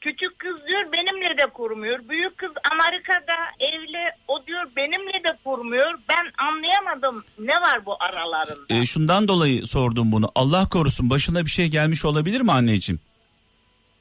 küçük 0.01 0.39
kız 0.39 0.57
diyor 0.67 0.93
benimle 0.93 1.39
de 1.39 1.47
kurmuyor. 1.47 1.99
Büyük 2.09 2.39
kız 2.39 2.51
Amerika'da 2.73 3.35
evli 3.61 4.11
o 4.29 4.47
diyor 4.47 4.67
benimle 4.77 5.25
de 5.25 5.37
kurmuyor. 5.45 5.95
Ben 6.09 6.45
anlayamadım 6.47 7.25
ne 7.39 7.55
var 7.61 7.87
bu 7.87 7.97
aralarında. 8.03 8.75
E, 8.75 8.85
şundan 8.87 9.29
dolayı 9.29 9.67
sordum 9.67 10.13
bunu. 10.13 10.33
Allah 10.35 10.69
korusun 10.69 11.11
başına 11.11 11.45
bir 11.45 11.51
şey 11.51 11.67
gelmiş 11.69 12.05
olabilir 12.05 12.41
mi 12.41 12.53
anneciğim? 12.53 13.01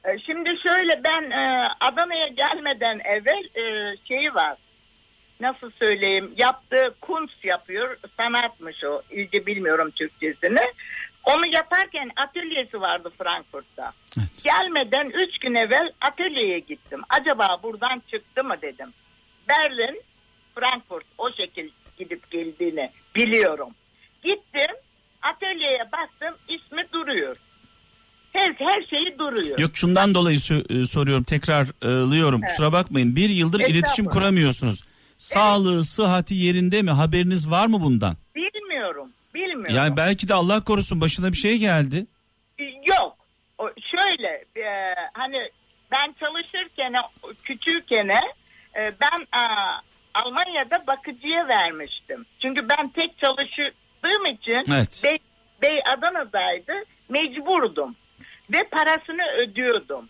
E, 0.04 0.18
Şimdi 0.26 0.50
şöyle 0.62 1.00
ben 1.04 1.30
e, 1.30 1.68
Adana'ya 1.80 2.28
gelmeden 2.28 2.98
evvel 3.04 3.44
e, 3.62 3.96
şeyi 4.08 4.34
var. 4.34 4.54
Nasıl 5.40 5.70
söyleyeyim? 5.70 6.30
Yaptığı 6.36 6.94
kunst 7.00 7.44
yapıyor. 7.44 7.96
Sanatmış 8.16 8.84
o. 8.84 9.02
İyice 9.10 9.46
bilmiyorum 9.46 9.90
Türkçesini. 9.90 10.60
Onu 11.24 11.46
yaparken 11.46 12.10
atölyesi 12.16 12.80
vardı 12.80 13.12
Frankfurt'ta. 13.18 13.92
Evet. 14.18 14.44
Gelmeden 14.44 15.10
üç 15.10 15.38
gün 15.38 15.54
evvel 15.54 15.90
atölyeye 16.00 16.58
gittim. 16.58 17.00
Acaba 17.08 17.58
buradan 17.62 18.02
çıktı 18.10 18.44
mı 18.44 18.54
dedim. 18.62 18.88
Berlin, 19.48 20.02
Frankfurt 20.54 21.04
o 21.18 21.32
şekil 21.32 21.68
gidip 21.98 22.30
geldiğini 22.30 22.90
biliyorum. 23.14 23.68
Gittim 24.22 24.76
atölyeye 25.22 25.88
baktım 25.92 26.34
ismi 26.48 26.84
duruyor. 26.92 27.36
Her, 28.32 28.54
her 28.58 28.82
şeyi 28.82 29.18
duruyor. 29.18 29.58
Yok 29.58 29.76
şundan 29.76 30.14
dolayı 30.14 30.38
e, 30.70 30.86
soruyorum 30.86 31.24
tekrarlıyorum 31.24 32.40
Evet. 32.44 32.50
kusura 32.50 32.72
bakmayın. 32.72 33.16
Bir 33.16 33.30
yıldır 33.30 33.60
iletişim 33.60 34.04
kuramıyorsunuz. 34.04 34.84
Sağlığı, 35.18 35.84
sıhhati 35.84 36.34
yerinde 36.34 36.82
mi? 36.82 36.90
Haberiniz 36.90 37.50
var 37.50 37.66
mı 37.66 37.80
bundan? 37.80 38.16
Bilmiyorum. 38.36 39.10
Bilmiyorum. 39.34 39.76
Yani 39.76 39.96
belki 39.96 40.28
de 40.28 40.34
Allah 40.34 40.64
korusun 40.64 41.00
başına 41.00 41.32
bir 41.32 41.36
şey 41.36 41.58
geldi. 41.58 42.06
Yok. 42.86 43.16
O 43.58 43.68
şöyle 43.68 44.44
e, 44.56 44.94
hani 45.12 45.50
ben 45.90 46.14
çalışırken 46.20 46.94
küçükken 47.42 48.08
e, 48.08 48.92
ben 49.00 49.40
e, 49.40 49.42
Almanya'da 50.14 50.86
bakıcıya 50.86 51.48
vermiştim. 51.48 52.26
Çünkü 52.42 52.68
ben 52.68 52.88
tek 52.88 53.18
çalıştığım 53.18 54.26
için 54.26 54.64
Evet. 54.68 55.00
Bey, 55.04 55.18
Bey 55.62 55.80
Adana'daydı 55.92 56.72
mecburdum 57.08 57.96
ve 58.52 58.64
parasını 58.64 59.22
ödüyordum. 59.42 60.08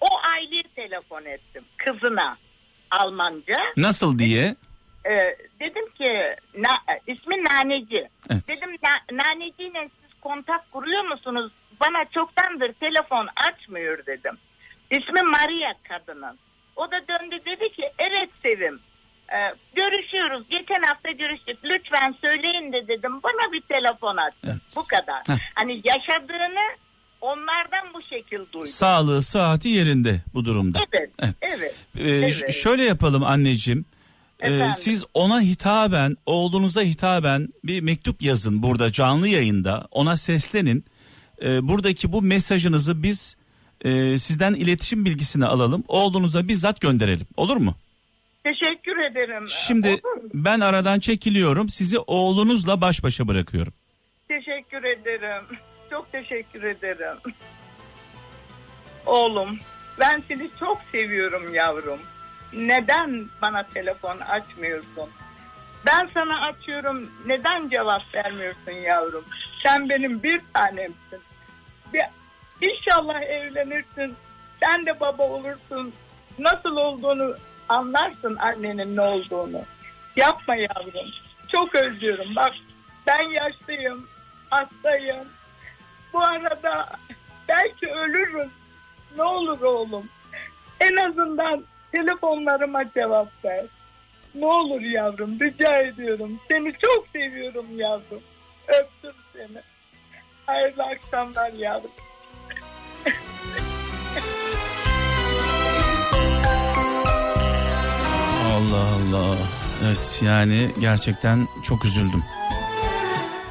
O 0.00 0.06
aileyi 0.34 0.64
telefon 0.76 1.24
ettim 1.24 1.64
kızına 1.76 2.36
Almanca. 2.90 3.56
Nasıl 3.76 4.18
diye? 4.18 4.56
Ee, 5.06 5.36
dedim 5.60 5.90
ki 5.90 6.36
na, 6.58 6.78
ismi 7.06 7.44
Naneci. 7.44 8.08
Evet. 8.30 8.48
Dedim 8.48 8.70
na, 8.82 9.22
Naneci'yle 9.24 9.88
siz 10.00 10.20
kontak 10.20 10.72
kuruyor 10.72 11.04
musunuz? 11.04 11.52
Bana 11.80 12.04
çoktandır 12.04 12.72
telefon 12.72 13.28
açmıyor 13.36 14.06
dedim. 14.06 14.38
İsmi 14.90 15.22
Maria 15.22 15.72
kadının. 15.88 16.38
O 16.76 16.90
da 16.90 17.00
döndü 17.08 17.38
dedi 17.46 17.72
ki 17.72 17.90
evet 17.98 18.30
Sevim. 18.42 18.80
Ee, 19.32 19.54
görüşüyoruz. 19.74 20.48
Geçen 20.48 20.82
hafta 20.82 21.10
görüştük. 21.10 21.58
Lütfen 21.64 22.14
söyleyin 22.20 22.72
de 22.72 22.88
dedim. 22.88 23.22
Bana 23.22 23.52
bir 23.52 23.60
telefon 23.60 24.16
aç. 24.16 24.34
Evet. 24.44 24.56
Bu 24.76 24.86
kadar. 24.86 25.22
Heh. 25.28 25.38
Hani 25.54 25.80
yaşadığını 25.84 26.76
onlardan 27.20 27.94
bu 27.94 28.02
şekil 28.02 28.38
duydum. 28.38 28.66
Sağlığı, 28.66 29.22
sıhhati 29.22 29.68
yerinde 29.68 30.20
bu 30.34 30.44
durumda. 30.44 30.78
Evet. 30.92 31.10
Evet. 31.18 31.34
Evet. 31.40 31.74
Ee, 31.98 32.10
Evet. 32.10 32.52
şöyle 32.54 32.84
yapalım 32.84 33.22
anneciğim. 33.24 33.84
Ee, 34.40 34.70
siz 34.76 35.04
ona 35.14 35.40
hitaben, 35.40 36.16
oğlunuza 36.26 36.82
hitaben 36.82 37.48
bir 37.64 37.80
mektup 37.80 38.22
yazın 38.22 38.62
burada 38.62 38.92
canlı 38.92 39.28
yayında. 39.28 39.88
Ona 39.90 40.16
seslenin. 40.16 40.84
Ee, 41.42 41.68
buradaki 41.68 42.12
bu 42.12 42.22
mesajınızı 42.22 43.02
biz 43.02 43.36
e, 43.84 44.18
sizden 44.18 44.54
iletişim 44.54 45.04
bilgisini 45.04 45.46
alalım. 45.46 45.84
Oğlunuza 45.88 46.48
bizzat 46.48 46.80
gönderelim. 46.80 47.26
Olur 47.36 47.56
mu? 47.56 47.74
Teşekkür 48.44 48.96
ederim. 49.10 49.44
Şimdi 49.48 50.00
ben 50.34 50.60
aradan 50.60 50.98
çekiliyorum. 50.98 51.68
Sizi 51.68 51.98
oğlunuzla 51.98 52.80
baş 52.80 53.02
başa 53.02 53.28
bırakıyorum. 53.28 53.72
Teşekkür 54.28 54.84
ederim. 54.84 55.44
Çok 55.96 56.12
teşekkür 56.12 56.62
ederim. 56.62 57.16
Oğlum, 59.06 59.58
ben 60.00 60.22
seni 60.28 60.50
çok 60.60 60.80
seviyorum 60.92 61.54
yavrum. 61.54 62.00
Neden 62.52 63.26
bana 63.42 63.62
telefon 63.62 64.18
açmıyorsun? 64.18 65.10
Ben 65.86 66.08
sana 66.14 66.46
açıyorum. 66.46 67.10
Neden 67.26 67.68
cevap 67.68 68.14
vermiyorsun 68.14 68.72
yavrum? 68.72 69.24
Sen 69.62 69.88
benim 69.88 70.22
bir 70.22 70.40
tanemsin. 70.54 71.20
Bir, 71.94 72.02
inşallah 72.60 73.22
evlenirsin. 73.22 74.14
Sen 74.60 74.86
de 74.86 75.00
baba 75.00 75.22
olursun. 75.22 75.92
Nasıl 76.38 76.76
olduğunu 76.76 77.36
anlarsın 77.68 78.36
annenin 78.36 78.96
ne 78.96 79.00
olduğunu. 79.00 79.62
Yapma 80.16 80.56
yavrum. 80.56 81.10
Çok 81.48 81.74
özlüyorum. 81.74 82.36
Bak 82.36 82.52
ben 83.06 83.22
yaşlıyım. 83.22 84.08
Hastayım. 84.50 85.35
Bu 86.16 86.22
arada 86.22 86.88
belki 87.48 87.86
ölürüm. 87.86 88.50
Ne 89.16 89.22
olur 89.22 89.60
oğlum. 89.60 90.08
En 90.80 90.96
azından 90.96 91.64
telefonlarıma 91.92 92.92
cevap 92.94 93.44
ver. 93.44 93.64
Ne 94.34 94.46
olur 94.46 94.80
yavrum 94.80 95.40
rica 95.40 95.78
ediyorum. 95.78 96.40
Seni 96.48 96.72
çok 96.72 97.06
seviyorum 97.12 97.66
yavrum. 97.76 98.22
Öptüm 98.68 99.12
seni. 99.32 99.60
Hayırlı 100.46 100.82
akşamlar 100.84 101.52
yavrum. 101.52 101.90
Allah 108.46 108.86
Allah. 108.86 109.36
Evet 109.84 110.20
yani 110.24 110.70
gerçekten 110.80 111.46
çok 111.64 111.84
üzüldüm. 111.84 112.22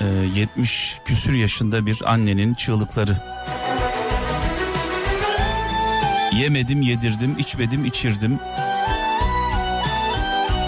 Ee, 0.01 0.05
70 0.35 0.99
küsür 1.05 1.33
yaşında 1.33 1.85
bir 1.85 2.13
annenin 2.13 2.53
çığlıkları. 2.53 3.17
Yemedim 6.39 6.81
yedirdim, 6.81 7.35
içmedim 7.39 7.85
içirdim. 7.85 8.39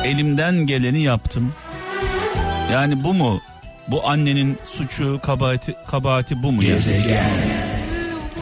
Elimden 0.04 0.56
geleni 0.56 1.00
yaptım. 1.00 1.54
Yani 2.72 3.04
bu 3.04 3.14
mu? 3.14 3.42
Bu 3.88 4.08
annenin 4.10 4.58
suçu, 4.64 5.20
kabahati, 5.24 5.76
kabahati 5.88 6.44
bu 6.44 6.52
mu? 6.52 6.64
yani? 7.10 7.52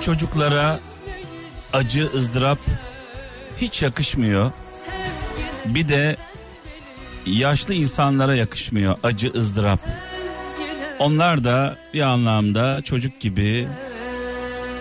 Çocuklara 0.01 0.79
acı, 1.73 2.09
ızdırap 2.15 2.59
hiç 3.57 3.81
yakışmıyor. 3.81 4.51
Bir 5.65 5.87
de 5.87 6.17
yaşlı 7.25 7.73
insanlara 7.73 8.35
yakışmıyor 8.35 8.97
acı 9.03 9.31
ızdırap. 9.35 9.79
Onlar 10.99 11.43
da 11.43 11.77
bir 11.93 12.01
anlamda 12.01 12.81
çocuk 12.81 13.19
gibi. 13.19 13.67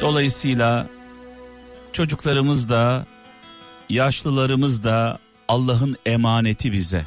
Dolayısıyla 0.00 0.86
çocuklarımız 1.92 2.68
da 2.68 3.06
yaşlılarımız 3.90 4.84
da 4.84 5.18
Allah'ın 5.48 5.96
emaneti 6.06 6.72
bize. 6.72 7.04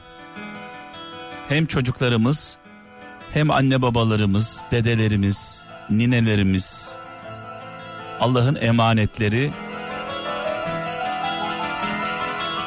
Hem 1.49 1.65
çocuklarımız 1.65 2.57
hem 3.31 3.51
anne 3.51 3.81
babalarımız, 3.81 4.65
dedelerimiz, 4.71 5.63
ninelerimiz 5.89 6.95
Allah'ın 8.19 8.57
emanetleri 8.61 9.51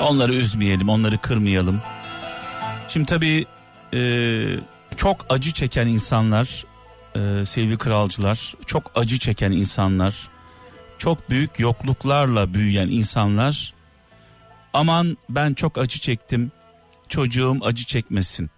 Onları 0.01 0.35
üzmeyelim, 0.35 0.89
onları 0.89 1.19
kırmayalım. 1.19 1.81
Şimdi 2.89 3.07
tabii 3.07 3.47
e, 3.95 4.01
çok 5.01 5.27
acı 5.29 5.53
çeken 5.53 5.87
insanlar, 5.87 6.65
e, 7.17 7.45
sevgili 7.45 7.79
kralcılar, 7.79 8.55
çok 8.67 8.93
acı 8.95 9.19
çeken 9.19 9.51
insanlar, 9.51 10.29
çok 10.99 11.31
büyük 11.31 11.61
yokluklarla 11.61 12.55
büyüyen 12.55 12.89
insanlar, 12.89 13.75
aman 14.73 15.17
ben 15.29 15.55
çok 15.55 15.79
acı 15.79 16.01
çektim, 16.01 16.53
çocuğum 17.09 17.59
acı 17.63 17.85
çekmesin. 17.85 18.51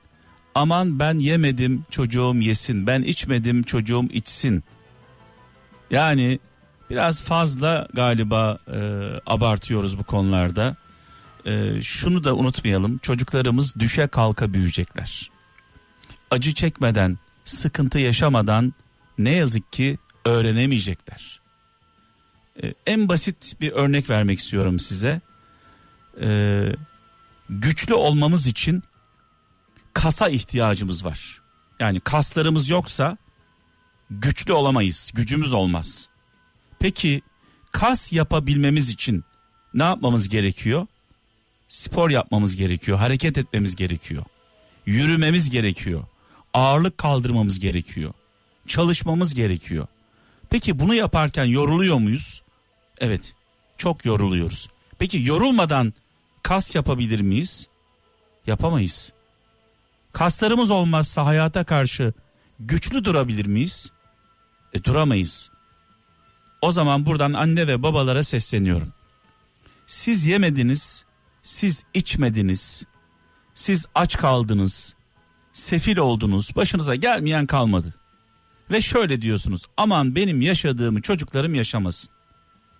Aman 0.54 0.98
ben 0.98 1.18
yemedim 1.18 1.86
çocuğum 1.90 2.34
yesin. 2.34 2.86
Ben 2.86 3.02
içmedim 3.02 3.62
çocuğum 3.62 4.04
içsin. 4.12 4.64
Yani 5.90 6.38
biraz 6.90 7.22
fazla 7.22 7.88
galiba 7.94 8.58
e, 8.66 8.78
abartıyoruz 9.26 9.98
bu 9.98 10.04
konularda. 10.04 10.76
E, 11.46 11.82
şunu 11.82 12.24
da 12.24 12.36
unutmayalım. 12.36 12.98
Çocuklarımız 12.98 13.74
düşe 13.76 14.06
kalka 14.06 14.52
büyüyecekler. 14.52 15.32
Acı 16.32 16.54
çekmeden, 16.54 17.18
sıkıntı 17.44 17.98
yaşamadan 17.98 18.74
ne 19.18 19.30
yazık 19.30 19.72
ki 19.72 19.98
öğrenemeyecekler. 20.24 21.40
E, 22.62 22.74
en 22.86 23.08
basit 23.08 23.60
bir 23.60 23.72
örnek 23.72 24.10
vermek 24.10 24.38
istiyorum 24.38 24.78
size. 24.78 25.20
E, 26.20 26.62
güçlü 27.50 27.94
olmamız 27.94 28.46
için 28.46 28.82
kasa 29.94 30.28
ihtiyacımız 30.28 31.04
var. 31.04 31.40
Yani 31.80 32.00
kaslarımız 32.00 32.68
yoksa 32.68 33.16
güçlü 34.10 34.52
olamayız, 34.52 35.12
gücümüz 35.14 35.52
olmaz. 35.52 36.08
Peki 36.78 37.22
kas 37.72 38.12
yapabilmemiz 38.12 38.88
için 38.88 39.24
ne 39.74 39.82
yapmamız 39.82 40.28
gerekiyor? 40.28 40.86
Spor 41.68 42.10
yapmamız 42.10 42.56
gerekiyor, 42.56 42.98
hareket 42.98 43.38
etmemiz 43.38 43.76
gerekiyor. 43.76 44.22
Yürümemiz 44.86 45.50
gerekiyor. 45.50 46.04
Ağırlık 46.54 46.98
kaldırmamız 46.98 47.58
gerekiyor. 47.58 48.12
Çalışmamız 48.66 49.34
gerekiyor. 49.34 49.86
Peki 50.50 50.78
bunu 50.78 50.94
yaparken 50.94 51.44
yoruluyor 51.44 51.98
muyuz? 51.98 52.42
Evet. 53.00 53.34
Çok 53.76 54.04
yoruluyoruz. 54.04 54.68
Peki 54.98 55.22
yorulmadan 55.22 55.94
kas 56.42 56.74
yapabilir 56.74 57.20
miyiz? 57.20 57.68
Yapamayız. 58.46 59.12
Kaslarımız 60.12 60.70
olmazsa 60.70 61.26
hayata 61.26 61.64
karşı 61.64 62.12
güçlü 62.60 63.04
durabilir 63.04 63.46
miyiz? 63.46 63.92
E 64.72 64.84
duramayız. 64.84 65.50
O 66.62 66.72
zaman 66.72 67.06
buradan 67.06 67.32
anne 67.32 67.66
ve 67.66 67.82
babalara 67.82 68.22
sesleniyorum. 68.22 68.92
Siz 69.86 70.26
yemediniz, 70.26 71.04
siz 71.42 71.84
içmediniz, 71.94 72.84
siz 73.54 73.86
aç 73.94 74.16
kaldınız, 74.16 74.94
sefil 75.52 75.96
oldunuz, 75.96 76.56
başınıza 76.56 76.94
gelmeyen 76.94 77.46
kalmadı. 77.46 77.94
Ve 78.70 78.80
şöyle 78.80 79.22
diyorsunuz, 79.22 79.66
aman 79.76 80.14
benim 80.14 80.40
yaşadığımı 80.40 81.02
çocuklarım 81.02 81.54
yaşamasın. 81.54 82.10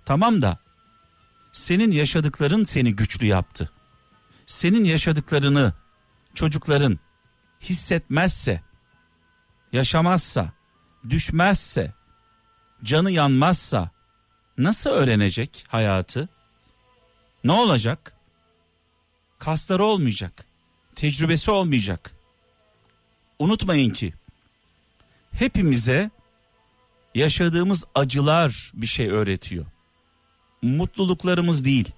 Tamam 0.04 0.42
da 0.42 0.58
senin 1.52 1.90
yaşadıkların 1.90 2.64
seni 2.64 2.96
güçlü 2.96 3.26
yaptı. 3.26 3.70
Senin 4.46 4.84
yaşadıklarını 4.84 5.72
çocukların 6.34 6.98
hissetmezse, 7.60 8.62
yaşamazsa, 9.72 10.52
düşmezse, 11.10 11.94
canı 12.84 13.10
yanmazsa 13.10 13.90
nasıl 14.58 14.90
öğrenecek 14.90 15.64
hayatı? 15.68 16.28
Ne 17.44 17.52
olacak? 17.52 18.12
Kasları 19.38 19.84
olmayacak. 19.84 20.46
Tecrübesi 20.94 21.50
olmayacak. 21.50 22.21
Unutmayın 23.38 23.90
ki 23.90 24.14
hepimize 25.32 26.10
yaşadığımız 27.14 27.84
acılar 27.94 28.72
bir 28.74 28.86
şey 28.86 29.10
öğretiyor. 29.10 29.66
Mutluluklarımız 30.62 31.64
değil. 31.64 31.92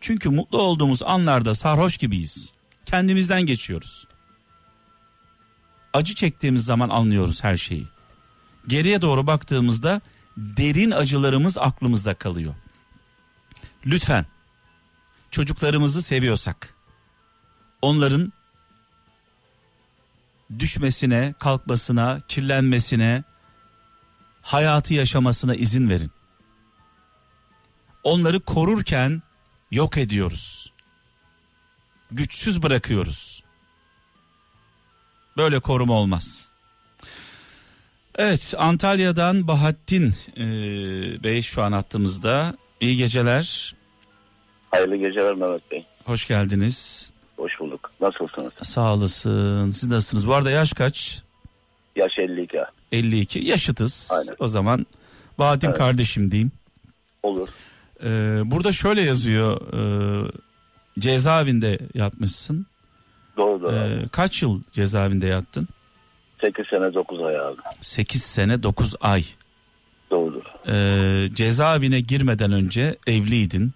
Çünkü 0.00 0.28
mutlu 0.30 0.62
olduğumuz 0.62 1.02
anlarda 1.02 1.54
sarhoş 1.54 1.96
gibiyiz. 1.98 2.52
Kendimizden 2.86 3.42
geçiyoruz. 3.42 4.06
Acı 5.92 6.14
çektiğimiz 6.14 6.64
zaman 6.64 6.88
anlıyoruz 6.88 7.44
her 7.44 7.56
şeyi. 7.56 7.86
Geriye 8.66 9.02
doğru 9.02 9.26
baktığımızda 9.26 10.00
derin 10.36 10.90
acılarımız 10.90 11.58
aklımızda 11.58 12.14
kalıyor. 12.14 12.54
Lütfen 13.86 14.26
çocuklarımızı 15.30 16.02
seviyorsak 16.02 16.74
onların 17.82 18.32
düşmesine, 20.58 21.34
kalkmasına, 21.38 22.20
kirlenmesine, 22.28 23.24
hayatı 24.42 24.94
yaşamasına 24.94 25.54
izin 25.54 25.90
verin. 25.90 26.10
Onları 28.02 28.40
korurken 28.40 29.22
yok 29.70 29.96
ediyoruz. 29.98 30.72
Güçsüz 32.10 32.62
bırakıyoruz. 32.62 33.42
Böyle 35.36 35.60
koruma 35.60 35.92
olmaz. 35.94 36.48
Evet 38.18 38.54
Antalya'dan 38.58 39.48
Bahattin 39.48 40.14
e, 40.36 40.44
Bey 41.22 41.42
şu 41.42 41.62
an 41.62 41.72
hattımızda. 41.72 42.56
İyi 42.80 42.96
geceler. 42.96 43.74
Hayırlı 44.70 44.96
geceler 44.96 45.34
Mehmet 45.34 45.70
Bey. 45.70 45.86
Hoş 46.04 46.26
geldiniz. 46.26 47.10
Hoş 47.36 47.52
bulduk. 47.60 47.90
Nasılsınız? 48.00 48.52
Sağ 48.62 48.94
olasın. 48.94 49.70
Siz 49.70 49.88
nasılsınız? 49.88 50.26
Bu 50.28 50.34
arada 50.34 50.50
yaş 50.50 50.72
kaç? 50.72 51.22
Yaş 51.96 52.18
52. 52.18 52.58
52. 52.92 53.38
Yaşıtız. 53.38 54.10
Aynen. 54.12 54.36
O 54.38 54.46
zaman 54.46 54.86
Bahattin 55.38 55.68
Evet. 55.68 55.78
kardeşim 55.78 56.30
diyeyim. 56.30 56.52
Olur. 57.22 57.48
Ee, 58.04 58.40
burada 58.44 58.72
şöyle 58.72 59.00
yazıyor. 59.02 59.60
E, 59.74 59.80
cezaevinde 60.98 61.78
yatmışsın. 61.94 62.66
Doğru 63.36 63.62
doğru. 63.62 63.72
Ee, 63.76 64.08
kaç 64.12 64.42
yıl 64.42 64.62
cezaevinde 64.72 65.26
yattın? 65.26 65.68
8 66.40 66.66
sene 66.66 66.94
9 66.94 67.22
ay 67.22 67.38
abi. 67.38 67.56
8 67.80 68.22
sene 68.22 68.62
9 68.62 68.94
ay. 69.00 69.24
Doğrudur. 70.10 70.42
Ee, 70.68 71.34
cezaevine 71.34 72.00
girmeden 72.00 72.52
önce 72.52 72.96
evliydin. 73.06 73.72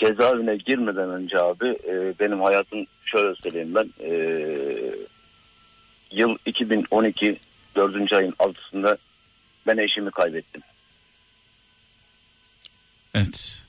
Cezaevine 0.00 0.56
girmeden 0.56 1.10
önce 1.10 1.38
abi 1.40 1.66
e, 1.68 2.14
benim 2.20 2.40
hayatım 2.40 2.86
şöyle 3.04 3.34
söyleyeyim 3.34 3.74
ben. 3.74 3.90
E, 4.00 4.10
yıl 6.12 6.36
2012 6.46 7.36
4. 7.76 8.12
ayın 8.12 8.32
6'sında 8.32 8.96
ben 9.66 9.76
eşimi 9.76 10.10
kaybettim. 10.10 10.62
Evet. 13.14 13.62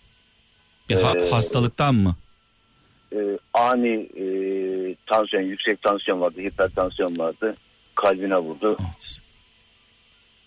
Bir 0.90 0.96
ha- 0.96 1.14
Ee, 1.18 1.30
hastalıktan 1.30 1.96
mı? 1.96 2.16
E, 3.16 3.18
ani 3.54 4.10
e, 4.20 4.26
tansiyon, 5.06 5.44
yüksek 5.44 5.82
tansiyon 5.82 6.22
vardı, 6.22 6.42
hipertansiyon 6.42 7.20
vardı. 7.20 7.56
Kalbine 7.96 8.38
vurdu. 8.38 8.78
Evet. 8.82 9.20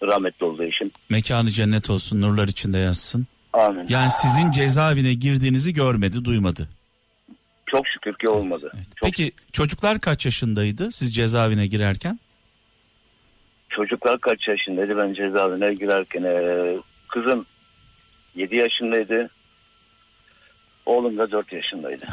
Rahmetli 0.03 0.47
oldu 0.47 0.63
eşim. 0.65 0.91
Mekanı 1.09 1.51
cennet 1.51 1.91
olsun, 1.91 2.21
nurlar 2.21 2.49
içinde 2.49 2.79
yatsın. 2.79 3.27
Amin. 3.53 3.87
Yani 3.89 4.11
sizin 4.11 4.51
cezaevine 4.51 5.15
girdiğinizi 5.15 5.73
görmedi, 5.73 6.25
duymadı. 6.25 6.69
Çok 7.67 7.89
şükür 7.89 8.15
ki 8.15 8.29
olmadı. 8.29 8.73
Evet. 8.75 8.87
Çok 8.97 9.03
Peki 9.03 9.33
çocuklar 9.53 9.99
kaç 9.99 10.25
yaşındaydı 10.25 10.93
siz 10.93 11.15
cezaevine 11.15 11.67
girerken? 11.67 12.21
Çocuklar 13.71 14.19
kaç 14.19 14.49
yaşındaydı 14.49 14.97
ben 14.99 15.15
cezaevine 15.15 15.75
girerken? 15.75 16.23
Ee, 16.23 16.77
kızım 17.09 17.47
7 18.35 18.57
yaşındaydı. 18.57 19.31
Oğlum 20.87 21.19
da 21.19 21.31
4 21.31 21.53
yaşındaydı. 21.53 22.07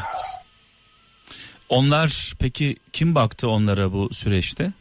Onlar 1.69 2.33
peki 2.39 2.75
kim 2.93 3.15
baktı 3.15 3.49
onlara 3.49 3.93
bu 3.93 4.13
süreçte? 4.13 4.71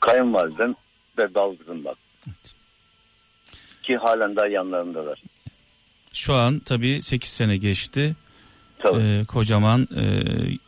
Kayınvalidem 0.00 0.74
ve 1.18 1.34
dal 1.34 1.56
kızım 1.56 1.84
bak. 1.84 1.96
Evet. 2.26 2.54
Ki 3.82 3.96
halen 3.96 4.36
daha 4.36 4.46
yanlarındalar. 4.46 5.22
Şu 6.16 6.34
an 6.34 6.58
tabii 6.58 7.02
8 7.02 7.30
sene 7.30 7.56
geçti. 7.56 8.14
Tabii. 8.78 9.02
Ee, 9.02 9.24
kocaman 9.24 9.88
e, 9.96 10.04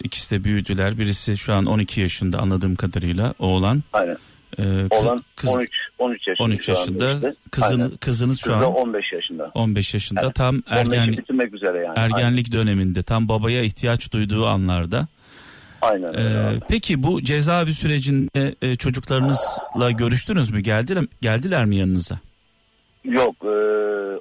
ikisi 0.05 0.31
de 0.39 0.45
büyüdüler. 0.45 0.99
Birisi 0.99 1.37
şu 1.37 1.53
an 1.53 1.66
12 1.66 2.01
yaşında 2.01 2.39
anladığım 2.39 2.77
kadarıyla 2.77 3.35
oğlan. 3.39 3.83
Aynen. 3.93 4.16
Ee, 4.59 4.62
kız- 4.91 5.03
Olan 5.07 5.25
kız- 5.37 5.51
13 5.51 5.70
13 5.99 6.27
yaşında. 6.29 6.45
13 6.45 6.65
şu 6.65 6.73
anda 6.73 6.81
yaşında. 6.81 7.15
işte. 7.15 7.35
Kızın, 7.51 7.81
Aynen. 7.81 7.97
kızınız 7.97 8.39
şu 8.41 8.45
Kız 8.45 8.53
an 8.55 8.65
15 8.75 9.12
yaşında. 9.12 9.45
15 9.55 9.95
yaşında. 9.95 10.20
Evet. 10.25 10.35
Tam 10.35 10.57
15'i 10.57 10.62
ergenlik 10.69 11.19
bitirmek 11.19 11.55
üzere 11.55 11.79
yani. 11.79 11.99
ergenlik 11.99 12.53
döneminde. 12.53 13.03
Tam 13.03 13.29
babaya 13.29 13.62
ihtiyaç 13.62 14.12
duyduğu 14.12 14.47
anlarda. 14.47 15.07
Aynen. 15.83 16.15
Ee, 16.15 16.61
peki 16.69 17.03
bu 17.03 17.23
cezaevi 17.23 17.73
sürecinde 17.73 18.55
e, 18.62 18.77
çocuklarınızla 18.77 19.91
görüştünüz 19.91 20.51
mü? 20.51 20.61
Geldiler, 20.61 21.05
geldiler 21.23 21.65
mi 21.65 21.77
yanınıza? 21.77 22.19
Yok 23.09 23.36
e, 23.44 23.48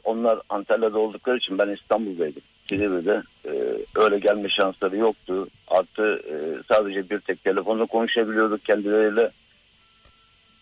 onlar 0.03 0.39
Antalya'da 0.49 0.99
oldukları 0.99 1.37
için 1.37 1.57
ben 1.57 1.69
İstanbul'daydım. 1.69 2.41
Silivri'de 2.69 3.21
e, 3.45 3.51
öyle 3.95 4.19
gelme 4.19 4.49
şansları 4.49 4.97
yoktu. 4.97 5.47
Artı 5.67 6.21
e, 6.29 6.35
sadece 6.67 7.09
bir 7.09 7.19
tek 7.19 7.43
telefonla 7.43 7.85
konuşabiliyorduk 7.85 8.65
kendileriyle. 8.65 9.31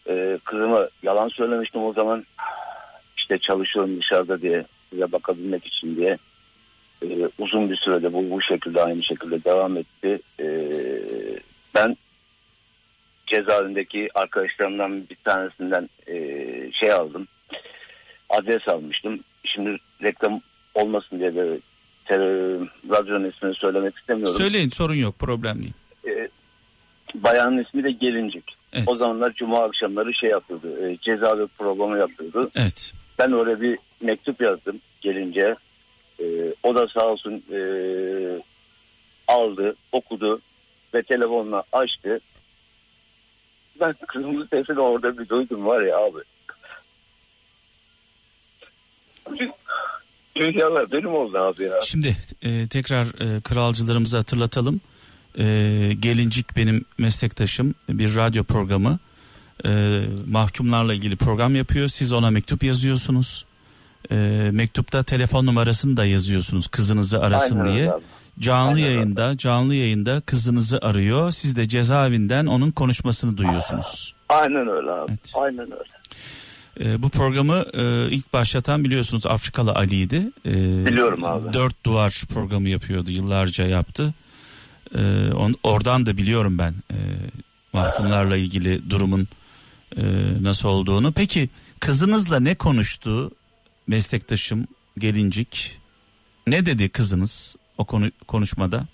E, 0.10 0.40
kızıma 0.44 0.90
yalan 1.04 1.30
söylemiştim 1.30 1.84
o 1.84 1.94
zaman. 1.94 2.26
İşte 3.18 3.38
çalışıyorum 3.38 4.00
dışarıda 4.00 4.42
diye 4.42 4.66
size 4.90 5.12
bakabilmek 5.12 5.66
için 5.66 5.96
diye. 5.96 6.18
E, 7.04 7.08
uzun 7.40 7.70
bir 7.70 7.76
sürede 7.76 8.14
bu 8.14 8.30
bu 8.30 8.42
şekilde 8.42 8.84
aynı 8.84 9.04
şekilde 9.04 9.44
devam 9.44 9.78
etti. 9.78 10.20
E, 10.40 10.48
ben 11.76 11.98
cezaevindeki 13.28 14.10
arkadaşlarımdan 14.16 15.10
bir 15.10 15.18
tanesinden 15.24 15.90
e, 16.08 16.16
şey 16.72 16.92
aldım. 16.92 17.28
Adres 18.38 18.68
almıştım. 18.68 19.20
Şimdi 19.44 19.78
reklam 20.04 20.42
olmasın 20.74 21.20
diye 21.20 21.36
de 21.36 21.60
tele- 22.06 22.68
radyonun 22.90 23.30
ismini 23.30 23.56
söylemek 23.56 23.98
istemiyorum. 23.98 24.38
Söyleyin 24.38 24.70
sorun 24.70 24.96
yok 24.96 25.20
problem 25.20 25.60
değil. 25.62 25.74
E, 26.08 26.30
bayanın 27.16 27.64
ismi 27.64 27.84
de 27.84 27.92
Gelincik. 27.92 28.56
Evet. 28.74 28.88
O 28.88 28.96
zamanlar 28.96 29.34
cuma 29.34 29.64
akşamları 29.64 30.14
şey 30.14 30.30
yapıyordu. 30.30 30.68
E, 30.86 30.98
cezaevi 30.98 31.48
programı 31.48 31.98
yapıyordu. 31.98 32.50
Evet. 32.56 32.94
Ben 33.20 33.32
oraya 33.32 33.62
bir 33.62 33.78
mektup 34.02 34.42
yazdım 34.42 34.80
gelince. 35.02 35.56
E, 36.20 36.26
o 36.64 36.76
da 36.76 36.88
sağ 36.88 37.06
olsun 37.06 37.44
e, 37.54 37.60
aldı, 39.28 39.76
okudu 39.92 40.42
ve 40.94 41.02
telefonla 41.02 41.64
açtı. 41.72 42.20
Ben 43.80 43.96
kızımın 44.08 44.48
sesini 44.48 44.80
orada 44.80 45.18
bir 45.18 45.30
duydum 45.30 45.66
var 45.66 45.82
ya 45.82 45.98
abi. 45.98 46.20
Dünyalar 50.36 50.92
benim 50.92 51.14
oldu 51.16 51.38
abi 51.38 51.64
ya. 51.64 51.82
Şimdi 51.84 52.18
e, 52.42 52.68
tekrar 52.68 53.06
e, 53.06 53.42
kralcılarımızı 53.42 54.18
hatırlatalım. 54.18 54.82
E, 55.38 55.44
Gelincik 56.00 56.58
benim 56.58 56.86
meslektaşım 56.98 57.76
bir 57.90 58.16
radyo 58.16 58.44
programı. 58.44 59.00
E, 59.66 60.02
mahkumlarla 60.28 60.94
ilgili 60.94 61.16
program 61.16 61.56
yapıyor. 61.56 61.88
Siz 61.88 62.14
ona 62.14 62.30
mektup 62.32 62.64
yazıyorsunuz. 62.64 63.46
E, 64.12 64.16
mektupta 64.52 65.04
telefon 65.04 65.46
numarasını 65.46 65.98
da 65.98 66.06
yazıyorsunuz 66.06 66.68
kızınızı 66.68 67.22
arasın 67.22 67.60
Aynen 67.60 67.74
diye. 67.74 67.92
abi. 67.92 68.02
Canlı 68.40 68.76
Aynen 68.76 68.86
yayında 68.86 69.38
canlı 69.38 69.76
yayında 69.76 70.22
kızınızı 70.22 70.80
arıyor. 70.82 71.32
Siz 71.32 71.56
de 71.56 71.68
cezaevinden 71.68 72.46
onun 72.46 72.72
konuşmasını 72.72 73.38
duyuyorsunuz. 73.38 74.16
Aynen 74.30 74.68
öyle 74.68 74.92
abi. 74.92 75.12
Evet. 75.12 75.34
Aynen 75.36 75.72
öyle. 75.72 75.96
E, 76.80 77.02
bu 77.04 77.10
programı 77.10 77.66
e, 77.74 78.12
ilk 78.12 78.34
başlatan 78.34 78.84
biliyorsunuz 78.84 79.26
Afrikalı 79.26 79.72
Ali'ydi. 79.76 80.30
E, 80.46 80.52
Biliyorum 80.86 81.24
abi. 81.24 81.54
Dört 81.54 81.86
duvar 81.86 82.24
programı 82.34 82.70
yapıyordu 82.70 83.12
yıllarca 83.12 83.66
yaptı. 83.68 84.14
E, 84.96 85.00
on- 85.34 85.56
oradan 85.64 86.06
da 86.06 86.18
biliyorum 86.18 86.58
ben 86.58 86.74
e, 86.92 86.98
mahkumlarla 87.74 88.38
ilgili 88.38 88.90
durumun 88.90 89.28
e, 89.98 90.02
nasıl 90.42 90.70
olduğunu. 90.70 91.12
Peki 91.12 91.50
kızınızla 91.80 92.40
ne 92.40 92.56
konuştu 92.56 93.32
meslektaşım 93.88 94.68
Gelincik? 94.98 95.78
Ne 96.48 96.66
dedi 96.66 96.90
kızınız 96.90 97.56
o 97.78 97.86
konu 97.86 98.12
konuşmada? 98.28 98.86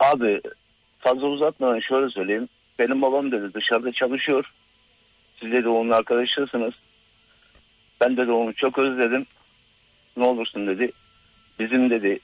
Abi 0.00 0.40
fazla 0.98 1.26
uzatmadan 1.26 1.80
şöyle 1.80 2.10
söyleyeyim. 2.10 2.48
Benim 2.78 3.02
babam 3.02 3.32
dedi 3.32 3.54
dışarıda 3.54 3.92
çalışıyor. 3.92 4.52
Siz 5.40 5.52
dedi 5.52 5.68
onun 5.68 5.90
arkadaşısınız. 5.90 6.74
Ben 8.00 8.16
dedi 8.16 8.30
onu 8.30 8.54
çok 8.54 8.78
özledim. 8.78 9.26
Ne 10.16 10.24
olursun 10.24 10.66
dedi. 10.66 10.92
Bizim 11.58 11.90
dedi 11.90 12.18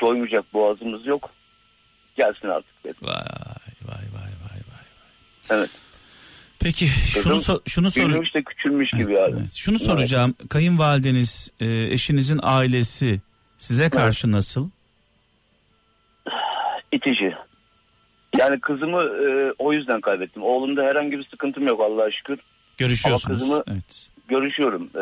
doymayacak 0.00 0.54
boğazımız 0.54 1.06
yok. 1.06 1.30
Gelsin 2.16 2.48
artık 2.48 2.84
dedi. 2.84 2.96
Vay 3.02 3.12
vay 3.88 4.04
vay 4.14 4.32
vay 4.44 4.60
vay. 4.70 5.58
Evet. 5.58 5.70
Peki 6.60 6.86
şunu 6.86 7.34
so- 7.34 7.70
şunu 7.70 7.90
sor. 7.90 8.24
De 8.34 8.42
küçülmüş 8.42 8.90
gibi 8.90 9.02
Evet, 9.02 9.18
yani. 9.20 9.36
evet. 9.40 9.54
Şunu 9.54 9.78
soracağım. 9.78 10.34
Kayınvalideniz, 10.48 11.50
e, 11.60 11.66
eşinizin 11.66 12.40
ailesi 12.42 13.20
size 13.58 13.90
karşı 13.90 14.32
nasıl? 14.32 14.68
İtici. 16.92 17.34
Yani 18.38 18.60
kızımı 18.60 19.02
e, 19.02 19.52
o 19.58 19.72
yüzden 19.72 20.00
kaybettim. 20.00 20.42
Oğlumda 20.42 20.82
herhangi 20.82 21.18
bir 21.18 21.24
sıkıntım 21.24 21.66
yok 21.66 21.80
Allah'a 21.80 22.10
şükür. 22.10 22.38
Görüşüyorsunuz. 22.78 23.40
kızımı- 23.42 23.64
Evet. 23.72 24.08
Görüşüyorum. 24.28 24.90
E, 24.94 25.00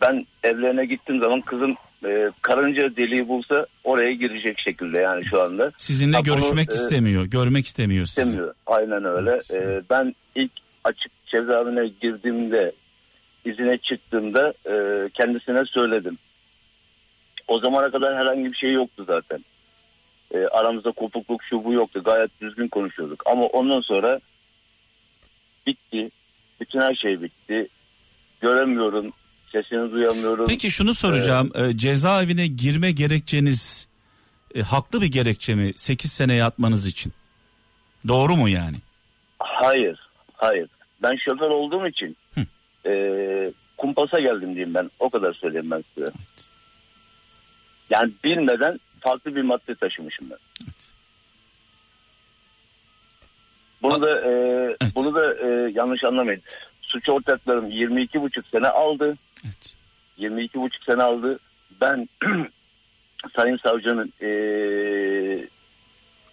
ben 0.00 0.26
evlerine 0.42 0.86
gittiğim 0.86 1.20
zaman 1.20 1.40
kızım 1.40 1.74
e, 2.06 2.30
karınca 2.42 2.96
deliği 2.96 3.28
bulsa 3.28 3.66
oraya 3.84 4.12
girecek 4.12 4.58
şekilde 4.60 4.98
yani 4.98 5.24
şu 5.24 5.42
anda. 5.42 5.72
Sizinle 5.78 6.16
Ha, 6.16 6.22
bunu, 6.24 6.34
görüşmek 6.34 6.70
e, 6.70 6.74
istemiyor, 6.74 7.24
görmek 7.24 7.66
istemiyor 7.66 8.06
sizi. 8.06 8.20
İstemiyor. 8.20 8.54
Aynen 8.66 9.04
öyle. 9.04 9.30
Evet. 9.30 9.50
E, 9.50 9.82
ben 9.90 10.14
ilk 10.34 10.50
açık 10.84 11.12
cezaevine 11.26 11.90
girdiğimde 12.00 12.72
izine 13.44 13.78
çıktığımda 13.78 14.54
e, 14.70 15.08
kendisine 15.14 15.64
söyledim. 15.64 16.18
O 17.48 17.58
zamana 17.58 17.90
kadar 17.90 18.16
herhangi 18.16 18.44
bir 18.52 18.56
şey 18.56 18.72
yoktu 18.72 19.04
zaten. 19.06 19.44
E, 20.34 20.38
aramızda 20.38 20.90
kopukluk 20.90 21.42
şu 21.42 21.64
bu 21.64 21.72
yoktu. 21.72 22.02
Gayet 22.04 22.40
düzgün 22.40 22.68
konuşuyorduk. 22.68 23.22
Ama 23.26 23.46
ondan 23.46 23.80
sonra 23.80 24.20
bitti. 25.66 26.10
Bütün 26.64 26.80
her 26.80 26.94
şey 26.94 27.22
bitti. 27.22 27.68
Göremiyorum. 28.40 29.12
Sesini 29.52 29.92
duyamıyorum. 29.92 30.46
Peki 30.48 30.70
şunu 30.70 30.94
soracağım. 30.94 31.50
E, 31.54 31.76
cezaevine 31.76 32.46
girme 32.46 32.92
gerekçeniz 32.92 33.88
e, 34.54 34.62
haklı 34.62 35.00
bir 35.02 35.06
gerekçe 35.06 35.54
mi? 35.54 35.72
8 35.76 36.12
sene 36.12 36.34
yatmanız 36.34 36.86
için. 36.86 37.12
Doğru 38.08 38.36
mu 38.36 38.48
yani? 38.48 38.76
Hayır. 39.38 40.08
Hayır. 40.36 40.68
Ben 41.02 41.16
şoför 41.16 41.50
olduğum 41.50 41.86
için 41.86 42.16
e, 42.86 42.92
kumpasa 43.76 44.20
geldim 44.20 44.54
diyeyim 44.54 44.74
ben. 44.74 44.90
O 45.00 45.10
kadar 45.10 45.32
söyleyeyim 45.32 45.70
ben 45.70 45.84
size. 45.94 46.10
Yani 47.90 48.12
bilmeden 48.24 48.80
farklı 49.00 49.36
bir 49.36 49.42
madde 49.42 49.74
taşımışım 49.74 50.30
ben. 50.30 50.38
Evet. 50.64 50.90
Bunu 53.84 54.02
da 54.02 54.20
e, 54.20 54.30
Evet. 54.80 54.92
bunu 54.96 55.14
da 55.14 55.34
e, 55.34 55.70
yanlış 55.74 56.04
anlamayın. 56.04 56.42
Suç 56.82 57.08
ortaklarım 57.08 57.70
22 57.70 58.20
buçuk 58.22 58.46
sene 58.46 58.68
aldı. 58.68 59.16
Evet. 59.44 59.74
22 60.16 60.60
buçuk 60.60 60.82
sene 60.84 61.02
aldı. 61.02 61.38
Ben 61.80 62.08
Sayın 63.36 63.56
Savcının 63.56 64.12
e, 64.22 64.28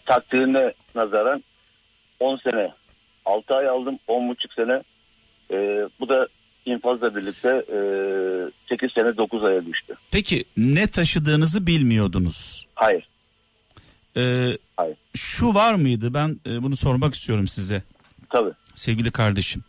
takdirine 0.06 0.74
nazaran 0.96 1.44
10 2.20 2.38
sene 2.38 2.72
6 3.26 3.56
ay 3.56 3.68
aldım. 3.68 4.00
10 4.08 4.30
buçuk 4.30 4.54
sene. 4.54 4.84
E, 5.52 5.88
bu 6.00 6.10
da 6.10 6.28
infazla 6.66 7.16
birlikte 7.16 7.50
e, 7.74 7.78
8 8.70 8.92
sene 8.92 9.18
9 9.18 9.44
aya 9.44 9.66
düştü. 9.66 9.96
Peki 10.12 10.46
ne 10.58 10.88
taşıdığınızı 10.88 11.68
bilmiyordunuz. 11.68 12.68
Hayır. 12.76 13.08
E, 14.18 14.58
Hayır. 14.78 14.98
şu 15.16 15.54
var 15.54 15.74
mıydı? 15.74 16.14
Ben 16.14 16.40
e, 16.48 16.64
bunu 16.64 16.76
sormak 16.76 17.14
istiyorum 17.14 17.48
size. 17.48 17.84
Tabii. 18.30 18.52
sevgili 18.76 19.12
kardeşim. 19.12 19.64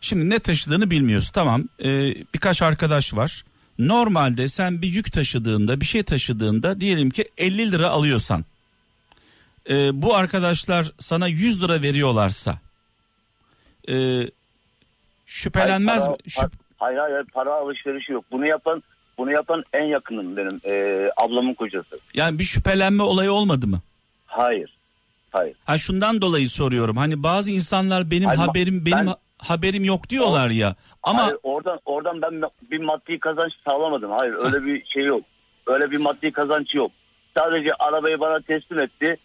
Şimdi 0.00 0.30
ne 0.30 0.38
taşıdığını 0.38 0.90
bilmiyorsun. 0.90 1.32
Tamam 1.32 1.64
e, 1.84 1.88
birkaç 2.34 2.62
arkadaş 2.62 3.14
var. 3.14 3.44
Normalde 3.78 4.48
sen 4.48 4.82
bir 4.82 4.88
yük 4.88 5.12
taşıdığında 5.12 5.80
bir 5.80 5.86
şey 5.86 6.02
taşıdığında 6.02 6.80
diyelim 6.80 7.10
ki 7.10 7.28
50 7.38 7.72
lira 7.72 7.88
alıyorsan. 7.88 8.44
e, 9.70 10.02
bu 10.02 10.14
arkadaşlar 10.16 10.92
sana 10.98 11.28
100 11.28 11.62
lira 11.62 11.82
veriyorlarsa. 11.82 12.58
e, 13.88 14.26
şüphelenmez 15.26 15.98
Hayır, 16.00 16.10
mi? 16.10 16.16
para- 16.16 16.44
Şüp- 16.46 16.52
Hayır 16.78 16.98
hayır 16.98 17.24
para 17.24 17.54
alışverişi 17.54 18.12
yok. 18.12 18.24
Bunu 18.32 18.46
yapan 18.46 18.82
bunu 19.22 19.32
yapan 19.32 19.64
en 19.72 19.84
yakınım 19.84 20.36
benim 20.36 20.60
e, 20.66 21.10
ablamın 21.16 21.54
kocası. 21.54 21.98
yani 22.14 22.38
bir 22.38 22.44
şüphelenme 22.44 23.02
olayı 23.02 23.32
olmadı 23.32 23.66
mı? 23.66 23.80
Hayır. 24.26 24.72
Hayır. 25.32 25.56
Ha 25.64 25.78
şundan 25.78 26.22
dolayı 26.22 26.50
soruyorum. 26.50 26.96
Hani 26.96 27.22
bazı 27.22 27.50
insanlar 27.50 28.10
benim 28.10 28.24
Hayır, 28.28 28.40
haberim 28.40 28.86
benim 28.86 28.98
ben- 28.98 29.06
ha- 29.06 29.16
haberim 29.38 29.84
yok 29.84 30.08
diyorlar 30.08 30.50
ya. 30.50 30.74
Ama 31.02 31.22
Hayır, 31.26 31.36
oradan 31.42 31.80
oradan 31.84 32.22
ben 32.22 32.42
bir 32.70 32.80
maddi 32.80 33.18
kazanç 33.18 33.52
sağlamadım. 33.64 34.10
Hayır 34.10 34.34
öyle 34.34 34.66
bir 34.66 34.84
şey 34.84 35.04
yok. 35.04 35.22
Öyle 35.66 35.90
bir 35.90 35.98
maddi 35.98 36.32
kazanç 36.32 36.74
yok. 36.74 36.90
Sadece 37.36 37.74
arabayı 37.74 38.20
bana 38.20 38.40
teslim 38.40 38.78
etti. 38.78 39.16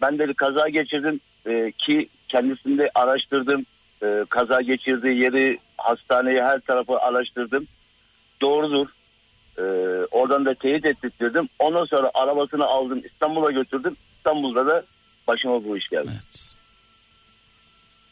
Ben 0.00 0.18
de 0.18 0.28
bir 0.28 0.34
kaza 0.34 0.68
geçirdim 0.68 1.20
e, 1.46 1.72
ki 1.78 2.08
kendisini 2.28 2.88
araştırdım. 2.94 3.66
E, 4.02 4.24
kaza 4.28 4.60
geçirdiği 4.60 5.18
yeri 5.18 5.58
hastaneyi 5.78 6.42
her 6.42 6.60
tarafı 6.60 6.98
araştırdım. 6.98 7.66
Doğrudur. 8.40 8.88
E, 9.58 9.62
oradan 10.10 10.44
da 10.44 10.54
teyit 10.54 10.84
ettirdim. 10.86 11.48
Ondan 11.58 11.84
sonra 11.84 12.10
arabasını 12.14 12.64
aldım 12.66 13.02
İstanbul'a 13.12 13.50
götürdüm. 13.50 13.96
İstanbul'da 14.16 14.66
da 14.66 14.82
başıma 15.28 15.64
bu 15.64 15.76
iş 15.78 15.88
geldi. 15.88 16.08
evet. 16.12 16.52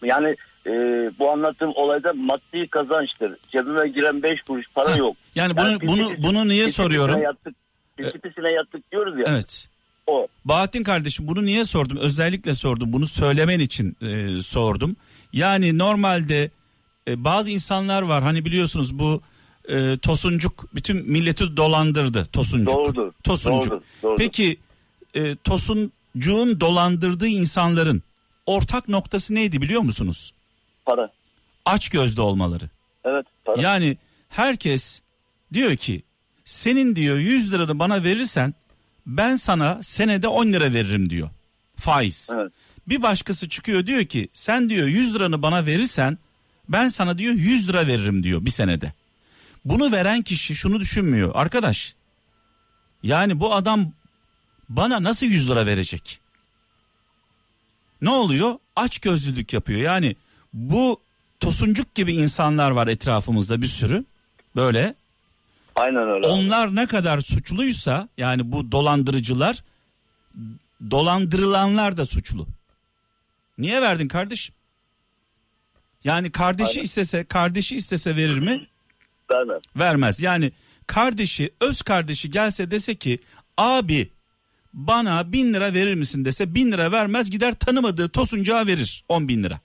Yani 0.05 0.37
e, 0.67 0.71
bu 1.19 1.31
anlattığım 1.31 1.73
olayda 1.75 2.13
maddi 2.13 2.69
kazançtır. 2.69 3.33
Cebime 3.53 3.89
giren 3.89 4.23
5 4.23 4.43
kuruş 4.43 4.67
para 4.75 4.91
Ha, 4.93 4.97
yok. 4.97 5.17
Yani 5.35 5.57
bunu 5.57 5.71
Yani 5.71 5.81
bunu 5.83 6.03
pisi- 6.11 6.23
bunu 6.23 6.49
niye 6.49 6.65
pisi 6.65 6.77
soruyorum? 6.77 7.23
Yattık, 7.23 7.55
pisi 7.97 8.19
pisine 8.19 8.51
yattık 8.51 8.93
diyoruz 8.93 9.19
ya. 9.19 9.25
Evet. 9.29 9.69
O. 10.07 10.27
Bahattin 10.45 10.83
kardeşim 10.85 11.29
bunu 11.29 11.45
niye 11.47 11.65
sordum? 11.65 11.99
Özellikle 11.99 12.55
sordum. 12.55 12.93
Bunu 12.93 13.07
söylemen 13.07 13.61
için 13.61 13.97
e, 14.03 14.43
sordum. 14.43 14.97
Yani 15.33 15.79
normalde 15.79 16.51
e, 17.09 17.25
bazı 17.25 17.51
insanlar 17.51 18.03
var. 18.03 18.23
Hani 18.23 18.45
biliyorsunuz 18.45 18.99
bu 18.99 19.23
e, 19.69 19.99
Tosuncuk 19.99 20.75
bütün 20.75 21.11
milleti 21.11 21.57
dolandırdı. 21.57 22.27
Tosuncuk. 22.27 22.75
Doğrudur. 22.75 23.13
Tosuncuk. 23.25 23.71
Doğrudur, 23.71 23.85
doğrudur. 24.03 24.19
Peki 24.19 24.57
e, 25.15 25.37
Tosuncuğun 25.37 26.61
dolandırdığı 26.61 27.27
insanların 27.27 28.03
ortak 28.47 28.89
noktası 28.89 29.35
neydi 29.35 29.63
biliyor 29.63 29.83
musunuz? 29.83 30.33
Para. 30.85 31.11
Aç 31.65 31.89
gözlü 31.89 32.21
olmaları. 32.21 32.71
Evet 33.05 33.27
para. 33.45 33.61
Yani 33.63 33.97
herkes 34.29 35.01
diyor 35.53 35.77
ki 35.77 36.03
senin 36.45 36.97
diyor 36.97 37.19
100 37.19 37.53
liranı 37.53 37.79
bana 37.79 38.05
verirsen 38.05 38.55
ben 39.07 39.37
sana 39.37 39.83
senede 39.83 40.29
10 40.29 40.47
lira 40.47 40.73
veririm 40.73 41.11
diyor. 41.11 41.31
Faiz. 41.77 42.31
Evet. 42.35 42.53
Bir 42.89 43.03
başkası 43.03 43.49
çıkıyor 43.49 43.87
diyor 43.87 44.05
ki 44.05 44.29
sen 44.33 44.71
diyor 44.71 44.87
100 44.87 45.15
liranı 45.15 45.43
bana 45.43 45.67
verirsen 45.67 46.19
ben 46.69 46.89
sana 46.89 47.19
diyor 47.19 47.35
100 47.35 47.69
lira 47.69 47.87
veririm 47.87 48.23
diyor 48.23 48.45
bir 48.45 48.51
senede. 48.51 48.93
Bunu 49.65 49.93
veren 49.93 50.23
kişi 50.23 50.55
şunu 50.55 50.81
düşünmüyor. 50.81 51.31
Arkadaş 51.35 51.95
yani 53.03 53.41
bu 53.41 53.55
adam 53.55 53.93
bana 54.69 55.03
nasıl 55.03 55.27
100 55.27 55.51
lira 55.51 55.67
verecek? 55.67 56.21
Ne 58.03 58.11
oluyor? 58.11 58.55
Aç 58.77 58.99
gözlülük 58.99 59.53
yapıyor. 59.53 59.81
Yani 59.81 60.17
bu 60.53 61.01
tosuncuk 61.41 61.95
gibi 61.95 62.15
insanlar 62.15 62.71
var 62.71 62.87
etrafımızda 62.87 63.63
bir 63.63 63.67
sürü. 63.67 64.05
Böyle. 64.57 64.95
Aynen 65.77 66.09
öyle. 66.09 66.27
Onlar 66.27 66.75
ne 66.75 66.87
kadar 66.87 67.21
suçluysa 67.21 68.09
yani 68.19 68.53
bu 68.53 68.73
dolandırıcılar 68.73 69.65
dolandırılanlar 70.91 71.97
da 71.97 72.07
suçlu. 72.07 72.47
Niye 73.59 73.83
verdin 73.83 74.09
kardeşim? 74.09 74.55
Yani 76.05 76.33
kardeşi 76.33 76.71
Aynen. 76.71 76.85
istese 76.85 77.25
kardeşi 77.25 77.77
istese 77.77 78.17
verir 78.17 78.39
mi? 78.39 78.67
Vermem. 79.31 79.59
Vermez. 79.77 80.21
Yani 80.21 80.53
kardeşi 80.87 81.51
öz 81.61 81.83
kardeşi 81.83 82.31
gelse 82.31 82.71
dese 82.71 82.95
ki 82.95 83.19
abi 83.57 84.11
bana 84.73 85.33
bin 85.33 85.55
lira 85.55 85.75
verir 85.75 85.95
misin 85.95 86.25
dese 86.25 86.55
bin 86.55 86.73
lira 86.73 86.93
vermez 86.93 87.31
gider 87.31 87.55
tanımadığı 87.55 88.09
tosuncağa 88.09 88.67
verir 88.67 89.05
on 89.09 89.29
bin 89.29 89.43
lira. 89.43 89.61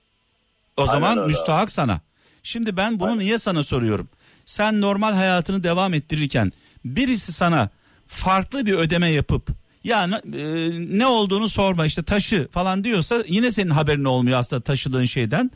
O 0.77 0.81
Aynen 0.81 0.91
zaman 0.91 1.18
öyle. 1.18 1.27
müstahak 1.27 1.72
sana. 1.72 2.02
Şimdi 2.44 2.77
ben 2.77 2.99
bunu 2.99 3.19
niye 3.19 3.38
sana 3.38 3.64
soruyorum? 3.64 4.10
Sen 4.45 4.81
normal 4.81 5.14
hayatını 5.14 5.64
devam 5.64 5.94
ettirirken 5.94 6.52
birisi 6.86 7.34
sana 7.34 7.69
farklı 8.07 8.65
bir 8.65 8.73
ödeme 8.73 9.11
yapıp 9.11 9.48
ya 9.84 10.07
ne- 10.07 10.41
e, 10.41 10.72
ne 10.98 11.06
olduğunu 11.06 11.49
sorma 11.49 11.86
işte 11.86 12.03
taşı 12.03 12.48
falan 12.52 12.84
diyorsa 12.84 13.23
yine 13.27 13.52
senin 13.52 13.69
haberin 13.69 14.03
olmuyor 14.03 14.40
aslında 14.40 14.61
taşıdığın 14.61 15.06
şeyden. 15.06 15.52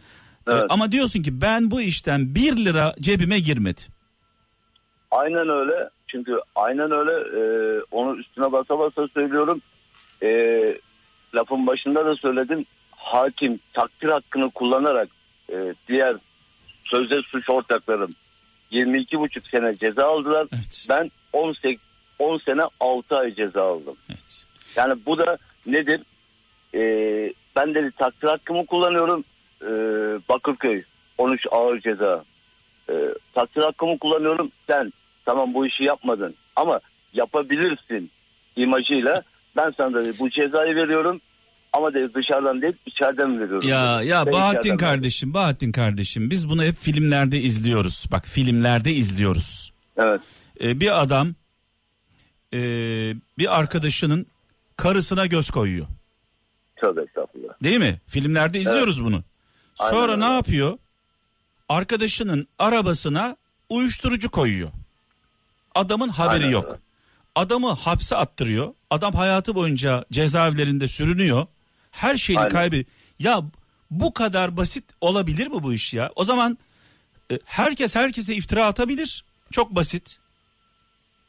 E, 0.48 0.52
Evet. 0.52 0.66
ama 0.70 0.92
diyorsun 0.92 1.22
ki 1.24 1.42
ben 1.42 1.72
bu 1.72 1.82
işten 1.82 2.36
bir 2.36 2.66
lira 2.66 2.94
cebime 3.00 3.40
girmedi. 3.40 3.82
Aynen 5.12 5.50
öyle. 5.50 5.90
Çünkü 6.08 6.40
aynen 6.56 6.92
öyle. 6.92 7.12
Ee, 7.12 7.82
onu 7.92 8.16
üstüne 8.18 8.52
basa 8.52 8.80
basa 8.80 9.08
söylüyorum. 9.08 9.62
Ee, 10.24 10.78
lafın 11.36 11.68
başında 11.68 12.06
da 12.06 12.16
söyledim. 12.16 12.66
Hakim 12.92 13.60
takdir 13.74 14.10
hakkını 14.10 14.50
kullanarak 14.50 15.08
e, 15.50 15.74
diğer 15.88 16.16
sözde 16.84 17.22
suç 17.22 17.50
ortaklarım 17.50 18.16
22,5 18.72 19.50
sene 19.52 19.76
ceza 19.76 20.08
aldılar. 20.08 20.48
Evet. 20.54 20.88
Ben 20.90 21.12
18 21.34 21.82
10 22.20 22.38
sene 22.38 22.62
6 22.80 23.18
ay 23.18 23.36
ceza 23.36 23.64
aldım. 23.64 23.96
Evet. 24.10 24.46
Yani 24.76 25.00
bu 25.06 25.18
da 25.18 25.38
nedir? 25.66 26.02
Ee, 26.76 27.34
ben 27.56 27.76
dedi 27.76 27.92
takdir 27.92 28.28
hakkımı 28.28 28.66
kullanıyorum. 28.66 29.24
Ee, 29.68 30.20
Bakırköy 30.30 30.84
13 31.18 31.48
ağır 31.52 31.80
ceza. 31.80 32.24
Ee, 32.90 32.94
takdir 33.34 33.62
hakkımı 33.62 34.00
kullanıyorum. 34.00 34.52
Sen 34.68 34.94
tamam 35.26 35.54
bu 35.54 35.66
işi 35.68 35.84
yapmadın 35.84 36.36
ama 36.56 36.80
yapabilirsin 37.14 38.10
imajıyla 38.56 39.24
ben 39.56 39.74
sana 39.78 40.06
dedi, 40.06 40.20
bu 40.20 40.30
cezayı 40.30 40.76
veriyorum 40.76 41.22
ama 41.74 41.94
dedi 41.94 42.14
dışarıdan 42.14 42.62
değil 42.62 42.74
içeriden 42.86 43.40
veriyorum. 43.40 43.70
Ya 43.70 44.02
ya 44.02 44.26
Ben 44.26 44.34
Bahattin 44.34 44.78
kardeşim, 44.78 45.34
Bahattin 45.34 45.72
kardeşim 45.72 46.30
biz 46.30 46.50
bunu 46.50 46.64
hep 46.64 46.76
filmlerde 46.76 47.38
izliyoruz. 47.38 48.06
Bak 48.12 48.28
filmlerde 48.28 48.92
izliyoruz. 48.92 49.74
verdim. 49.98 50.12
Evet. 50.12 50.22
Ee, 50.70 50.80
bir 50.80 51.02
adam 51.02 51.28
e, 52.54 52.60
bir 53.38 53.60
arkadaşının 53.60 54.26
karısına 54.78 55.26
göz 55.26 55.50
koyuyor. 55.52 55.88
Tövbe 56.76 57.02
estağfurullah. 57.02 57.54
Değil 57.64 57.80
mi? 57.80 58.02
Filmlerde 58.08 58.60
izliyoruz 58.60 59.04
bunu. 59.04 59.24
Aynen 59.80 59.92
Sonra 59.94 60.12
öyle. 60.12 60.22
ne 60.26 60.34
yapıyor? 60.34 60.78
Arkadaşının 61.70 62.48
arabasına 62.60 63.38
uyuşturucu 63.70 64.32
koyuyor. 64.32 64.70
Adamın 65.76 66.10
haberi 66.10 66.44
Aynen 66.44 66.50
yok. 66.54 66.78
Adamı 67.36 67.70
hapse 67.74 68.16
attırıyor. 68.16 68.74
Adam 68.90 69.14
hayatı 69.14 69.56
boyunca 69.56 70.06
cezaevlerinde 70.12 70.88
sürünüyor. 70.88 71.48
Her 71.92 72.18
şeyini 72.18 72.40
Aynen. 72.42 72.52
kaybı. 72.52 72.84
Ya 73.20 73.42
bu 73.92 74.14
kadar 74.14 74.58
basit 74.58 74.84
olabilir 75.02 75.48
mi 75.48 75.64
bu 75.64 75.74
iş 75.74 75.94
ya? 75.94 76.12
O 76.16 76.24
zaman 76.24 76.58
e, 77.32 77.40
herkes 77.46 77.96
herkese 77.96 78.36
iftira 78.36 78.66
atabilir. 78.66 79.24
Çok 79.52 79.76
basit. 79.76 80.20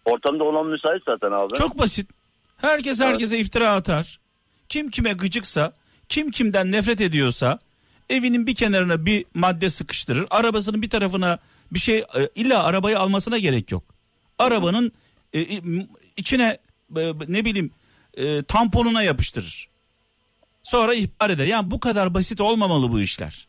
Ortamda 0.05 0.45
olan 0.45 0.67
müsait 0.67 1.03
zaten 1.07 1.33
abi. 1.33 1.55
Çok 1.55 1.79
basit. 1.79 2.11
Herkes 2.57 3.01
Evet. 3.01 3.11
herkese 3.13 3.39
iftira 3.39 3.73
atar. 3.73 4.21
Kim 4.69 4.91
kime 4.91 5.13
gıcıksa, 5.13 5.73
kim 6.09 6.31
kimden 6.31 6.73
nefret 6.73 7.01
ediyorsa 7.01 7.59
evinin 8.11 8.47
bir 8.47 8.55
kenarına 8.55 9.07
bir 9.07 9.25
madde 9.35 9.71
sıkıştırır. 9.71 10.27
Arabasının 10.31 10.83
bir 10.83 10.91
tarafına 10.91 11.39
bir 11.73 11.79
şey 11.79 11.99
e, 11.99 12.29
illa 12.35 12.65
arabayı 12.65 12.99
almasına 12.99 13.39
gerek 13.39 13.71
yok. 13.71 13.85
Arabanın 14.39 14.93
e, 15.33 15.63
içine 16.17 16.59
e, 16.97 17.13
ne 17.29 17.45
bileyim 17.45 17.71
tamponuna 18.49 19.03
yapıştırır. 19.03 19.69
Sonra 20.63 20.95
ihbar 20.95 21.31
eder. 21.31 21.47
Yani 21.47 21.71
bu 21.71 21.81
kadar 21.81 22.15
basit 22.15 22.41
olmamalı 22.41 22.93
bu 22.93 23.01
işler. 23.01 23.49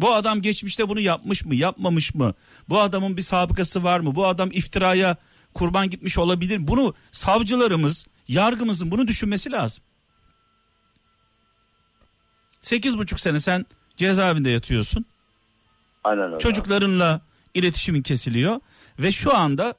Bu 0.00 0.14
adam 0.14 0.42
geçmişte 0.42 0.88
bunu 0.88 1.00
yapmış 1.00 1.44
mı, 1.44 1.54
yapmamış 1.54 2.14
mı? 2.14 2.34
Bu 2.68 2.80
adamın 2.80 3.16
bir 3.16 3.22
sabıkası 3.22 3.84
var 3.84 4.00
mı? 4.00 4.14
Bu 4.14 4.26
adam 4.26 4.48
iftiraya 4.52 5.16
kurban 5.54 5.90
gitmiş 5.90 6.18
olabilir. 6.18 6.68
Bunu 6.68 6.94
savcılarımız, 7.12 8.06
yargımızın 8.28 8.90
bunu 8.90 9.08
düşünmesi 9.08 9.52
lazım. 9.52 9.84
Sekiz 12.60 12.98
buçuk 12.98 13.20
sene 13.20 13.40
sen 13.40 13.66
cezaevinde 13.98 14.50
yatıyorsun. 14.50 15.04
Aynen 16.04 16.24
öyle. 16.24 16.38
Çocuklarınla 16.38 17.20
iletişimin 17.54 18.02
kesiliyor 18.02 18.60
ve 18.98 19.12
şu 19.12 19.36
anda 19.36 19.74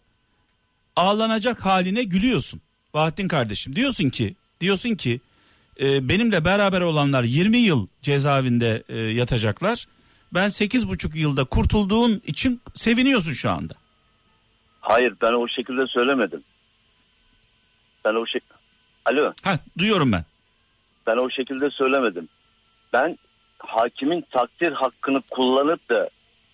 ağlanacak 0.95 1.65
haline 1.65 2.03
gülüyorsun. 2.03 2.61
Bahattin 2.93 3.27
kardeşim 3.27 3.75
diyorsun 3.75 4.09
ki 4.09 4.35
diyorsun 4.61 4.95
ki 4.95 5.21
e, 5.81 6.09
benimle 6.09 6.45
beraber 6.45 6.81
olanlar 6.81 7.23
20 7.23 7.57
yıl 7.57 7.87
cezaevinde 8.01 8.83
e, 8.89 8.97
yatacaklar. 8.97 9.85
Ben 10.33 10.47
sekiz 10.47 10.87
buçuk 10.87 11.15
yılda 11.15 11.45
kurtulduğun 11.45 12.21
için 12.25 12.61
seviniyorsun 12.75 13.31
şu 13.33 13.49
anda. 13.49 13.73
Hayır 14.81 15.13
ben 15.21 15.33
o 15.33 15.47
şekilde 15.47 15.87
söylemedim. 15.87 16.43
Ben 18.05 18.13
o 18.13 18.27
şey 18.27 18.41
Alo 19.05 19.33
Ha 19.43 19.59
duyuyorum 19.77 20.11
ben. 20.11 20.25
ben 21.07 21.17
o 21.17 21.29
şekilde 21.29 21.69
söylemedim. 21.69 22.29
Ben 22.93 23.17
hakimin 23.59 24.21
takdir 24.31 24.71
hakkını 24.71 25.21
kullanıp 25.29 25.89
da 25.89 26.09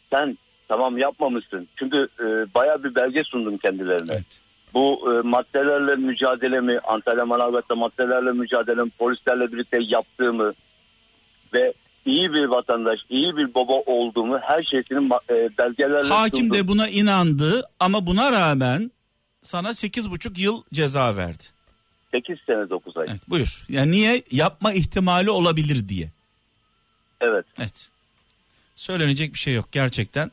sen 0.09 0.37
tamam 0.67 0.97
yapmamışsın. 0.97 1.67
Çünkü 1.75 2.07
e, 2.19 2.23
bayağı 2.55 2.83
bir 2.83 2.95
belge 2.95 3.23
sundum 3.23 3.57
kendilerine. 3.57 4.13
Evet. 4.13 4.41
Bu 4.73 5.13
e, 5.13 5.27
maddelerle 5.27 5.95
mücadelemi, 5.95 6.79
Antalya 6.79 7.25
Manavgat'ta 7.25 7.75
maddelerle 7.75 8.31
mücadelemi, 8.31 8.89
polislerle 8.89 9.51
birlikte 9.51 9.79
yaptığımı 9.81 10.53
ve 11.53 11.73
iyi 12.05 12.33
bir 12.33 12.45
vatandaş, 12.45 12.99
iyi 13.09 13.37
bir 13.37 13.53
baba 13.55 13.73
olduğumu 13.73 14.37
her 14.39 14.63
şeysini 14.63 14.97
ma- 14.97 15.33
e, 15.33 15.49
belgelerle 15.57 16.07
Hakim 16.07 16.39
sundum. 16.39 16.57
de 16.57 16.67
buna 16.67 16.87
inandı 16.89 17.63
ama 17.79 18.07
buna 18.07 18.31
rağmen 18.31 18.91
sana 19.41 19.73
sekiz 19.73 20.11
buçuk 20.11 20.37
yıl 20.37 20.61
ceza 20.73 21.17
verdi. 21.17 21.43
8 22.11 22.37
sene 22.45 22.69
9 22.69 22.97
ay. 22.97 23.05
Evet 23.09 23.29
buyur. 23.29 23.65
Yani 23.69 23.91
niye? 23.91 24.23
Yapma 24.31 24.73
ihtimali 24.73 25.29
olabilir 25.31 25.87
diye. 25.87 26.11
Evet. 27.21 27.45
Evet. 27.59 27.89
Söylenecek 28.75 29.33
bir 29.33 29.39
şey 29.39 29.53
yok 29.53 29.71
gerçekten. 29.71 30.31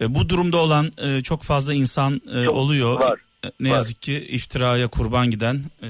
E, 0.00 0.14
bu 0.14 0.28
durumda 0.28 0.56
olan 0.56 0.92
e, 0.98 1.22
çok 1.22 1.42
fazla 1.42 1.74
insan 1.74 2.20
e, 2.34 2.44
Çok 2.44 2.54
oluyor. 2.56 3.00
var, 3.00 3.18
E, 3.44 3.50
ne 3.60 3.70
var. 3.70 3.74
yazık 3.74 4.02
ki 4.02 4.12
iftiraya 4.28 4.88
kurban 4.88 5.30
giden 5.30 5.62
e, 5.82 5.88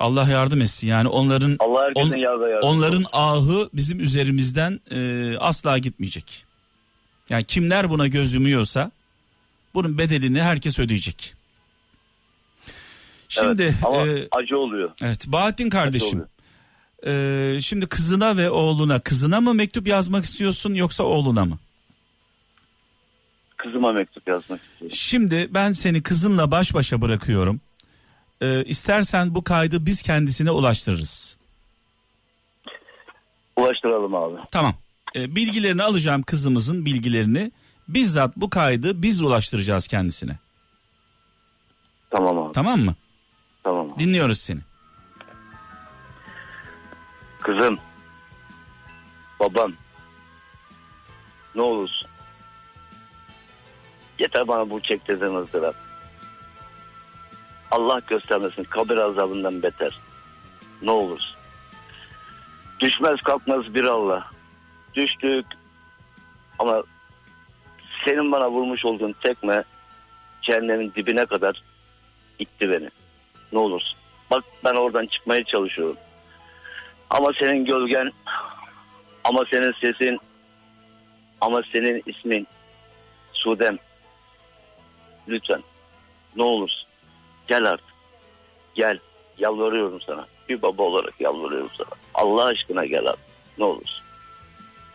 Allah 0.00 0.30
yardım 0.30 0.60
etsin. 0.60 0.86
Yani 0.88 1.08
onların 1.08 1.56
Allah 1.58 1.90
on- 1.94 2.16
yardım. 2.16 2.58
onların 2.68 3.04
ahı 3.12 3.68
bizim 3.74 4.00
üzerimizden 4.00 4.80
e, 4.90 5.36
asla 5.38 5.78
gitmeyecek. 5.78 6.44
Yani 7.30 7.44
kimler 7.44 7.90
buna 7.90 8.06
göz 8.06 8.34
yumuyorsa 8.34 8.90
bunun 9.74 9.98
bedelini 9.98 10.42
herkes 10.42 10.78
ödeyecek. 10.78 11.34
Şimdi 13.28 13.62
evet, 13.62 13.74
ama 13.82 14.06
e, 14.06 14.28
acı 14.30 14.58
oluyor. 14.58 14.90
evet 15.02 15.24
Bahattin 15.26 15.70
kardeşim. 15.70 16.24
Ee, 17.06 17.58
şimdi 17.62 17.86
kızına 17.86 18.36
ve 18.36 18.50
oğluna 18.50 19.00
kızına 19.00 19.40
mı 19.40 19.54
mektup 19.54 19.88
yazmak 19.88 20.24
istiyorsun 20.24 20.74
yoksa 20.74 21.04
oğluna 21.04 21.44
mı? 21.44 21.58
Kızıma 23.56 23.92
mektup 23.92 24.28
yazmak 24.28 24.60
istiyorum. 24.60 24.96
Şimdi 24.96 25.48
ben 25.50 25.72
seni 25.72 26.02
kızınla 26.02 26.50
baş 26.50 26.74
başa 26.74 27.00
bırakıyorum. 27.02 27.60
Ee, 28.40 28.64
istersen 28.64 29.34
bu 29.34 29.44
kaydı 29.44 29.86
biz 29.86 30.02
kendisine 30.02 30.50
ulaştırırız. 30.50 31.38
Ulaştıralım 33.56 34.14
abi. 34.14 34.36
Tamam. 34.50 34.74
Ee, 35.16 35.36
bilgilerini 35.36 35.82
alacağım 35.82 36.22
kızımızın 36.22 36.84
bilgilerini. 36.84 37.52
Bizzat 37.88 38.36
bu 38.36 38.50
kaydı 38.50 39.02
biz 39.02 39.22
ulaştıracağız 39.22 39.88
kendisine. 39.88 40.38
Tamam 42.10 42.38
abi. 42.38 42.52
Tamam 42.52 42.80
mı? 42.80 42.94
Tamam. 43.64 43.86
abi. 43.86 43.98
Dinliyoruz 43.98 44.38
seni. 44.38 44.60
Kızım. 47.44 47.78
Babam. 49.40 49.72
Ne 51.54 51.62
olursun. 51.62 52.08
Yeter 54.18 54.48
bana 54.48 54.70
bu 54.70 54.80
çektirdiğin 54.80 55.34
ızdırap. 55.34 55.74
Allah 57.70 58.00
göstermesin 58.06 58.64
kabir 58.64 58.96
azabından 58.96 59.62
beter. 59.62 59.98
Ne 60.82 60.90
olursun. 60.90 61.36
Düşmez 62.80 63.20
kalkmaz 63.22 63.74
bir 63.74 63.84
Allah. 63.84 64.30
Düştük. 64.94 65.46
Ama 66.58 66.82
senin 68.04 68.32
bana 68.32 68.50
vurmuş 68.50 68.84
olduğun 68.84 69.14
tekme 69.22 69.64
cehennemin 70.42 70.92
dibine 70.96 71.26
kadar 71.26 71.62
itti 72.38 72.70
beni. 72.70 72.90
Ne 73.52 73.58
olursun. 73.58 73.98
Bak 74.30 74.44
ben 74.64 74.74
oradan 74.74 75.06
çıkmaya 75.06 75.44
çalışıyorum. 75.44 75.96
Ama 77.14 77.32
senin 77.38 77.64
gölgen, 77.64 78.12
ama 79.24 79.44
senin 79.50 79.72
sesin, 79.72 80.20
ama 81.40 81.62
senin 81.72 82.02
ismin 82.06 82.46
Sudem. 83.32 83.78
Lütfen 85.28 85.62
ne 86.36 86.42
olursun 86.42 86.88
gel 87.46 87.64
artık. 87.64 87.94
Gel 88.74 88.98
yalvarıyorum 89.38 90.00
sana. 90.00 90.26
Bir 90.48 90.62
baba 90.62 90.82
olarak 90.82 91.20
yalvarıyorum 91.20 91.70
sana. 91.76 91.88
Allah 92.14 92.44
aşkına 92.44 92.84
gel 92.84 93.06
artık. 93.06 93.24
Ne 93.58 93.64
olursun. 93.64 94.04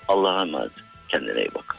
Allah'a 0.07 0.41
emanet. 0.41 0.71
Kendine 1.09 1.39
iyi 1.39 1.53
bak. 1.55 1.77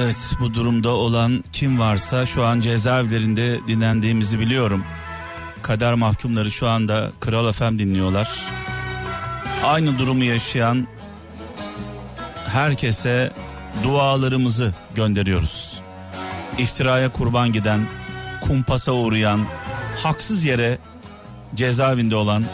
Evet 0.00 0.34
bu 0.40 0.54
durumda 0.54 0.88
olan 0.88 1.44
kim 1.52 1.78
varsa 1.78 2.26
şu 2.26 2.44
an 2.44 2.60
cezaevlerinde 2.60 3.60
dinlendiğimizi 3.68 4.40
biliyorum. 4.40 4.84
Kader 5.62 5.94
mahkumları 5.94 6.50
şu 6.50 6.68
anda 6.68 7.12
Kral 7.20 7.52
FM 7.52 7.78
dinliyorlar. 7.78 8.44
Aynı 9.64 9.98
durumu 9.98 10.24
yaşayan 10.24 10.86
herkese 12.46 13.32
dualarımızı 13.84 14.74
gönderiyoruz. 14.94 15.80
İftiraya 16.58 17.12
kurban 17.12 17.52
giden, 17.52 17.80
kumpasa 18.40 18.92
uğrayan, 18.92 19.46
haksız 20.02 20.44
yere 20.44 20.78
cezaevinde 21.54 22.16
olan, 22.16 22.44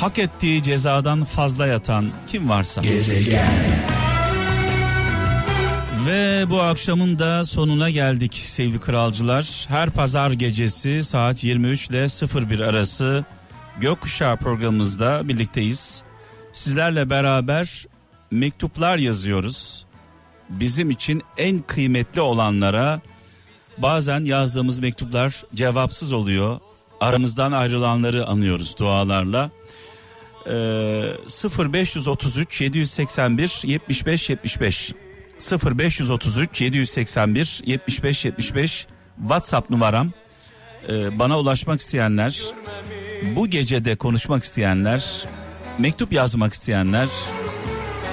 hak 0.00 0.18
ettiği 0.18 0.62
cezadan 0.62 1.24
fazla 1.24 1.66
yatan 1.66 2.10
kim 2.26 2.48
varsa. 2.48 2.82
Ve 6.10 6.50
bu 6.50 6.60
akşamın 6.60 7.18
da 7.18 7.44
sonuna 7.44 7.90
geldik 7.90 8.34
sevgili 8.34 8.80
kralcılar. 8.80 9.66
Her 9.68 9.90
pazar 9.90 10.30
gecesi 10.30 11.02
saat 11.04 11.44
23 11.44 11.88
ile 11.88 12.06
01 12.50 12.60
arası 12.60 13.24
Gökkuşağı 13.80 14.36
programımızda 14.36 15.28
birlikteyiz. 15.28 16.02
Sizlerle 16.52 17.10
beraber 17.10 17.86
mektuplar 18.30 18.98
yazıyoruz. 18.98 19.86
Bizim 20.48 20.90
için 20.90 21.22
en 21.36 21.58
kıymetli 21.58 22.20
olanlara 22.20 23.00
bazen 23.78 24.24
yazdığımız 24.24 24.78
mektuplar 24.78 25.44
cevapsız 25.54 26.12
oluyor. 26.12 26.60
Aramızdan 27.00 27.52
ayrılanları 27.52 28.26
anıyoruz 28.26 28.78
dualarla. 28.78 29.50
Ee, 30.46 30.52
0533 31.58 32.60
781 32.60 33.62
75 33.64 34.30
75 34.30 34.92
0533 35.40 36.60
781 36.60 37.62
75 37.66 38.24
75 38.24 38.86
WhatsApp 39.20 39.70
numaram. 39.70 40.12
Ee, 40.88 41.18
bana 41.18 41.38
ulaşmak 41.38 41.80
isteyenler, 41.80 42.42
bu 43.36 43.46
gecede 43.46 43.96
konuşmak 43.96 44.44
isteyenler, 44.44 45.24
mektup 45.78 46.12
yazmak 46.12 46.52
isteyenler 46.52 47.08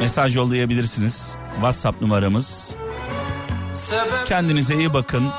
mesaj 0.02 0.36
yollayabilirsiniz. 0.36 1.36
WhatsApp 1.56 2.02
numaramız. 2.02 2.76
Kendinize 4.26 4.76
iyi 4.76 4.94
bakın. 4.94 5.30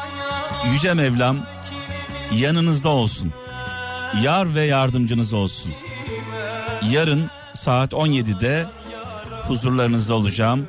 Yüce 0.73 0.95
Mevlam 0.95 1.47
yanınızda 2.35 2.89
olsun. 2.89 3.33
Yar 4.23 4.55
ve 4.55 4.63
yardımcınız 4.63 5.33
olsun. 5.35 5.73
Yarın 6.91 7.31
saat 7.55 7.93
17'de 7.93 8.67
huzurlarınızda 9.47 10.15
olacağım. 10.15 10.69